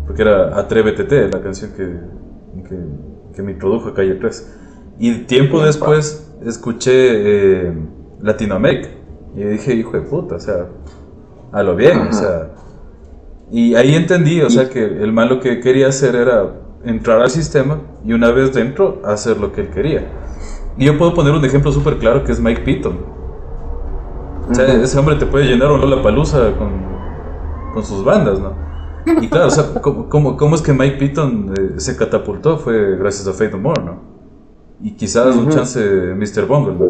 [0.05, 1.97] porque era Atrévete, la canción que,
[3.35, 4.59] que, me introdujo a Calle 3.
[4.99, 6.91] Y tiempo después escuché
[7.67, 7.73] eh,
[8.21, 8.89] Latinoamérica
[9.35, 10.67] y dije, hijo de puta, o sea,
[11.51, 12.51] a lo bien, o sea.
[13.51, 16.53] Y ahí entendí, o sea, que el malo que quería hacer era
[16.83, 20.07] entrar al sistema y una vez dentro hacer lo que él quería.
[20.77, 23.22] Y yo puedo poner un ejemplo súper claro que es Mike Piton.
[24.53, 26.69] O sea, ese hombre te puede llenar un Lola Palusa con,
[27.73, 28.53] con sus bandas, ¿no?
[29.19, 32.59] Y claro, o sea, ¿cómo, cómo, es que Mike Piton eh, se catapultó?
[32.59, 33.99] Fue gracias a Fate No More, ¿no?
[34.79, 36.45] Y quizás un chance Mr.
[36.45, 36.85] Bungle, ¿no?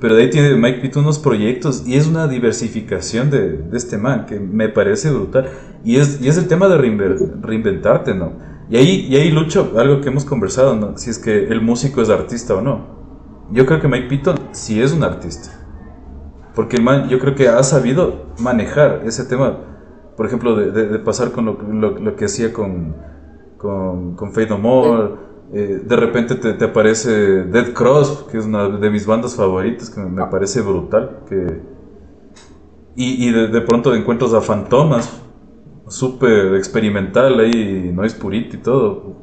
[0.00, 3.98] Pero de ahí tiene Mike Piton unos proyectos y es una diversificación de, de este
[3.98, 5.50] man que me parece brutal.
[5.84, 8.32] Y es, y es el tema de reinventarte, ¿no?
[8.70, 10.96] Y ahí, y ahí Lucho, algo que hemos conversado, ¿no?
[10.96, 13.02] Si es que el músico es artista o no.
[13.52, 15.61] Yo creo que Mike Piton sí es un artista.
[16.54, 19.58] Porque el man, yo creo que ha sabido manejar ese tema
[20.16, 22.94] por ejemplo, de, pasar con lo, que hacía con,
[23.56, 25.14] con, con Fade No More.
[25.54, 30.00] Eh, de repente te, aparece Dead Cross, que es una de mis bandas favoritas, que
[30.00, 31.20] me, parece brutal.
[31.28, 31.60] Que,
[32.94, 35.22] y, y de, pronto encuentras a Fantomas,
[35.88, 39.22] súper experimental ahí, Noise Purity y todo.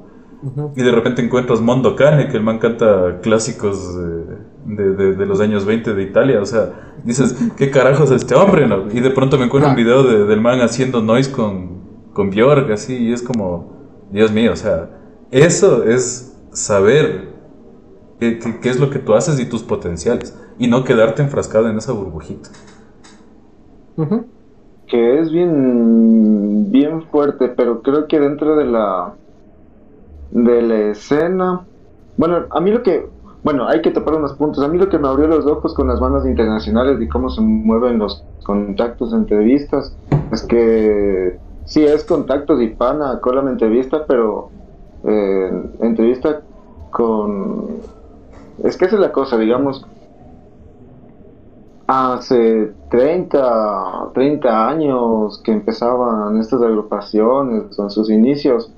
[0.76, 3.96] Y de repente encuentras Mondo Cane, que el man canta clásicos
[4.76, 6.42] de, los años 20 de Italia.
[6.42, 8.68] O sea, dices, ¿qué carajos es este hombre?
[8.68, 8.92] No?
[8.92, 11.80] Y de pronto me encuentro un video del man haciendo noise con,
[12.14, 13.74] con Björk, así, y es como,
[14.12, 14.90] Dios mío, o sea,
[15.32, 17.30] eso es saber
[18.20, 20.38] qué, es lo que tú haces y tus potenciales.
[20.58, 22.50] Y no quedarte enfrascado en esa burbujita.
[24.88, 29.14] Que es bien, bien fuerte, pero creo que dentro de la
[30.32, 31.66] de la escena.
[32.18, 33.08] Bueno, a mí lo que.
[33.44, 34.64] Bueno, hay que tapar unos puntos.
[34.64, 37.42] A mí lo que me abrió los ojos con las bandas internacionales y cómo se
[37.42, 39.96] mueven los contactos, entrevistas,
[40.32, 44.50] es que sí es contactos y pana con la entrevista, pero
[45.06, 46.42] eh, entrevista
[46.92, 47.78] con.
[48.64, 49.86] Es que esa es la cosa, digamos.
[51.88, 58.72] Hace 30, 30 años que empezaban estas agrupaciones, en sus inicios,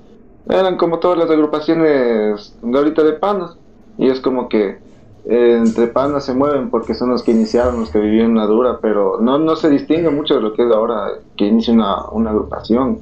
[0.48, 3.56] eran como todas las agrupaciones de ahorita de panas.
[3.98, 4.78] Y es como que
[5.24, 8.78] eh, entre panas se mueven porque son los que iniciaron, los que vivían una dura,
[8.80, 12.30] pero no, no se distingue mucho de lo que es ahora que inicia una, una
[12.30, 12.98] agrupación.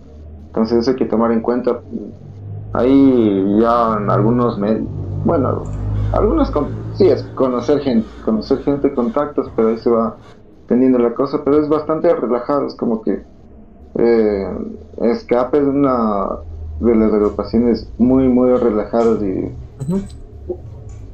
[0.48, 1.80] Entonces eso hay que tomar en cuenta.
[2.72, 4.82] Ahí ya en algunos medios,
[5.24, 5.64] bueno,
[6.12, 6.52] algunos,
[6.94, 10.16] sí, es conocer gente, conocer gente, contactos, pero ahí se va
[10.62, 13.22] dependiendo de la cosa, pero es bastante relajado, es como que
[13.96, 14.48] eh,
[14.98, 16.28] Escape es una
[16.78, 19.50] de las agrupaciones muy, muy relajadas y...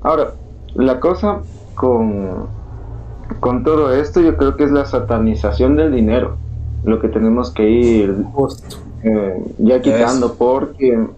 [0.07, 0.35] Ahora,
[0.77, 1.41] la cosa
[1.75, 2.47] con,
[3.41, 6.37] con todo esto yo creo que es la satanización del dinero,
[6.85, 8.15] lo que tenemos que ir
[9.03, 11.09] eh, ya quitando, porque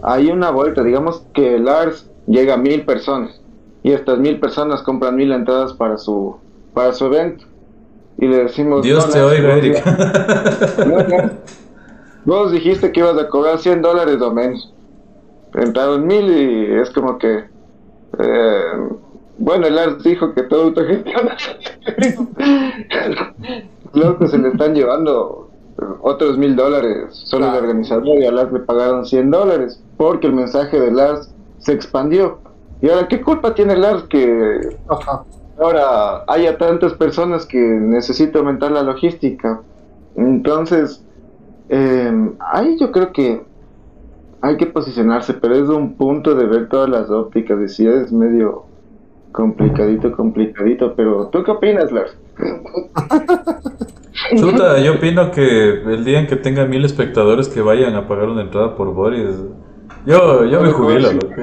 [0.00, 3.38] hay una vuelta, digamos que Lars llega a mil personas
[3.82, 6.36] y estas mil personas compran mil entradas para su,
[6.72, 7.44] para su evento.
[8.16, 8.82] Y le decimos...
[8.82, 9.84] Dios te oiga, Eric.
[12.24, 14.72] Vos dijiste que ibas a cobrar 100 dólares o menos.
[15.52, 17.57] Entraron mil y es como que...
[18.18, 18.88] Eh,
[19.38, 21.36] bueno, el Ars dijo que todo autogestiona.
[24.18, 25.48] Que se le están llevando
[26.00, 30.32] otros mil dólares solo el organizador y a Lars le pagaron 100 dólares porque el
[30.32, 32.38] mensaje de Lars se expandió.
[32.80, 34.76] Y ahora, ¿qué culpa tiene Lars que
[35.58, 39.60] ahora haya tantas personas que necesita aumentar la logística?
[40.16, 41.02] Entonces,
[41.68, 43.42] eh, ahí yo creo que
[44.40, 47.58] hay que posicionarse, pero es un punto de ver todas las ópticas.
[47.64, 48.64] Y si es medio
[49.32, 52.16] complicadito, complicadito, pero ¿tú qué opinas, Lars?
[54.36, 58.28] Chuta, yo opino que el día en que tenga mil espectadores que vayan a pagar
[58.28, 59.36] una entrada por Boris,
[60.06, 61.28] yo, yo me jubilo, loco.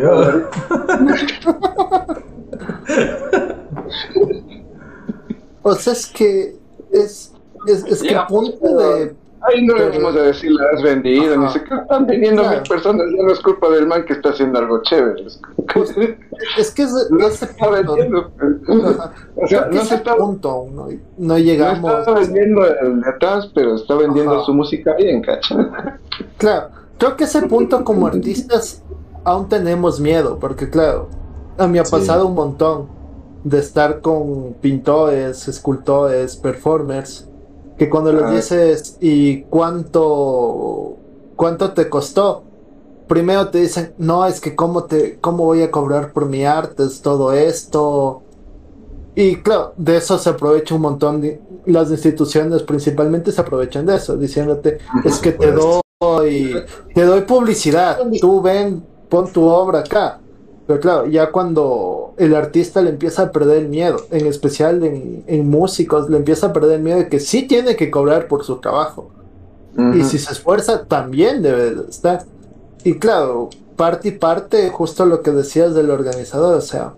[5.64, 6.56] o sea, es que
[6.92, 7.34] es,
[7.68, 9.16] es, es que a punto de
[9.48, 12.62] Ahí no le vamos a decir la has vendido, ni sé qué están vendiendo mil
[12.68, 15.24] personas, ya no es culpa del man que está haciendo algo chévere.
[15.74, 15.96] Pues,
[16.58, 18.32] es que es, no se está vendiendo.
[19.36, 21.92] o sea, no se está, punto, no, no, llegamos.
[21.92, 25.56] No está vendiendo el de atrás, pero está vendiendo su música bien, ¿cacha?
[26.38, 28.82] Claro, creo que ese punto como artistas
[29.24, 31.10] aún tenemos miedo, porque claro,
[31.58, 32.88] a mí ha pasado un montón
[33.44, 37.28] de estar con pintores, escultores, performers
[37.78, 40.98] que cuando les dices y cuánto
[41.36, 42.44] cuánto te costó,
[43.08, 46.84] primero te dicen, "No, es que cómo te cómo voy a cobrar por mi arte,
[46.84, 48.22] es todo esto."
[49.16, 53.96] Y claro, de eso se aprovecha un montón de, las instituciones principalmente se aprovechan de
[53.96, 55.82] eso, diciéndote, "Es que te doy
[56.94, 60.20] te doy publicidad, tú ven, pon tu obra acá."
[60.68, 65.50] Pero claro, ya cuando el artista le empieza a perder el miedo, en especial en,
[65.50, 68.58] músicos, le empieza a perder el miedo de que sí tiene que cobrar por su
[68.58, 69.12] trabajo.
[69.94, 72.24] Y si se esfuerza, también debe estar.
[72.84, 76.94] Y claro, parte y parte, justo lo que decías del organizador, o sea,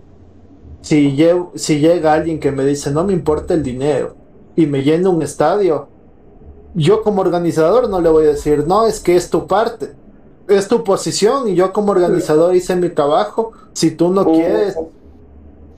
[0.80, 1.18] si,
[1.56, 4.14] si llega alguien que me dice, no me importa el dinero,
[4.54, 5.88] y me llena un estadio,
[6.74, 9.92] yo como organizador no le voy a decir, no, es que es tu parte
[10.48, 13.52] es tu posición y yo como organizador hice mi trabajo.
[13.72, 14.76] Si tú no uh, quieres.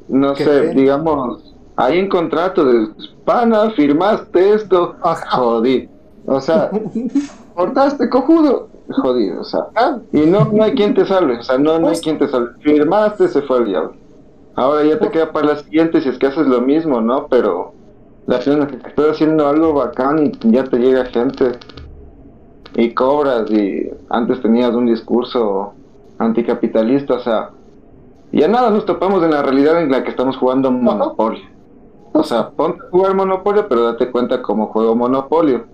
[0.09, 2.89] No sé, digamos, hay un contrato de
[3.25, 4.97] pana, firmaste esto,
[5.31, 5.89] jodido.
[6.27, 6.71] O sea,
[7.55, 9.67] cortaste cojudo, jodido, o sea.
[9.77, 9.99] Ah.
[10.13, 12.51] Y no, no hay quien te salve, o sea, no, no hay quien te salve.
[12.61, 13.95] Firmaste, se fue el diablo.
[14.57, 17.29] Ahora ya te queda para las siguientes si es que haces lo mismo, ¿no?
[17.29, 17.73] Pero
[18.27, 21.53] la que estoy haciendo algo bacán y ya te llega gente
[22.75, 25.75] y cobras y antes tenías un discurso
[26.19, 27.51] anticapitalista, o sea,
[28.33, 31.45] ya nada nos topamos en la realidad en la que estamos jugando Monopolio.
[32.13, 35.65] O sea, ponte a jugar Monopolio, pero date cuenta cómo juego Monopolio.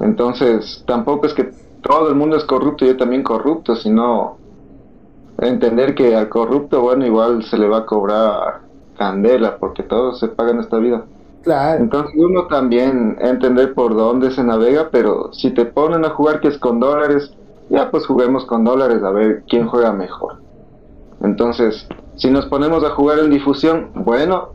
[0.00, 1.50] entonces, tampoco es que
[1.82, 4.36] todo el mundo es corrupto y yo también corrupto, sino
[5.38, 8.60] entender que al corrupto, bueno, igual se le va a cobrar
[8.96, 11.04] candela, porque todo se paga en esta vida.
[11.44, 16.48] Entonces uno también entender por dónde se navega, pero si te ponen a jugar que
[16.48, 17.32] es con dólares,
[17.70, 20.36] ya pues juguemos con dólares a ver quién juega mejor.
[21.22, 21.86] Entonces,
[22.16, 24.50] si nos ponemos a jugar en difusión, bueno,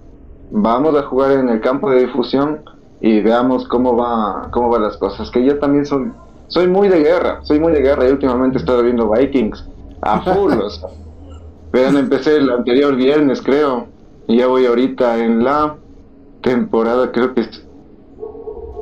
[0.51, 2.61] vamos a jugar en el campo de difusión
[3.01, 5.30] y veamos cómo va cómo van las cosas.
[5.31, 6.11] Que yo también soy
[6.47, 9.65] soy muy de guerra, soy muy de guerra y últimamente he estado viendo Vikings
[10.01, 10.53] a full.
[11.72, 13.88] Vean, empecé el anterior viernes, creo,
[14.27, 15.76] y ya voy ahorita en la
[16.44, 17.65] temporada, creo que es.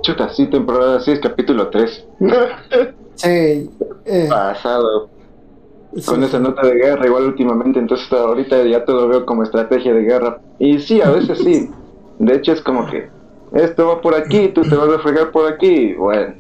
[0.02, 2.08] Chuta, sí, temporada 6, capítulo 3.
[3.16, 3.70] sí.
[4.06, 4.28] Eh.
[4.30, 5.10] Pasado.
[6.06, 9.94] Con esa nota de guerra, igual últimamente, entonces ahorita ya todo lo veo como estrategia
[9.94, 10.40] de guerra.
[10.58, 11.70] Y sí, a veces sí.
[12.18, 13.10] De hecho, es como que
[13.54, 15.94] esto va por aquí, tú te vas a fregar por aquí.
[15.94, 16.36] Bueno,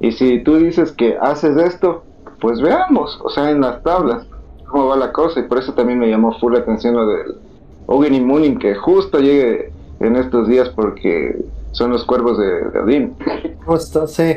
[0.00, 2.04] y si tú dices que haces esto,
[2.40, 4.26] pues veamos, o sea, en las tablas,
[4.66, 5.40] cómo va la cosa.
[5.40, 7.34] Y por eso también me llamó full la atención lo del
[7.86, 11.44] Ogen y Mooning, que justo llegue en estos días porque
[11.74, 13.16] son los cuervos de, Odín.
[13.66, 14.36] Justo, sí.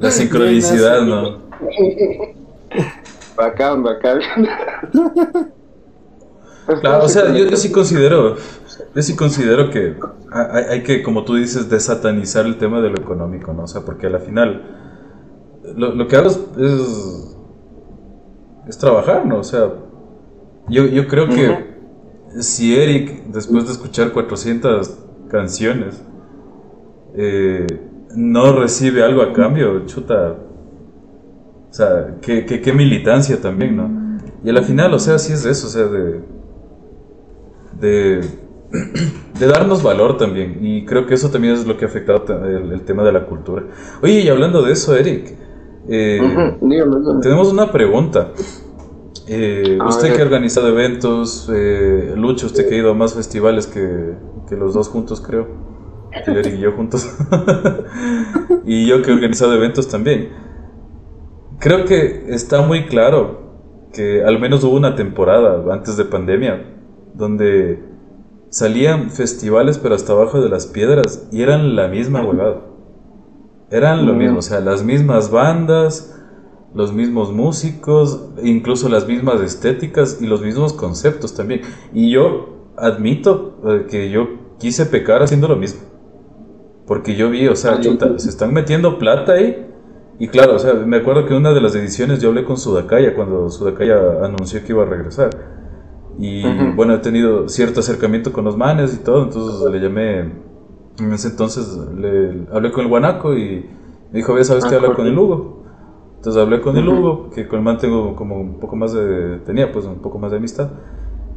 [0.00, 1.38] La sincronicidad, ¿no?
[3.36, 4.20] Bacán, bacán.
[6.82, 8.36] Claro, o sea, yo, sí considero
[8.94, 9.96] yo sí considero que
[10.30, 13.64] hay, que, como tú dices, desatanizar el tema de lo económico, ¿no?
[13.64, 14.62] O sea, porque a la final
[15.74, 16.38] lo, que hago es,
[18.68, 19.38] es, trabajar, ¿no?
[19.38, 19.72] O sea,
[20.68, 21.69] yo, yo creo que
[22.38, 24.98] si Eric, después de escuchar 400
[25.28, 26.02] canciones,
[27.16, 27.66] eh,
[28.14, 30.36] no recibe algo a cambio, chuta.
[31.70, 34.18] O sea, qué, qué, militancia también, ¿no?
[34.44, 36.20] Y a la final, o sea, sí es eso, o sea, de.
[37.80, 38.20] de.
[39.38, 40.58] de darnos valor también.
[40.60, 43.64] Y creo que eso también es lo que ha afectado el, tema de la cultura.
[44.02, 45.34] Oye, y hablando de eso, Eric,
[45.88, 46.20] eh,
[47.22, 48.32] tenemos una pregunta.
[49.26, 53.66] Eh, usted que ha organizado eventos, eh, Lucho, usted que ha ido a más festivales
[53.66, 54.14] que,
[54.48, 55.46] que los dos juntos, creo.
[56.12, 57.08] Eric y yo juntos.
[58.64, 60.30] y yo que he organizado eventos también.
[61.58, 63.40] Creo que está muy claro
[63.92, 66.64] que al menos hubo una temporada antes de pandemia
[67.14, 67.82] donde
[68.48, 72.62] salían festivales pero hasta abajo de las piedras y eran la misma huevada.
[73.70, 76.19] Eran lo mismo, o sea, las mismas bandas,
[76.74, 81.62] los mismos músicos, incluso las mismas estéticas y los mismos conceptos también.
[81.92, 84.28] Y yo admito eh, que yo
[84.58, 85.80] quise pecar haciendo lo mismo.
[86.86, 89.66] Porque yo vi, o sea, chuta, se están metiendo plata ahí.
[90.18, 93.14] Y claro, o sea, me acuerdo que una de las ediciones yo hablé con Sudakaya
[93.14, 95.30] cuando Sudakaya anunció que iba a regresar.
[96.18, 96.42] Y
[96.74, 100.32] bueno, he tenido cierto acercamiento con los manes y todo, entonces le llamé.
[100.98, 101.66] En ese entonces
[101.96, 103.66] le hablé con el guanaco y
[104.12, 104.74] me dijo, ¿ves, sabes qué?
[104.74, 105.59] hablar con el Hugo.
[106.20, 109.38] Entonces hablé con el Hugo, que con el man tengo como un poco más de.
[109.46, 110.68] tenía pues un poco más de amistad.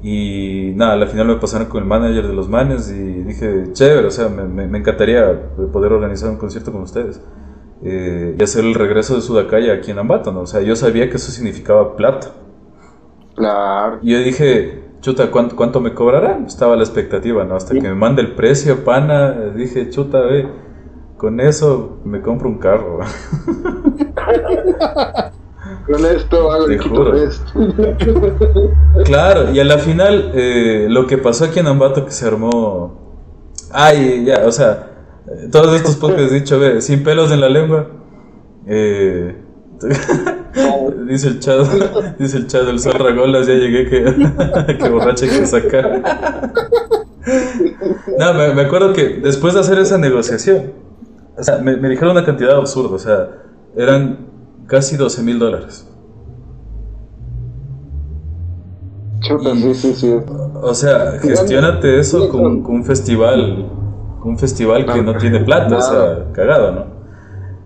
[0.01, 4.07] Y nada, al final me pasaron con el manager de los manes y dije, chévere,
[4.07, 7.23] o sea, me, me, encantaría poder organizar un concierto con ustedes.
[7.81, 10.41] Eh, y hacer el regreso de Sudacaya aquí en Ambato, ¿no?
[10.41, 12.33] O sea, yo sabía que eso significaba plata.
[13.35, 13.99] Claro.
[14.01, 16.43] Y yo dije, chuta, ¿cuánto, cuánto me cobrarán?
[16.47, 17.55] Estaba la expectativa, ¿no?
[17.55, 20.45] Hasta que me mande el precio, pana, dije, chuta, ve,
[21.15, 22.99] con eso me compro un carro.
[25.85, 26.79] Con esto hago el
[29.05, 33.01] Claro, y a la final, eh, lo que pasó aquí en Ambato que se armó.
[33.71, 34.91] Ay, ya, o sea,
[35.51, 37.87] todos estos podcasts he dicho, ve, sin pelos en la lengua.
[38.67, 39.35] Eh,
[41.07, 41.65] dice el chado,
[42.19, 46.01] dice el chado, el sol ragolas, ya llegué que, que borracha que sacar.
[48.19, 50.73] no, me, acuerdo que después de hacer esa negociación,
[51.37, 53.42] o sea, me, me dijeron una cantidad absurda, o sea,
[53.75, 54.27] eran
[54.67, 55.87] casi 12 mil dólares.
[59.21, 60.15] sí, sí, sí.
[60.61, 63.69] O sea, gestionate eso con, un festival,
[64.23, 66.93] un festival que no tiene plata, o sea, cagado, ¿no?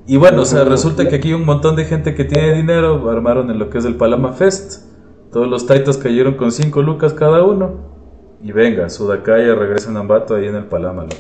[0.08, 3.52] Y bueno, o sea, resulta que aquí un montón de gente que tiene dinero armaron
[3.52, 4.86] en lo que es el Palama Fest.
[5.34, 7.98] Todos los taitos cayeron con 5 lucas cada uno.
[8.42, 11.16] Y venga, Sudacaya regresa en Ambato ahí en el Palama, loco.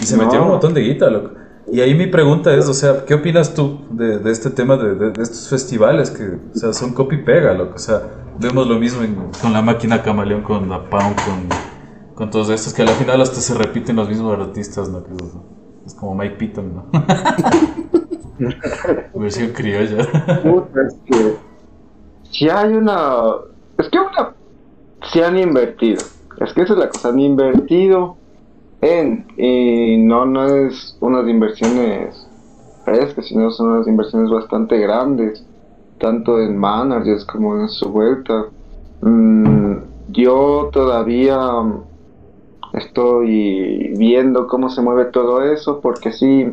[0.00, 1.32] Y se metieron un montón de guita, loco.
[1.70, 4.94] Y ahí mi pregunta es, o sea, ¿qué opinas tú de, de este tema de,
[4.94, 7.74] de, estos festivales que, o sea, son copy pega, loco?
[7.74, 8.02] O sea,
[8.38, 9.02] vemos lo mismo
[9.40, 11.48] con la máquina camaleón, con la Pound, con,
[12.14, 15.04] con todos estos, que al final hasta se repiten los mismos artistas, ¿no?
[15.84, 16.86] es, como Mike Piton, ¿no?
[19.20, 20.02] Versión criolla.
[20.02, 21.36] es que
[22.30, 23.22] si hay una...
[23.78, 24.34] Es que una...
[25.12, 26.02] Se han invertido.
[26.40, 28.16] Es que esa es la cosa, han invertido
[28.80, 32.28] en, y no, no es unas inversiones
[32.84, 35.44] frescas, sino son unas inversiones bastante grandes,
[35.98, 38.46] tanto en managers como en su vuelta.
[39.00, 39.76] Mm,
[40.08, 41.38] yo todavía
[42.72, 46.46] estoy viendo cómo se mueve todo eso, porque sí,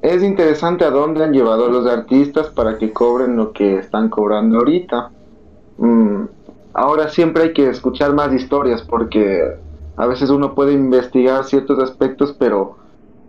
[0.00, 4.58] es interesante a dónde han llevado los artistas para que cobren lo que están cobrando
[4.58, 5.12] ahorita.
[5.76, 6.24] Mm,
[6.74, 9.42] ahora siempre hay que escuchar más historias porque
[9.96, 12.76] a veces uno puede investigar ciertos aspectos, pero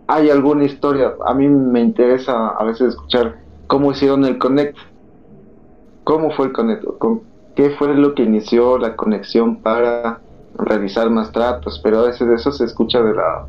[0.06, 1.14] hay alguna historia.
[1.26, 3.36] A mí me interesa a veces escuchar
[3.66, 4.76] cómo hicieron el connect.
[6.04, 6.84] ¿Cómo fue el connect?
[6.98, 7.22] ¿Con
[7.54, 10.20] ¿Qué fue lo que inició la conexión para
[10.54, 11.80] realizar más tratos?
[11.84, 13.46] Pero a veces eso se escucha de la,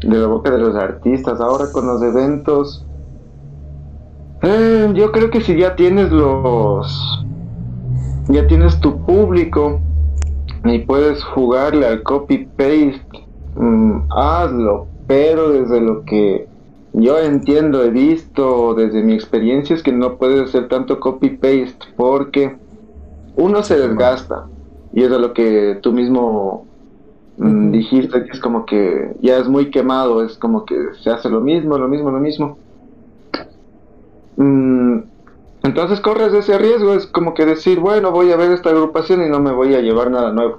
[0.00, 1.40] de la boca de los artistas.
[1.40, 2.84] Ahora con los eventos,
[4.42, 7.24] eh, yo creo que si ya tienes los...
[8.28, 9.80] Ya tienes tu público,
[10.64, 13.06] y puedes jugarle al copy-paste,
[13.54, 16.50] mm, hazlo, pero desde lo que
[16.92, 22.58] yo entiendo, he visto desde mi experiencia es que no puedes hacer tanto copy-paste porque
[23.36, 24.50] uno se desgasta
[24.92, 26.68] y es de lo que tú mismo
[27.36, 31.28] mm, dijiste que es como que ya es muy quemado, es como que se hace
[31.28, 32.60] lo mismo, lo mismo, lo mismo.
[34.36, 35.00] Mm,
[35.62, 39.28] entonces corres ese riesgo, es como que decir, bueno, voy a ver esta agrupación y
[39.28, 40.58] no me voy a llevar nada nuevo.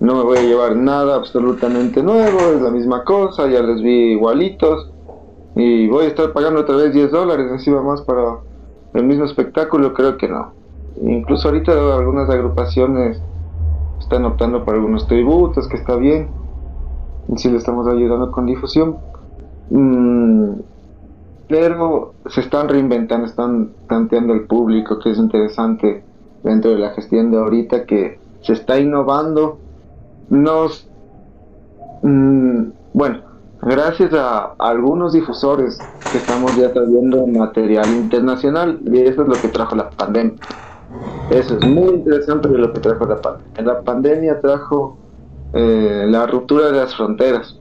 [0.00, 4.12] no me voy a llevar nada absolutamente nuevo, es la misma cosa, ya les vi
[4.12, 4.90] igualitos
[5.54, 8.38] y voy a estar pagando otra vez 10 dólares encima más para
[8.94, 10.52] el mismo espectáculo, creo que no.
[11.02, 13.20] Incluso ahorita algunas agrupaciones
[14.00, 16.28] están optando por algunos tributos, que está bien,
[17.28, 18.96] y si le estamos ayudando con difusión.
[19.70, 20.52] Mm,
[21.50, 26.04] pero se están reinventando, están tanteando el público, que es interesante
[26.44, 29.58] dentro de la gestión de ahorita, que se está innovando.
[30.28, 30.88] Nos,
[32.02, 32.62] mm,
[32.92, 33.18] bueno,
[33.62, 35.76] gracias a, algunos difusores
[36.12, 40.36] que estamos ya trayendo material internacional, y eso es lo que trajo la pandemia.
[41.30, 43.72] Eso es muy interesante de lo que trajo la pandemia.
[43.74, 44.96] La pandemia trajo
[45.52, 47.59] eh, la ruptura de las fronteras.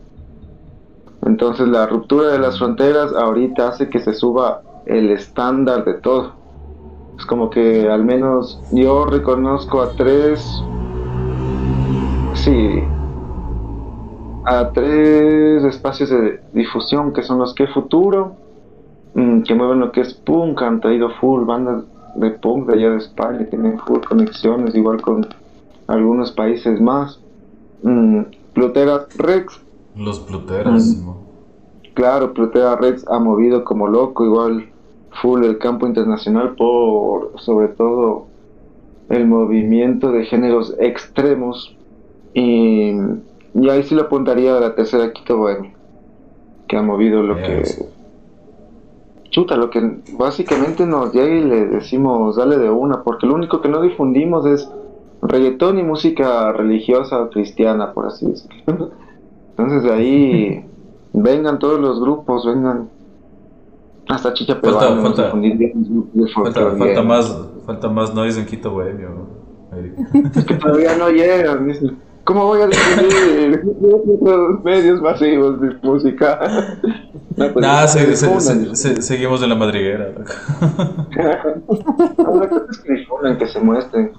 [1.25, 6.33] Entonces la ruptura de las fronteras ahorita hace que se suba el estándar de todo.
[7.17, 10.41] Es como que al menos yo reconozco a tres,
[12.35, 12.81] sí,
[14.45, 18.37] a tres espacios de difusión que son los que Futuro,
[19.13, 21.83] mm, que mueven lo que es punk, han traído full bandas
[22.15, 25.27] de punk de allá de España, tienen full conexiones, igual con
[25.87, 27.19] algunos países más.
[27.83, 28.21] Mm,
[28.53, 29.68] Plutera Rex.
[29.99, 30.97] Los Pluteras.
[30.97, 31.11] Mm.
[31.93, 34.69] Claro, Plutera Rex ha movido como loco, igual
[35.21, 38.27] full el campo internacional por sobre todo
[39.09, 41.75] el movimiento de géneros extremos
[42.33, 42.91] y,
[43.53, 45.71] y ahí sí lo apuntaría a la tercera Quito Bohemia
[46.67, 47.63] que ha movido lo que
[49.31, 53.61] chuta lo que básicamente nos llega y le decimos dale de una porque lo único
[53.61, 54.69] que no difundimos es
[55.21, 58.91] reggaetón y música religiosa cristiana, por así decirlo.
[59.59, 60.65] Entonces de ahí
[61.13, 62.89] vengan todos los grupos, vengan
[64.07, 65.31] hasta Chicha falta, falta,
[66.33, 69.39] falta, falta, más, falta más noise en Quito Bohemio.
[70.35, 71.71] Es que todavía no llegan.
[72.23, 76.39] ¿Cómo voy a difundir los medios masivos de música?
[77.35, 80.11] No, pues, nah, se, se, se, seguimos en la madriguera.
[81.15, 84.11] la cosa es que difundan, que se muestren.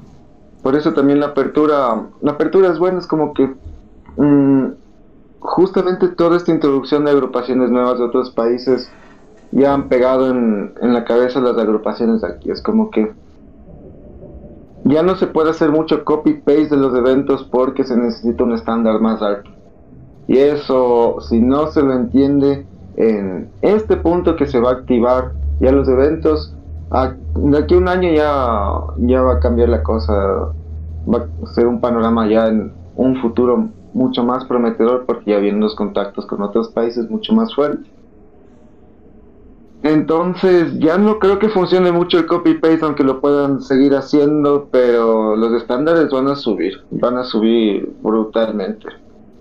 [0.62, 3.48] Por eso también la apertura, la apertura es buena, es como que
[4.16, 4.66] mm,
[5.40, 8.90] justamente toda esta introducción de agrupaciones nuevas de otros países
[9.52, 12.50] ya han pegado en, en la cabeza las agrupaciones de aquí.
[12.50, 13.12] Es como que
[14.84, 19.00] ya no se puede hacer mucho copy-paste de los eventos porque se necesita un estándar
[19.00, 19.50] más alto.
[20.28, 25.32] Y eso, si no se lo entiende en este punto que se va a activar
[25.60, 26.54] ya los eventos,
[27.34, 30.14] de aquí a un año ya, ya va a cambiar la cosa,
[31.12, 35.60] va a ser un panorama ya en un futuro mucho más prometedor porque ya vienen
[35.60, 37.86] los contactos con otros países mucho más fuertes.
[39.82, 45.36] Entonces, ya no creo que funcione mucho el copy-paste, aunque lo puedan seguir haciendo, pero
[45.36, 48.88] los estándares van a subir, van a subir brutalmente.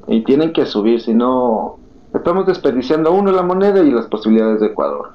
[0.07, 1.77] Y tienen que subir, si no,
[2.13, 5.09] estamos desperdiciando uno la moneda y las posibilidades de Ecuador.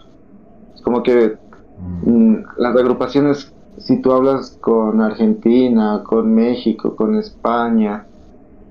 [0.74, 1.38] Es como que
[1.78, 8.06] Mm, las agrupaciones, si tú hablas con Argentina, con México, con España,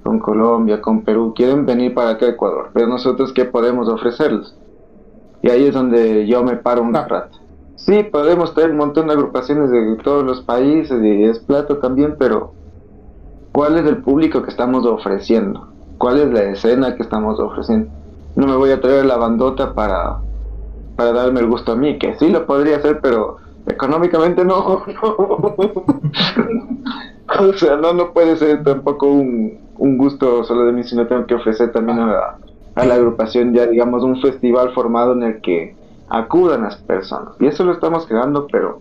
[0.04, 4.56] con Colombia, con Perú, quieren venir para acá a Ecuador, pero nosotros qué podemos ofrecerles?
[5.42, 7.38] Y ahí es donde yo me paro un rato.
[7.76, 12.16] Sí, podemos tener un montón de agrupaciones de todos los países y es plato también,
[12.18, 12.54] pero
[13.52, 15.68] ¿cuál es el público que estamos ofreciendo?
[15.98, 17.90] ¿Cuál es la escena que estamos ofreciendo?
[18.36, 20.20] No me voy a traer la bandota para
[20.96, 24.84] para darme el gusto a mí, que sí lo podría hacer, pero económicamente no.
[27.40, 31.26] o sea, no, no puede ser tampoco un, un gusto solo de mí, sino tengo
[31.26, 32.38] que ofrecer también a
[32.86, 35.76] la, agrupación ya, digamos, un festival formado en el que
[36.08, 37.34] acudan las personas.
[37.42, 38.80] Y eso lo estamos creando, pero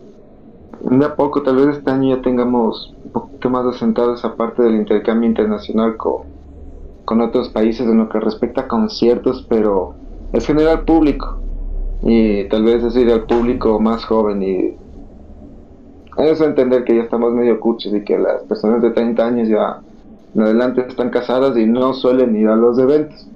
[0.81, 4.63] de a poco, tal vez este año ya tengamos un poquito más asentado esa parte
[4.63, 6.23] del intercambio internacional con,
[7.05, 9.95] con otros países en lo que respecta a conciertos, pero
[10.33, 11.41] es general público
[12.03, 14.77] y tal vez decir al público más joven y
[16.17, 19.81] eso entender que ya estamos medio cuches y que las personas de 30 años ya
[20.35, 23.29] en adelante están casadas y no suelen ir a los eventos.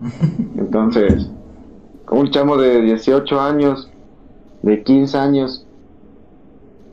[0.56, 1.30] Entonces,
[2.10, 3.90] un chamo de 18 años,
[4.62, 5.66] de 15 años,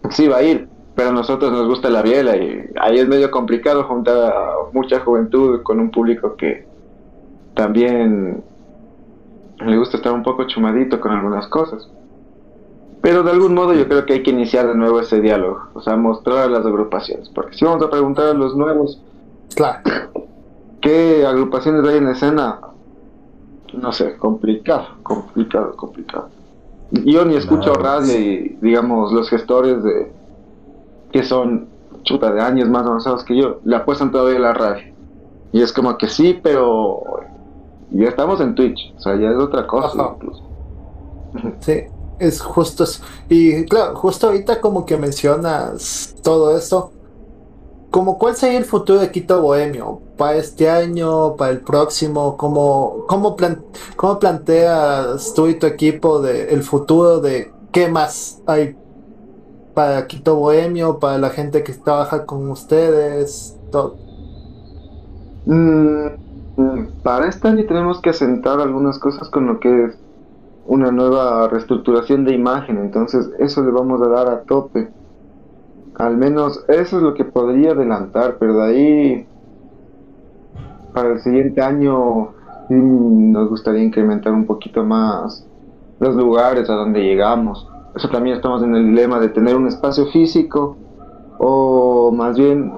[0.09, 3.31] sí va a ir, pero a nosotros nos gusta la biela y ahí es medio
[3.31, 6.65] complicado juntar a mucha juventud con un público que
[7.55, 8.43] también
[9.59, 11.89] le gusta estar un poco chumadito con algunas cosas.
[13.01, 15.81] Pero de algún modo yo creo que hay que iniciar de nuevo ese diálogo, o
[15.81, 19.01] sea, mostrar a las agrupaciones, porque si vamos a preguntar a los nuevos,
[19.55, 19.81] claro.
[20.81, 22.59] ¿qué agrupaciones hay en escena?
[23.73, 26.29] No sé, complicado, complicado, complicado.
[26.91, 30.11] Yo ni escucho radio y, digamos, los gestores de
[31.11, 31.67] que son
[32.03, 34.93] chuta de años más avanzados que yo, le apuestan todavía a la radio.
[35.51, 37.01] Y es como que sí, pero
[37.91, 40.43] ya estamos en Twitch, o sea, ya es otra cosa incluso.
[41.61, 41.83] Sí,
[42.19, 43.03] es justo eso.
[43.29, 46.91] Y claro, justo ahorita como que mencionas todo esto,
[47.93, 53.05] como cuál sería el futuro de Quito Bohemio para este año, para el próximo, cómo,
[53.07, 53.37] cómo,
[53.95, 58.75] cómo planteas tú y tu equipo el futuro de qué más hay
[59.75, 63.95] para Quito Bohemio, para la gente que trabaja con ustedes, todo.
[65.45, 66.07] Mm,
[67.03, 69.99] para este año tenemos que asentar algunas cosas con lo que es
[70.65, 74.89] una nueva reestructuración de imagen, entonces eso le vamos a dar a tope.
[75.95, 79.27] Al menos eso es lo que podría adelantar, pero de ahí
[80.93, 82.29] para el siguiente año
[82.69, 85.45] nos gustaría incrementar un poquito más
[85.99, 87.67] los lugares a donde llegamos.
[87.95, 90.77] Eso también estamos en el dilema de tener un espacio físico
[91.37, 92.73] o más bien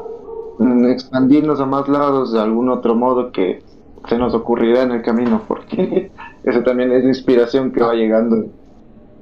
[0.60, 3.64] mm, expandirnos a más lados de algún otro modo que
[4.08, 6.12] se nos ocurrirá en el camino, porque
[6.44, 8.46] eso también es inspiración que va llegando.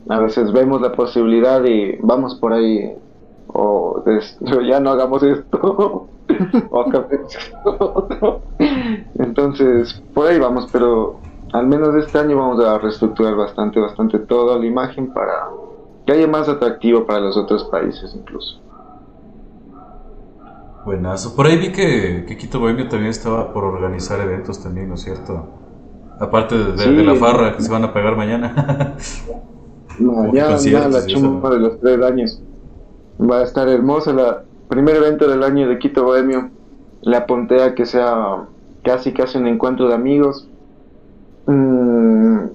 [0.10, 2.94] A veces vemos la posibilidad y vamos por ahí,
[3.54, 4.04] o
[4.68, 6.08] ya no hagamos esto,
[6.72, 8.42] o esto.
[9.20, 11.20] Entonces, por ahí vamos, pero
[11.54, 15.50] al menos este año vamos a reestructurar bastante, bastante toda la imagen para
[16.06, 18.60] que haya más atractivo para los otros países incluso.
[20.84, 21.36] Buenazo.
[21.36, 25.02] Por ahí vi que, que Quito Bohemio también estaba por organizar eventos también, ¿no es
[25.02, 25.48] cierto?
[26.20, 28.96] Aparte de, la farra que se van a pagar mañana.
[30.34, 32.42] ya, ya la chumba de los tres años.
[33.30, 34.20] Va a estar hermosa el
[34.68, 36.50] primer evento del año de Quito Bohemio.
[37.02, 38.46] Le apunté a que sea
[38.84, 40.50] casi casi un encuentro de amigos.
[41.46, 42.46] Mm,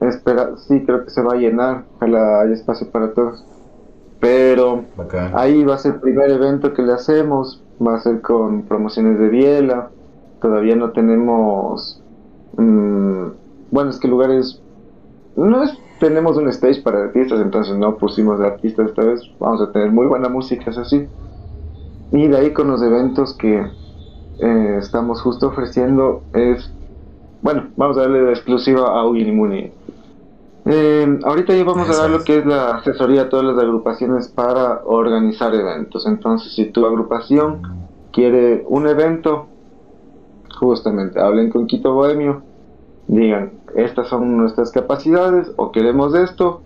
[0.00, 1.84] espera, sí, creo que se va a llenar.
[1.96, 3.44] Ojalá haya espacio para todos.
[4.20, 4.84] Pero
[5.34, 9.18] ahí va a ser el primer evento que le hacemos, va a ser con promociones
[9.18, 9.88] de biela,
[10.42, 12.02] todavía no tenemos,
[12.58, 13.26] mm,
[13.70, 14.60] bueno, es que lugares,
[15.46, 19.60] no es, tenemos un stage para artistas, entonces no pusimos de artistas esta vez, vamos
[19.60, 21.06] a tener muy buena música, es así.
[22.12, 23.66] Y de ahí con los eventos que
[24.38, 26.70] eh, estamos justo ofreciendo es,
[27.42, 29.72] bueno, vamos a darle la exclusiva a Ugin Muni
[30.66, 34.28] eh, ahorita ya vamos a dar lo que es la asesoría a todas las agrupaciones
[34.28, 36.06] para organizar eventos.
[36.06, 37.62] Entonces, si tu agrupación
[38.12, 39.46] quiere un evento,
[40.58, 42.42] justamente hablen con Quito Bohemio,
[43.10, 46.62] digan, estas son nuestras capacidades o queremos esto,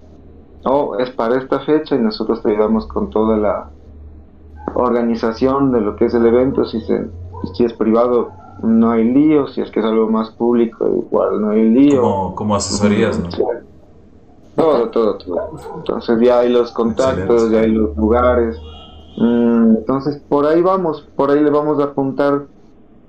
[0.64, 3.70] o es para esta fecha y nosotros te ayudamos con toda la
[4.74, 6.64] organización de lo que es el evento.
[6.64, 7.06] Si, se,
[7.54, 8.30] si es privado,
[8.62, 12.00] no hay lío, si es que es algo más público, igual no hay lío.
[12.00, 13.28] Como, como asesorías, ¿no?
[14.56, 15.50] Todo, todo, todo.
[15.76, 18.56] Entonces ya hay los contactos, ya hay los lugares.
[19.16, 22.42] Mm, entonces por ahí vamos, por ahí le vamos a apuntar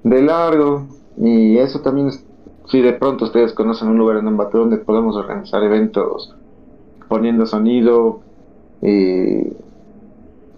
[0.04, 0.84] de largo.
[1.18, 2.10] Y eso también,
[2.68, 6.36] si de pronto ustedes conocen un lugar en Ambato donde podemos organizar eventos
[7.08, 8.22] poniendo sonido.
[8.82, 9.54] Y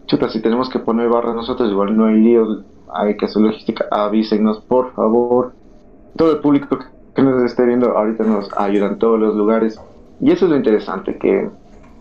[0.06, 2.64] chuta, si tenemos que poner barra nosotros, igual no hay lío,
[2.94, 3.86] hay que hacer logística.
[3.92, 5.54] Avísenos, por favor.
[6.16, 6.80] Todo el público
[7.14, 9.80] que nos esté viendo ahorita nos ayudan todos los lugares
[10.20, 11.50] y eso es lo interesante, que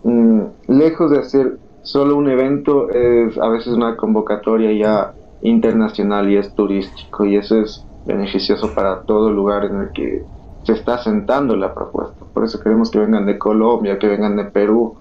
[0.03, 6.37] mm, lejos de hacer solo un evento, es a veces una convocatoria ya internacional y
[6.37, 10.23] es turístico y eso es beneficioso para todo lugar en el que
[10.63, 12.25] se está sentando la propuesta.
[12.33, 14.95] Por eso queremos que vengan de Colombia, que vengan de Perú.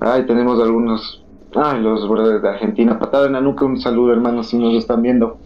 [0.00, 1.24] Ay, tenemos algunos,
[1.54, 2.98] ay, los brothers de Argentina.
[2.98, 5.36] Patada en la nuca, un saludo hermanos si nos están viendo.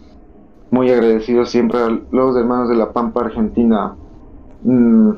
[0.71, 3.95] Muy agradecidos siempre a los hermanos de la Pampa Argentina.
[4.63, 5.11] Mm,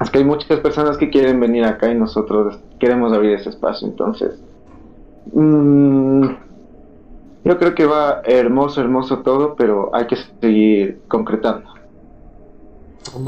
[0.00, 3.88] es que hay muchas personas que quieren venir acá y nosotros queremos abrir ese espacio.
[3.88, 4.40] Entonces,
[5.32, 6.47] mm,
[7.44, 11.74] yo creo que va hermoso, hermoso todo, pero hay que seguir concretando.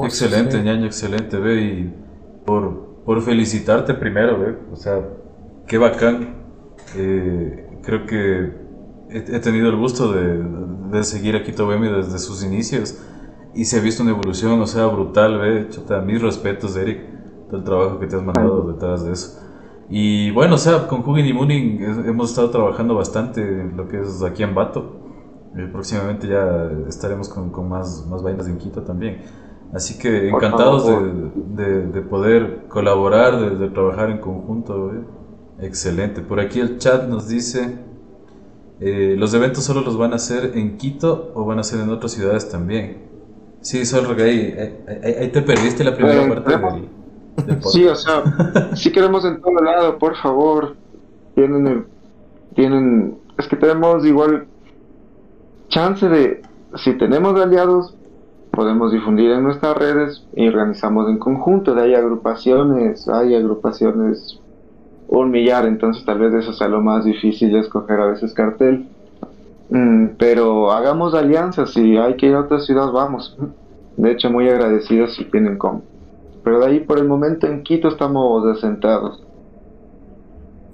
[0.05, 1.95] Excelente, ñaño, excelente, ve, y
[2.45, 5.01] por, por felicitarte primero, ve, o sea,
[5.67, 6.35] qué bacán.
[6.97, 8.53] Eh, creo que
[9.11, 10.43] he, tenido el gusto de,
[10.91, 13.01] de seguir a Quito Bemi desde sus inicios
[13.55, 17.01] y se ha visto una evolución, o sea, brutal, ve, chota, mis respetos, Eric,
[17.49, 19.41] todo el trabajo que te has mandado detrás de eso.
[19.91, 24.01] Y bueno, o sea, con Hugin y Mooning hemos estado trabajando bastante en lo que
[24.01, 25.01] es aquí en Bato.
[25.57, 29.23] Eh, próximamente ya estaremos con, con, más, más vainas en Quito también.
[29.75, 34.93] Así que encantados de, de, poder colaborar, de, trabajar en conjunto.
[35.61, 36.23] Excelente.
[36.23, 37.79] Por aquí el chat nos dice,
[38.79, 41.91] eh, ¿los eventos solo los van a hacer en Quito o van a ser en
[41.91, 43.09] otras ciudades también?
[43.61, 44.55] Sí, solo que ahí,
[45.21, 46.89] ahí, te perdiste la primera eh, parte del,
[47.73, 48.23] Sí, o sea,
[48.75, 50.77] si queremos en todo lado, por favor.
[51.35, 51.87] Tienen,
[52.55, 54.47] tienen, es que tenemos igual
[55.69, 56.43] chance de
[56.75, 57.95] si tenemos aliados,
[58.51, 61.75] podemos difundir en nuestras redes y organizamos en conjunto.
[61.75, 64.41] De ahí agrupaciones, hay agrupaciones
[65.09, 68.87] un millar, entonces tal vez eso sea lo más difícil de escoger a veces cartel.
[69.71, 73.37] Mm, pero hagamos alianzas, si hay que ir a otra ciudad, vamos.
[73.97, 75.83] De hecho, muy agradecidos si tienen como.
[76.51, 79.23] Pero de ahí por el momento en Quito estamos asentados.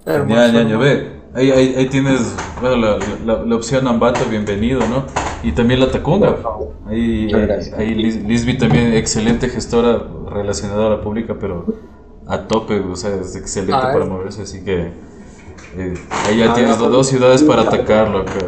[0.07, 1.07] Ya, ya, ya ve.
[1.35, 5.05] Ahí, ahí, ahí, tienes bueno, la, la, la, opción Ambato, bienvenido, ¿no?
[5.43, 6.35] Y también la Tacunga.
[6.87, 7.31] Ahí,
[7.77, 11.67] ahí Lisby también, excelente gestora relacionada a la pública, pero
[12.27, 14.93] a tope, o sea, es excelente ah, para moverse, así que
[15.77, 15.95] eh,
[16.27, 18.47] ahí ya ah, tienes dos ciudades para atacarlo acá.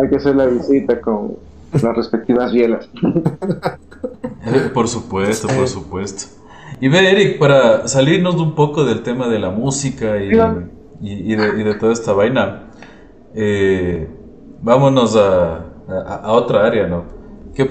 [0.00, 1.36] Hay que hacer la visita con
[1.72, 2.88] las respectivas bielas.
[4.72, 6.34] Por supuesto, por supuesto.
[6.80, 10.30] Y ve, Eric, para salirnos un poco del tema de la música y,
[11.02, 12.70] y, de, y de, toda esta vaina,
[13.34, 14.08] eh,
[14.62, 17.04] vámonos a, a, otra área, ¿no?
[17.54, 17.68] ¿Qué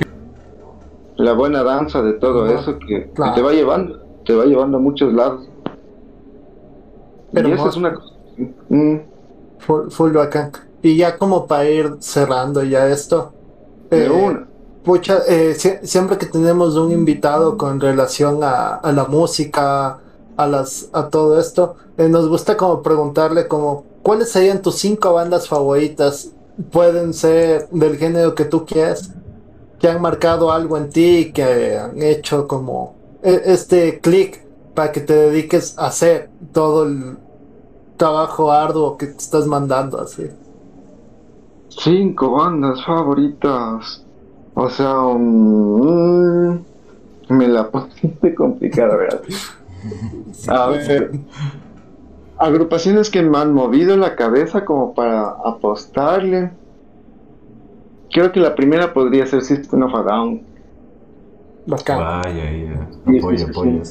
[1.15, 4.82] la buena danza de todo eso que, que te va llevando te va llevando a
[4.82, 5.48] muchos lados.
[7.32, 8.14] Pero y esa es una cosa.
[8.69, 8.98] Mm.
[9.90, 10.52] Full, bacán.
[10.82, 13.34] Y ya como para ir cerrando ya esto.
[13.91, 14.45] Eh,
[14.84, 19.99] pucha, eh, siempre que tenemos un invitado con relación a, a la música,
[20.35, 25.14] a las a todo esto, eh, nos gusta como preguntarle como cuáles serían tus cinco
[25.14, 26.31] bandas favoritas.
[26.72, 29.11] Pueden ser del género que tú quieras,
[29.80, 34.43] que han marcado algo en ti, que han hecho como e, este clic
[34.73, 37.18] para que te dediques a hacer todo el
[37.97, 40.30] trabajo arduo que te estás mandando así.
[41.79, 44.03] Cinco bandas favoritas.
[44.55, 46.59] O sea, um,
[47.29, 49.21] me la pusiste complicada, ¿verdad?
[50.47, 51.11] A ver,
[52.37, 56.51] agrupaciones que me han movido la cabeza como para apostarle.
[58.11, 60.41] Creo que la primera podría ser System of a Down.
[61.67, 63.81] Vaya, Apoyo, apoyo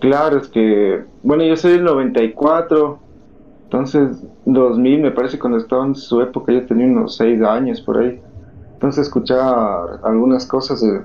[0.00, 2.98] Claro, es que, bueno, yo soy del 94,
[3.70, 7.98] entonces 2000 me parece cuando estaba en su época yo tenía unos 6 años por
[7.98, 8.20] ahí.
[8.72, 11.04] Entonces escuchar algunas cosas de,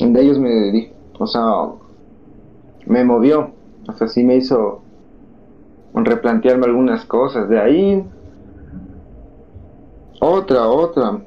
[0.00, 1.42] ellos me, o sea,
[2.86, 3.52] me movió,
[3.86, 4.82] o sea, sí me hizo
[5.94, 7.48] replantearme algunas cosas.
[7.48, 8.04] De ahí,
[10.20, 11.20] otra, otra.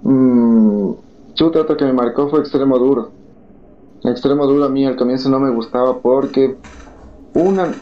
[0.00, 0.92] Mmm,
[1.34, 3.10] Chuta, otro que me marcó fue Extremo Duro.
[4.04, 6.56] Extremo Duro a mí al comienzo no me gustaba porque
[7.34, 7.74] una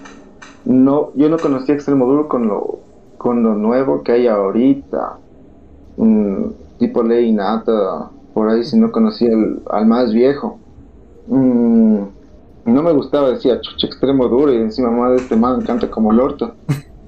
[0.64, 2.80] no yo no conocía Extremo Duro con lo
[3.18, 5.18] con lo nuevo que hay ahorita.
[6.78, 9.30] tipo Ley Nata, por ahí si no conocía
[9.70, 10.58] al más viejo.
[11.26, 11.98] Mm,
[12.64, 16.12] no me gustaba, decía chucha extremo duro y encima más de este man canta como
[16.12, 16.54] el orto.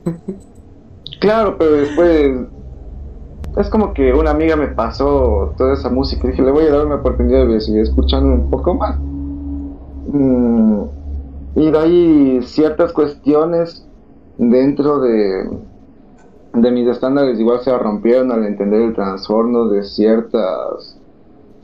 [1.21, 2.47] claro, pero después
[3.57, 6.73] es como que una amiga me pasó toda esa música y dije, le voy a
[6.73, 8.99] dar una oportunidad de seguir escuchando un poco más.
[10.09, 10.83] Mm,
[11.55, 13.87] y ahí ciertas cuestiones
[14.39, 15.51] dentro de,
[16.55, 20.99] de mis estándares igual se rompieron al entender el trastorno de ciertas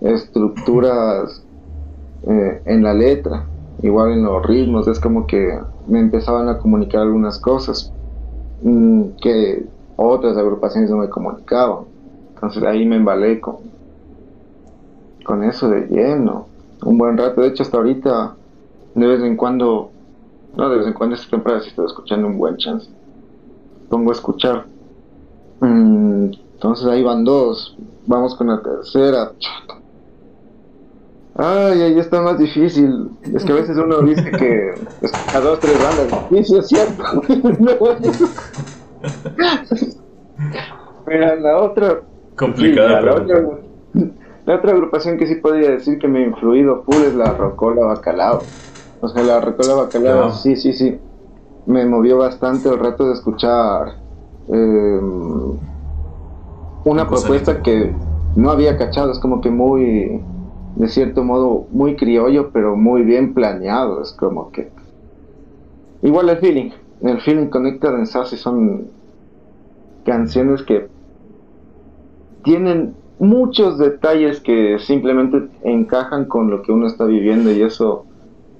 [0.01, 1.43] estructuras
[2.27, 3.45] eh, en la letra,
[3.83, 7.93] igual en los ritmos, es como que me empezaban a comunicar algunas cosas
[8.63, 9.67] mm, que
[9.97, 11.85] otras agrupaciones no me comunicaban.
[12.35, 13.57] Entonces ahí me embalé con,
[15.25, 16.47] con eso de lleno.
[16.85, 18.37] Un buen rato, de hecho hasta ahorita,
[18.99, 19.91] de vez en cuando,
[20.57, 22.89] no de vez en cuando esta temporada sí estoy escuchando un buen chance.
[23.89, 24.67] Pongo a escuchar.
[25.61, 27.77] Mm, entonces ahí van dos.
[28.07, 29.33] Vamos con la tercera.
[31.41, 33.11] Ay, ahí está más difícil.
[33.33, 34.75] Es que a veces uno dice que
[35.35, 36.09] a dos, tres bandas.
[36.31, 37.05] Sí, sí, es cierto.
[41.07, 42.01] Mira, la otra.
[42.37, 43.01] Complicada.
[43.03, 43.15] la,
[44.55, 48.43] otra, agrupación que sí podría decir que me ha influido full es la Rocola Bacalao.
[49.01, 50.99] O sea, la Rocola Bacalao, sí, sí, sí.
[51.67, 53.95] Me movió bastante el rato de escuchar
[54.49, 55.59] em,
[56.85, 57.95] una propuesta que
[58.35, 59.13] no había cachado.
[59.13, 60.25] Es como que muy,
[60.77, 64.03] de cierto modo, muy criollo, pero muy bien planeado.
[64.03, 64.71] Es como que.
[66.03, 66.71] Igual el feeling.
[67.03, 68.89] El feeling Connected en Sassy son
[70.05, 70.89] canciones que
[72.43, 78.08] tienen muchos detalles que simplemente encajan con lo que uno está viviendo y eso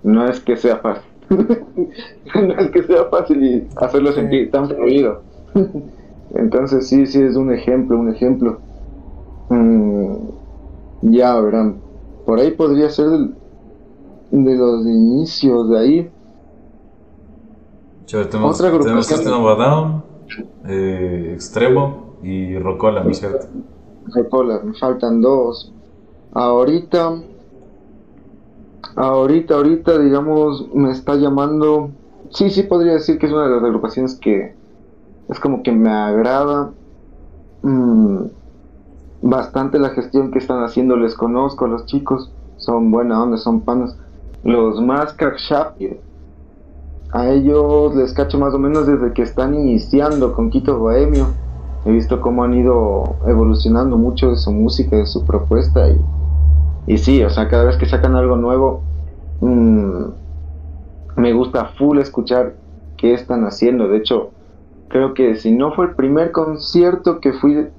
[0.03, 1.11] no es que sea fácil.
[1.29, 5.23] no es que sea fácil hacerlo sentir tan fluido.
[6.35, 8.59] Entonces sí, sí es un ejemplo, un ejemplo.
[9.49, 10.17] Mm,
[11.03, 11.77] ya verán,
[12.27, 13.09] por ahí podría ser
[14.31, 16.11] de los inicios de ahí.
[18.05, 18.83] Otra agrupación.
[18.85, 19.07] Tenemos
[20.67, 22.17] eh, extremo.
[22.23, 23.47] y Rocola, ¿no es cierto?
[24.15, 25.73] Rocola, me faltan dos.
[26.33, 27.21] Ahorita,
[28.99, 31.91] ahorita, ahorita, digamos, me está llamando.
[32.31, 34.55] Sí, sí, podría decir que es una de las agrupaciones que
[35.29, 36.73] es como que me agrada
[37.63, 38.19] mm,
[39.23, 40.97] bastante la gestión que están haciendo.
[40.97, 43.97] Les conozco a los chicos, son buena onda, son panas.
[44.43, 46.01] Los más Shapir,
[47.13, 51.27] a ellos les cacho más o menos desde que están iniciando con Quito Bohemio.
[51.85, 55.99] He visto cómo han ido evolucionando mucho de su música, de su propuesta y
[56.89, 58.81] y sí, o sea, cada vez que sacan algo nuevo,
[59.41, 60.05] mm,
[61.17, 62.57] me gusta full escuchar
[62.97, 63.89] qué están haciendo.
[63.89, 64.35] De hecho,
[64.89, 67.73] creo que si no fue el primer concierto que fui en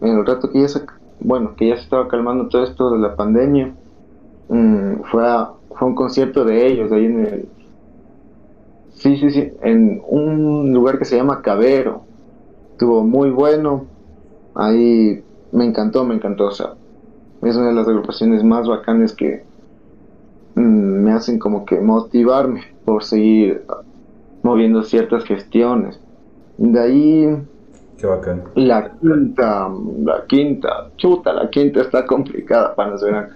[0.00, 0.86] el rato que ya se,
[1.20, 3.76] bueno, que ya se estaba calmando todo esto de la pandemia,
[4.48, 5.22] mm, fue,
[5.70, 7.52] fue un concierto de ellos ahí en el
[8.90, 12.08] Sí, sí, sí, en un lugar que se llama Cabero.
[12.72, 13.92] Estuvo muy bueno.
[14.54, 16.46] Ahí me encantó, me encantó.
[16.46, 16.78] O sea,
[17.42, 19.47] es una de las agrupaciones más bacanas que
[20.58, 23.64] me hacen como que motivarme por seguir
[24.42, 26.00] moviendo ciertas gestiones.
[26.56, 27.42] De ahí...
[27.96, 28.44] Qué bacán.
[28.54, 29.68] La quinta,
[30.04, 33.30] la quinta, chuta, la quinta está complicada para nos verán.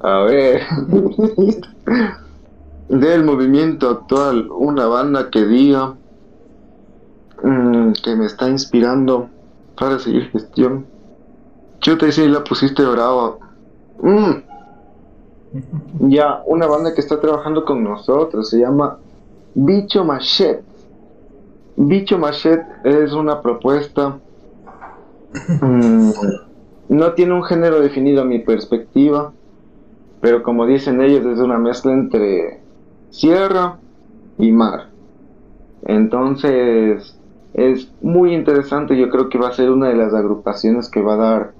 [0.00, 0.62] A ver.
[2.88, 5.94] Del movimiento actual, una banda que diga
[7.42, 9.28] mm, que me está inspirando
[9.76, 10.86] para seguir gestión.
[11.80, 13.36] Chuta, y si la pusiste brava.
[14.00, 14.53] Mm.
[16.00, 18.98] Ya, una banda que está trabajando con nosotros se llama
[19.54, 20.64] Bicho Machete.
[21.76, 24.18] Bicho Machete es una propuesta.
[25.60, 26.10] Mm,
[26.88, 29.32] no tiene un género definido a mi perspectiva,
[30.20, 32.60] pero como dicen ellos, es una mezcla entre
[33.10, 33.78] sierra
[34.38, 34.88] y mar.
[35.86, 37.16] Entonces,
[37.54, 38.96] es muy interesante.
[38.96, 41.52] Yo creo que va a ser una de las agrupaciones que va a dar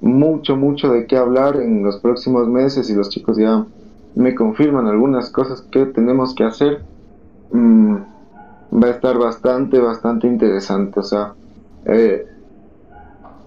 [0.00, 3.64] mucho, mucho de qué hablar en los próximos meses y los chicos ya
[4.14, 6.82] me confirman algunas cosas que tenemos que hacer.
[7.52, 7.96] Mm,
[8.82, 11.00] va a estar bastante, bastante interesante.
[11.00, 11.34] O sea,
[11.86, 12.26] eh,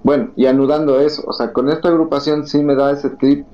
[0.04, 3.46] bueno, y anudando eso, o sea, con esta agrupación sí me da ese trip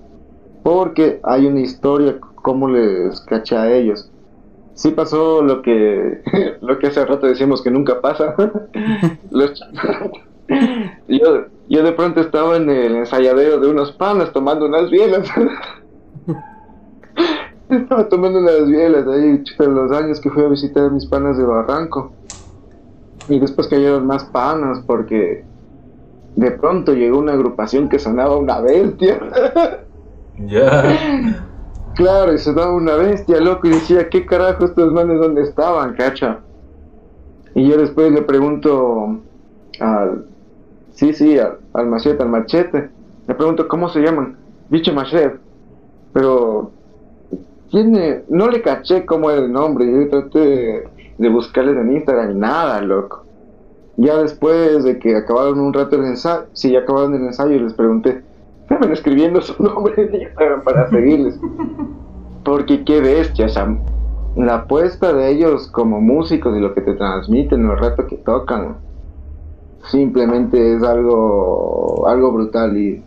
[0.64, 4.10] porque hay una historia, como les caché a ellos.
[4.74, 6.22] Sí pasó lo que,
[6.62, 8.36] lo que hace rato decíamos que nunca pasa.
[9.32, 9.62] los,
[11.08, 15.30] yo, yo de pronto estaba en el ensayadero de unos panas tomando unas bielas.
[17.70, 21.38] estaba tomando unas bielas ahí, en los años que fui a visitar a mis panas
[21.38, 22.12] de Barranco.
[23.28, 25.46] Y después cayeron más panas porque
[26.36, 29.20] de pronto llegó una agrupación que sonaba una bestia.
[30.42, 31.46] Ya.
[31.96, 36.40] Claro, y sonaba una bestia, loco, y decía, ¿qué carajo estos manes dónde estaban, cacha?
[37.54, 39.20] Y yo después le pregunto
[39.82, 40.29] al,
[41.00, 42.90] Sí, sí, al, machete, al machete.
[43.26, 44.36] Le pregunto cómo se llaman.
[44.70, 45.40] Bicho machete.
[46.12, 46.72] Pero
[47.72, 49.90] tiene, no le caché cómo era el nombre.
[49.90, 53.24] Yo traté de, buscarles en Instagram y nada, loco.
[53.96, 57.60] Ya después de que acabaron un rato el ensayo, sí, ya acabaron el ensayo y
[57.60, 58.22] les pregunté,
[58.64, 61.40] estaban escribiendo su nombre en Instagram para seguirles.
[62.44, 63.74] Porque qué bestia, sea,
[64.36, 68.89] la apuesta de ellos como músicos y lo que te transmiten, el rato que tocan,
[69.88, 73.04] simplemente es algo, algo brutal y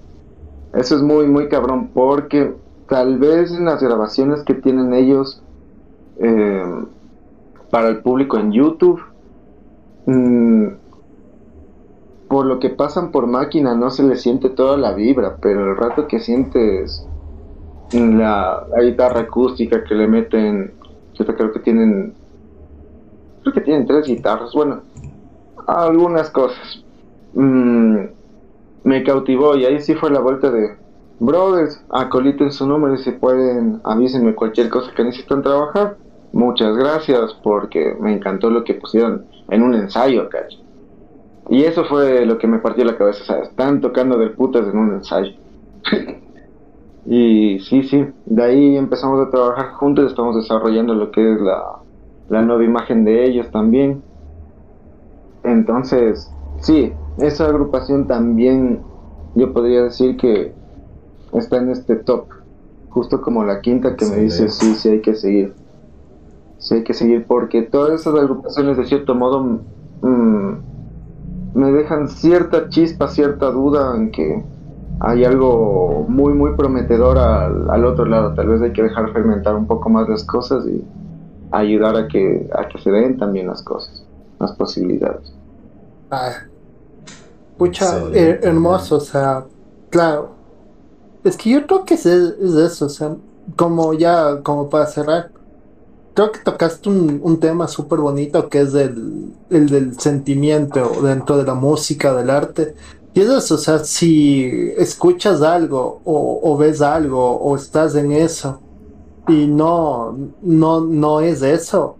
[0.75, 2.55] eso es muy, muy cabrón porque
[2.89, 5.43] tal vez en las grabaciones que tienen ellos
[6.19, 6.85] eh,
[7.71, 9.01] para el público en YouTube,
[10.07, 10.67] mm,
[12.29, 15.77] por lo que pasan por máquina no se les siente toda la vibra, pero el
[15.77, 17.07] rato que sientes
[17.93, 20.73] la, la guitarra acústica que le meten,
[21.15, 22.15] yo creo que tienen,
[23.43, 24.81] creo que tienen tres guitarras, bueno,
[25.67, 26.85] algunas cosas.
[27.35, 27.97] Mm,
[28.85, 30.77] me cautivó y ahí sí fue la vuelta de
[31.21, 35.97] brothers, acoliten su número y si pueden avísenme cualquier cosa que necesitan trabajar.
[36.33, 40.29] Muchas gracias porque me encantó lo que pusieron en un ensayo.
[41.51, 44.79] Y eso fue lo que me partió la cabeza, sea, están tocando del putas en
[44.79, 45.33] un ensayo.
[47.07, 51.63] y sí, sí, de ahí empezamos a trabajar juntos, estamos desarrollando lo que es la,
[52.31, 54.03] la nueva imagen de ellos también.
[55.45, 58.81] Entonces, sí, esa agrupación también
[59.35, 60.53] yo podría decir que
[61.33, 62.27] está en este top,
[62.91, 65.55] justo como la quinta que me dice sí, sí hay que seguir.
[66.59, 69.43] Sí hay que seguir porque todas esas agrupaciones de cierto modo
[70.03, 70.53] mm,
[71.55, 74.45] me dejan cierta chispa, cierta duda en que
[75.01, 78.35] hay algo muy muy prometedor al, al, otro lado.
[78.35, 80.85] Tal vez hay que dejar fermentar un poco más las cosas y
[81.51, 84.02] ayudar a que, a que se den también las cosas
[84.43, 85.33] las posibilidades.
[86.11, 86.33] Ah,
[87.57, 89.45] Pucha, hermoso, o sea,
[89.91, 90.31] claro.
[91.23, 93.15] Es que yo creo que es, es eso, o sea,
[93.57, 95.31] como ya, como para cerrar,
[96.15, 101.45] creo que tocaste un, tema súper bonito que es el, el, del sentimiento dentro de
[101.45, 102.75] la música, del arte.
[103.15, 108.61] Y es eso, o sea, si escuchas algo o, ves algo o estás en eso
[109.29, 111.97] y no, no, no es eso,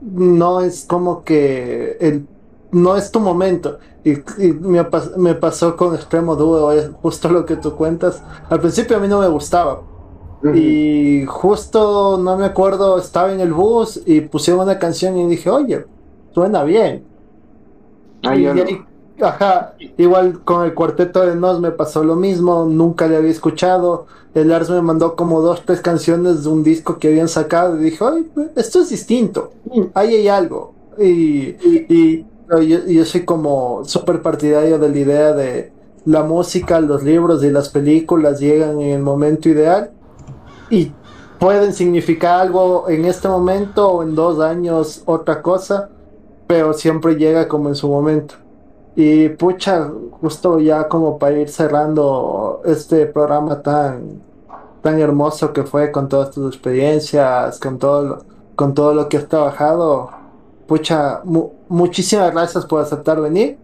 [0.00, 2.26] no es como que el,
[2.72, 3.78] no es tu momento.
[4.04, 4.18] Y,
[4.52, 4.86] me,
[5.16, 8.22] me, pasó con Extremo es justo lo que tú cuentas.
[8.48, 9.82] Al principio a mí no me gustaba
[10.54, 15.50] y justo, no me acuerdo, estaba en el bus y pusieron una canción y dije,
[15.50, 15.86] oye,
[16.32, 17.04] suena bien.
[19.20, 24.06] Ajá, igual con el cuarteto de Nos me pasó lo mismo, nunca le había escuchado.
[24.34, 27.84] El Ars me mandó como dos, tres canciones de un disco que habían sacado y
[27.84, 29.52] dije, oye, esto es distinto,
[29.94, 30.74] ahí hay algo.
[30.98, 31.56] Y,
[31.88, 35.72] y, yo, yo, soy como súper partidario de la idea de
[36.04, 39.90] la música, los libros y las películas llegan en el momento ideal
[40.70, 40.92] y
[41.38, 45.90] pueden significar algo en este momento o en dos años otra cosa,
[46.46, 48.36] pero siempre llega como en su momento.
[48.96, 49.90] Y pucha,
[50.20, 54.22] justo ya como para ir cerrando este programa tan,
[54.82, 58.24] tan hermoso que fue con todas tus experiencias, con todo
[58.56, 60.08] con todo lo que has trabajado,
[60.66, 61.20] pucha,
[61.68, 63.58] muchísimas gracias por aceptar venir.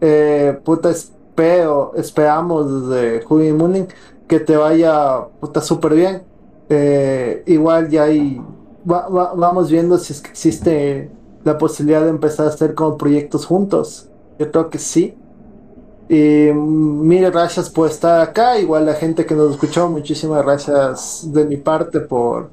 [0.00, 3.88] Eh, puta, espero, esperamos desde Judy Mooning
[4.26, 6.32] que te vaya puta súper bien
[6.74, 8.06] eh, igual ya
[8.84, 11.10] vamos viendo si es que existe
[11.44, 14.08] la posibilidad de empezar a hacer como proyectos juntos.
[14.42, 15.14] Yo creo que sí.
[16.08, 18.58] Y mm, mil gracias por estar acá.
[18.58, 22.50] Igual la gente que nos escuchó, muchísimas gracias de mi parte por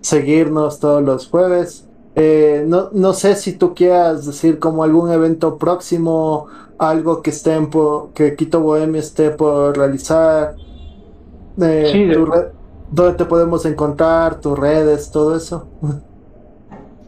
[0.00, 1.84] seguirnos todos los jueves.
[2.16, 7.56] Eh, no, no sé si tú quieras decir como algún evento próximo, algo que esté
[8.14, 10.56] que Quito Bohemia esté por realizar.
[11.60, 12.08] Eh, sí,
[12.90, 14.40] ¿Dónde te podemos encontrar?
[14.40, 15.10] ¿Tus redes?
[15.12, 15.68] Todo eso.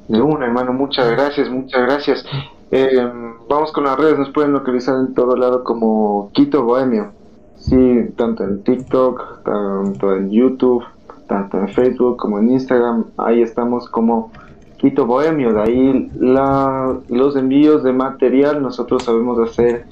[0.07, 2.25] De una, hermano, muchas gracias, muchas gracias.
[2.71, 7.11] Eh, vamos con las redes, nos pueden localizar en todo lado como Quito Bohemio.
[7.57, 10.85] Sí, tanto en TikTok, tanto en YouTube,
[11.27, 13.07] tanto en Facebook como en Instagram.
[13.19, 14.31] Ahí estamos como
[14.79, 15.53] Quito Bohemio.
[15.53, 19.85] De ahí la, los envíos de material nosotros sabemos hacer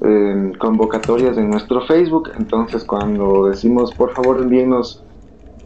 [0.00, 2.30] eh, convocatorias en nuestro Facebook.
[2.38, 5.02] Entonces cuando decimos por favor envíenos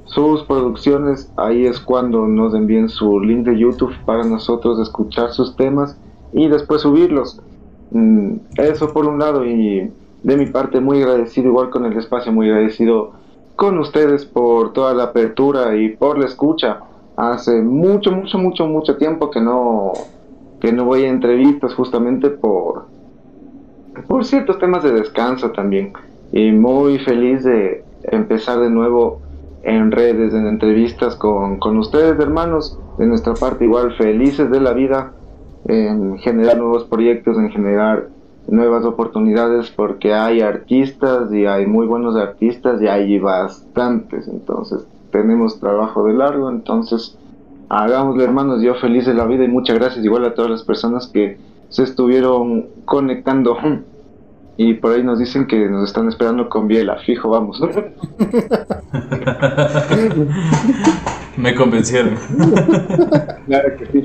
[0.06, 5.54] sus producciones, ahí es cuando nos envíen su link de YouTube para nosotros escuchar sus
[5.54, 5.98] temas
[6.32, 7.40] y después subirlos.
[7.90, 9.90] Mm, eso por un lado y
[10.22, 13.12] de mi parte muy agradecido igual con el espacio, muy agradecido
[13.54, 16.80] con ustedes por toda la apertura y por la escucha.
[17.16, 19.92] Hace mucho, mucho, mucho, mucho tiempo que no
[20.60, 22.86] que no voy a entrevistas justamente por
[24.08, 25.92] por ciertos temas de descanso también
[26.32, 29.20] y muy feliz de empezar de nuevo
[29.66, 32.78] en redes, en entrevistas con, con ustedes, hermanos.
[32.98, 35.12] De nuestra parte, igual felices de la vida,
[35.68, 38.08] en generar nuevos proyectos, en generar
[38.48, 44.28] nuevas oportunidades, porque hay artistas y hay muy buenos artistas y hay bastantes.
[44.28, 46.50] Entonces, tenemos trabajo de largo.
[46.50, 47.18] Entonces,
[47.68, 48.62] hagámoslo, hermanos.
[48.62, 51.38] Yo feliz de la vida y muchas gracias, igual a todas las personas que
[51.68, 53.56] se estuvieron conectando
[54.56, 57.60] y por ahí nos dicen que nos están esperando con biela, fijo, vamos.
[61.36, 62.14] Me convencieron.
[63.46, 64.04] Claro que sí.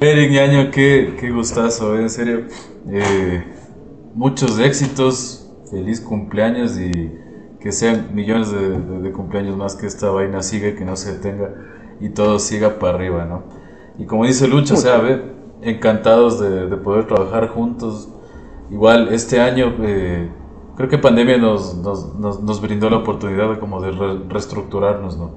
[0.00, 2.44] Eric Ñaño, qué, qué gustazo, eh, en serio.
[2.88, 3.42] Eh,
[4.14, 7.12] muchos éxitos, feliz cumpleaños y
[7.60, 11.50] que sean millones de, cumpleaños más que esta vaina siga, que no se detenga
[12.00, 13.42] y todo siga para arriba, ¿no?
[13.98, 15.20] Y como dice Lucha, o sea, ve,
[15.62, 18.08] encantados de, poder trabajar juntos.
[18.70, 20.30] Igual este año eh,
[20.76, 23.90] creo que pandemia nos, nos, nos, brindó la oportunidad de como de
[24.28, 25.32] reestructurarnos, ¿no?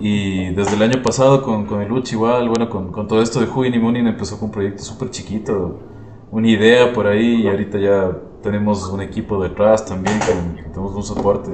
[0.00, 3.40] Y desde el año pasado con, con el Luch igual, bueno, con, con, todo esto
[3.40, 5.80] de Huyin y Moonin empezó con un proyecto súper chiquito,
[6.30, 11.02] una idea por ahí y ahorita ya tenemos un equipo detrás también, que, tenemos un
[11.02, 11.50] soporte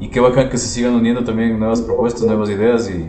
[0.00, 3.08] y, y, qué bacán que se sigan uniendo también nuevas propuestas, nuevas ideas y,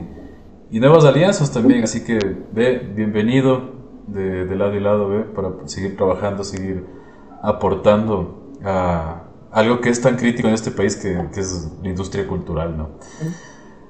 [0.75, 2.19] y nuevas alianzas también, así que
[2.53, 3.74] ve, bienvenido,
[4.07, 6.85] de, lado y lado, para seguir trabajando, seguir
[7.41, 12.77] aportando a algo que es tan crítico en este país que, es la industria cultural,
[12.77, 12.89] ¿no?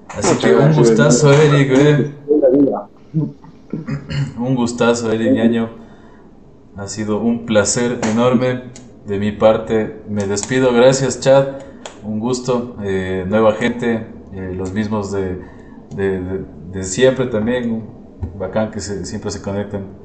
[0.10, 2.14] Así que un gustazo, Eric,
[4.38, 5.70] Un gustazo, Eric Ñaño.
[6.78, 8.64] Ha sido un placer enorme
[9.08, 10.02] de mi parte.
[10.08, 11.48] Me despido, gracias, Chad.
[12.04, 12.76] Un gusto.
[12.84, 15.42] Eh, nueva gente, eh, los mismos de,
[15.96, 17.90] de, siempre también.
[18.38, 20.05] Bacán que siempre se conecten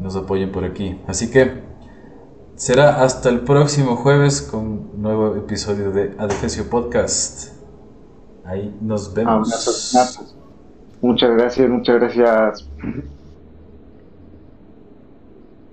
[0.00, 1.00] nos apoyen por aquí.
[1.06, 1.62] Así que
[2.54, 7.52] será hasta el próximo jueves con un nuevo episodio de Adefesio Podcast.
[8.44, 9.48] Ahí nos vemos.
[11.00, 12.68] Muchas gracias, muchas gracias.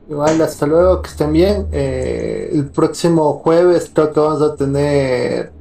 [0.10, 1.68] Igual, hasta luego, que estén bien.
[1.72, 5.52] Eh, el próximo jueves creo que vamos a tener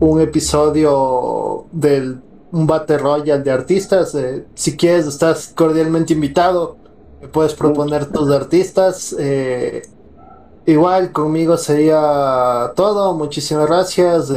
[0.00, 2.20] un episodio del
[2.52, 4.14] un Battle Royale de artistas.
[4.14, 6.76] Eh, si quieres, estás cordialmente invitado.
[7.32, 9.14] Puedes proponer tus artistas.
[9.18, 9.82] Eh,
[10.66, 13.14] igual conmigo sería todo.
[13.14, 14.32] Muchísimas gracias.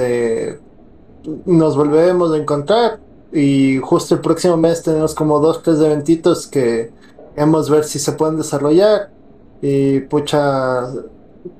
[1.45, 2.99] nos volveremos a encontrar.
[3.31, 6.91] Y justo el próximo mes tenemos como dos, tres eventitos que
[7.35, 9.11] queremos ver si se pueden desarrollar.
[9.61, 10.87] Y pucha,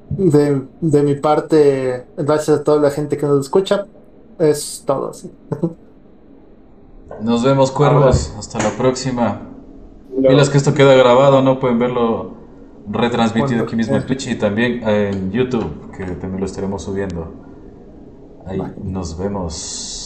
[0.09, 3.85] de, de mi parte, gracias a toda la gente que nos escucha.
[4.39, 5.13] Es todo.
[5.13, 5.31] ¿sí?
[7.21, 8.33] Nos vemos, cuervos.
[8.37, 9.48] Hasta la próxima.
[10.21, 12.31] Y los que esto queda grabado, no pueden verlo
[12.89, 17.31] retransmitido aquí mismo en Twitch y también en YouTube, que también lo estaremos subiendo.
[18.45, 19.98] Ahí nos vemos.